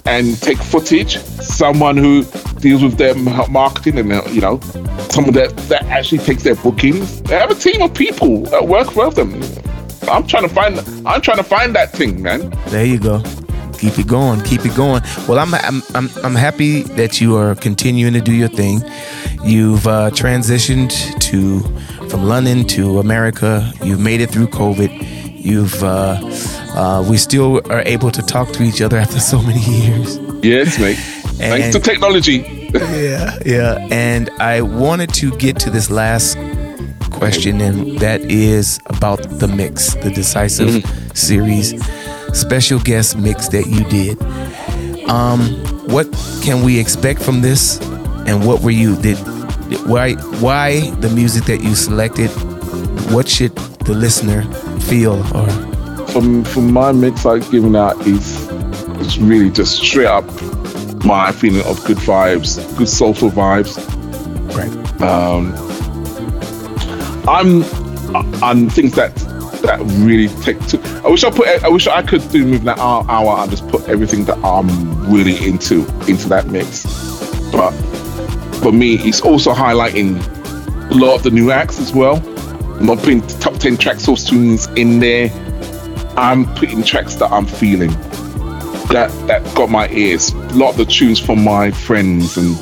[0.05, 1.17] and take footage.
[1.17, 2.23] Someone who
[2.59, 4.59] deals with their marketing and you know,
[5.09, 7.21] someone that that actually takes their bookings.
[7.23, 9.33] They have a team of people that work for them.
[10.09, 10.79] I'm trying to find.
[11.05, 12.49] I'm trying to find that thing, man.
[12.67, 13.23] There you go.
[13.77, 14.41] Keep it going.
[14.41, 15.01] Keep it going.
[15.27, 18.81] Well, I'm I'm I'm, I'm happy that you are continuing to do your thing.
[19.43, 20.91] You've uh, transitioned
[21.21, 21.59] to
[22.09, 23.71] from London to America.
[23.83, 25.43] You've made it through COVID.
[25.43, 26.17] You've uh,
[26.73, 30.17] uh, we still are able to talk to each other after so many years.
[30.43, 30.95] Yes, mate.
[31.35, 32.69] Thanks to technology.
[32.73, 33.87] Yeah, yeah.
[33.91, 36.37] And I wanted to get to this last
[37.11, 40.83] question, and that is about the mix, the decisive
[41.13, 41.73] series
[42.35, 44.21] special guest mix that you did.
[45.09, 45.39] Um,
[45.87, 46.07] what
[46.43, 47.79] can we expect from this?
[48.27, 49.17] And what were you did?
[49.87, 52.29] Why why the music that you selected?
[53.11, 53.55] What should
[53.85, 54.43] the listener
[54.81, 55.47] feel or
[56.07, 58.47] From from my mix I've given out is
[58.99, 60.25] it's really just straight up
[61.03, 63.77] my feeling of good vibes, good soulful vibes.
[64.55, 65.01] right?
[65.01, 65.53] Um,
[67.27, 67.63] I'm
[68.43, 69.13] on things that
[69.65, 70.79] that really take to.
[71.05, 71.47] I wish I put.
[71.63, 75.11] I wish I could do moving that hour, hour and just put everything that I'm
[75.11, 76.83] really into into that mix.
[77.51, 77.71] But
[78.61, 80.19] for me, it's also highlighting
[80.91, 82.17] a lot of the new acts as well.
[82.77, 85.29] I'm not putting top ten tracks or tunes in there.
[86.17, 87.91] I'm putting tracks that I'm feeling
[88.89, 90.31] that that got my ears.
[90.31, 92.57] A lot of the tunes from my friends and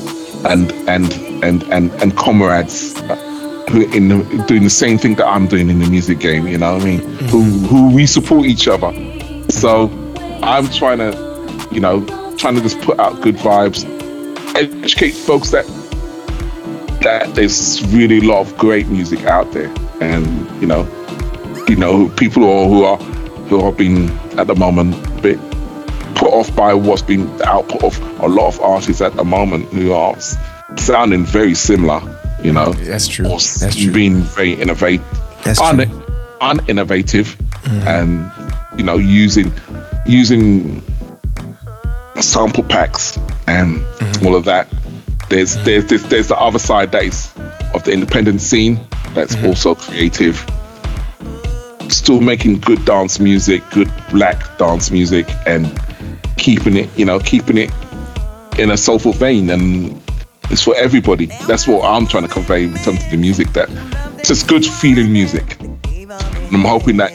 [0.46, 1.12] and and
[1.44, 3.33] and and, and comrades uh,
[3.68, 6.46] in the, doing the same thing that I'm doing in the music game.
[6.46, 7.00] You know what I mean?
[7.28, 8.92] Who who we support each other.
[9.50, 9.90] So
[10.42, 12.04] I'm trying to, you know,
[12.36, 13.84] trying to just put out good vibes
[14.54, 15.66] educate folks that
[17.02, 20.24] that there's really a lot of great music out there, and
[20.60, 20.86] you know,
[21.68, 22.96] you know, people who are
[23.48, 24.08] who are being
[24.38, 25.38] at the moment a bit
[26.14, 29.66] put off by what's been the output of a lot of artists at the moment
[29.70, 30.18] who are
[30.76, 32.00] sounding very similar.
[32.44, 33.26] You know, that's true.
[33.26, 33.92] Or that's true.
[33.92, 35.04] Being very innovative,
[35.44, 35.86] that's un- true.
[36.40, 37.88] uninnovative, mm-hmm.
[37.88, 39.50] and you know, using
[40.06, 40.82] using
[42.20, 43.16] sample packs
[43.46, 44.26] and mm-hmm.
[44.26, 44.68] all of that.
[45.30, 45.64] There's mm-hmm.
[45.64, 47.32] there's, there's there's the other side that is
[47.72, 48.78] of the independent scene
[49.14, 49.46] that's mm-hmm.
[49.46, 50.44] also creative.
[51.90, 55.80] Still making good dance music, good black dance music, and
[56.36, 57.70] keeping it, you know, keeping it
[58.58, 59.48] in a soulful vein.
[59.48, 60.03] And
[60.50, 61.26] it's for everybody.
[61.46, 63.52] That's what I'm trying to convey in terms of the music.
[63.52, 63.68] That
[64.18, 65.60] it's just good feeling music.
[65.60, 67.14] And I'm hoping that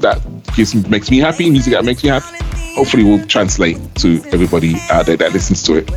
[0.00, 0.20] that
[0.56, 1.50] gives makes me happy.
[1.50, 2.40] Music that makes me happy
[2.74, 5.90] hopefully will translate to everybody out there that listens to it.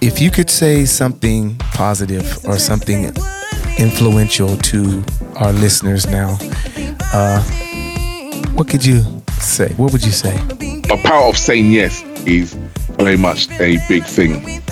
[0.00, 3.12] If you could say something positive or something
[3.78, 5.04] influential to
[5.36, 6.38] our listeners now,
[7.12, 7.42] uh,
[8.54, 9.02] what could you
[9.38, 9.72] say?
[9.74, 10.36] What would you say?
[10.38, 12.54] The power of saying yes is
[12.96, 14.62] very much a big thing.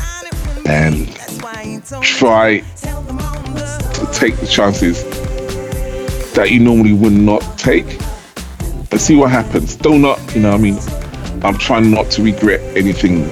[0.64, 1.14] And
[2.02, 5.02] try to take the chances
[6.34, 8.00] that you normally would not take
[8.90, 9.76] and see what happens.
[9.76, 10.78] Do not, you know, I mean,
[11.42, 13.26] I'm trying not to regret anything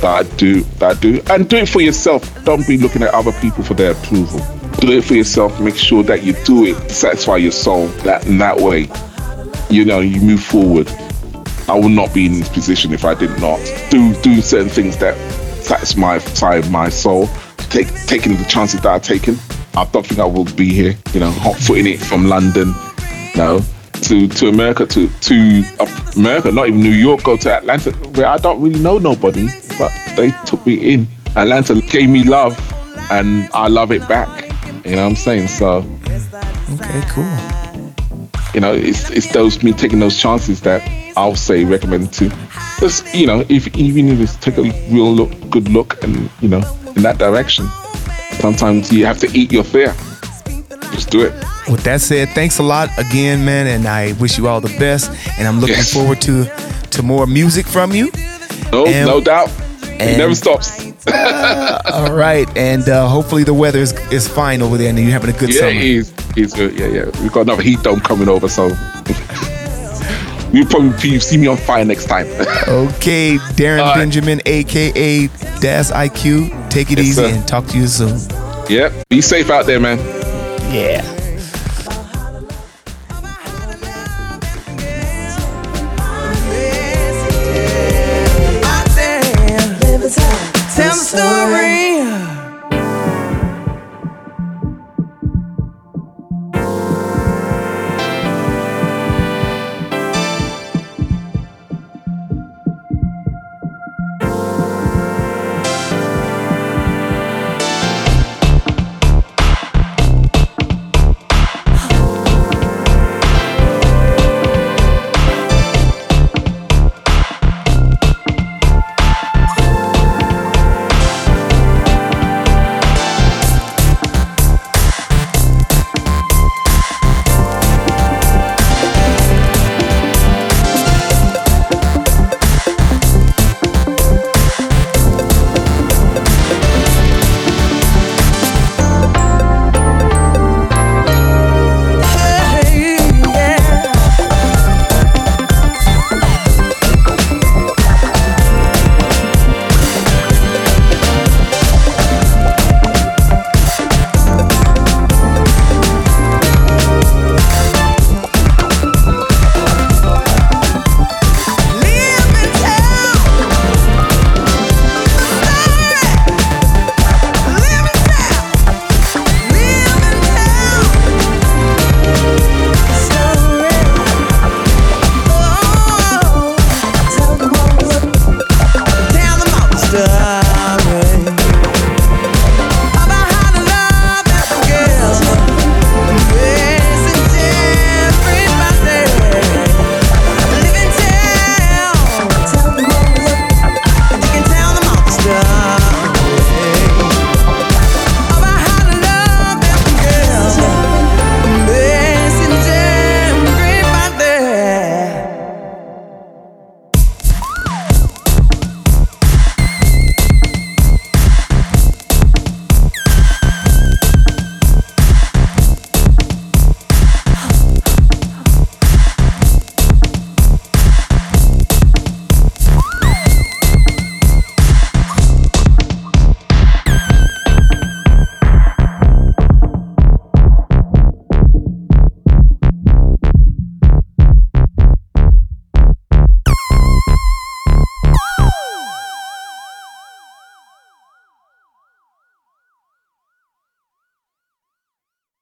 [0.00, 1.20] that I do that I do.
[1.30, 2.44] And do it for yourself.
[2.44, 4.40] Don't be looking at other people for their approval.
[4.80, 5.60] Do it for yourself.
[5.60, 7.88] Make sure that you do it satisfy your soul.
[8.04, 8.88] That in that way,
[9.68, 10.88] you know, you move forward.
[11.68, 14.96] I would not be in this position if I did not do do certain things
[14.96, 15.16] that
[15.62, 17.28] satisfy my side of my soul.
[17.70, 19.36] Take taking the chances that I've taken.
[19.74, 20.96] I don't think I will be here.
[21.12, 22.74] You know, hot footing it from London.
[23.36, 23.60] no
[24.02, 25.64] to to America to to
[26.16, 29.92] America, not even New York, go to Atlanta, where I don't really know nobody, but
[30.16, 31.06] they took me in.
[31.36, 32.58] Atlanta gave me love,
[33.10, 34.44] and I love it back.
[34.84, 35.48] You know what I'm saying?
[35.48, 35.84] So,
[36.72, 37.59] okay, cool.
[38.54, 40.82] You know, it's it's those me taking those chances that
[41.16, 42.28] I'll say recommend to.
[42.80, 46.48] Just you know, if even if it's take a real look, good look, and you
[46.48, 46.62] know,
[46.96, 47.68] in that direction.
[48.40, 49.94] Sometimes you have to eat your fear.
[50.92, 51.32] Just do it.
[51.68, 55.10] With that said, thanks a lot again, man, and I wish you all the best.
[55.38, 55.92] And I'm looking yes.
[55.92, 56.44] forward to
[56.90, 58.10] to more music from you.
[58.72, 59.50] No, and, no doubt.
[59.82, 60.89] And, it never stops.
[61.92, 65.34] all right, and uh, hopefully the weather is, is fine over there, and you're having
[65.34, 65.72] a good yeah, summer.
[65.72, 66.78] Yeah, he's he's good.
[66.78, 67.04] Yeah, yeah.
[67.22, 68.66] We've got another heat dome coming over, so
[70.52, 72.26] you probably see me on fire next time.
[72.68, 75.26] okay, Darren Benjamin, aka
[75.60, 76.70] Daz IQ.
[76.70, 77.34] Take it yes, easy sir.
[77.34, 78.18] and talk to you soon.
[78.68, 79.08] Yep.
[79.08, 79.98] Be safe out there, man.
[80.72, 81.19] Yeah.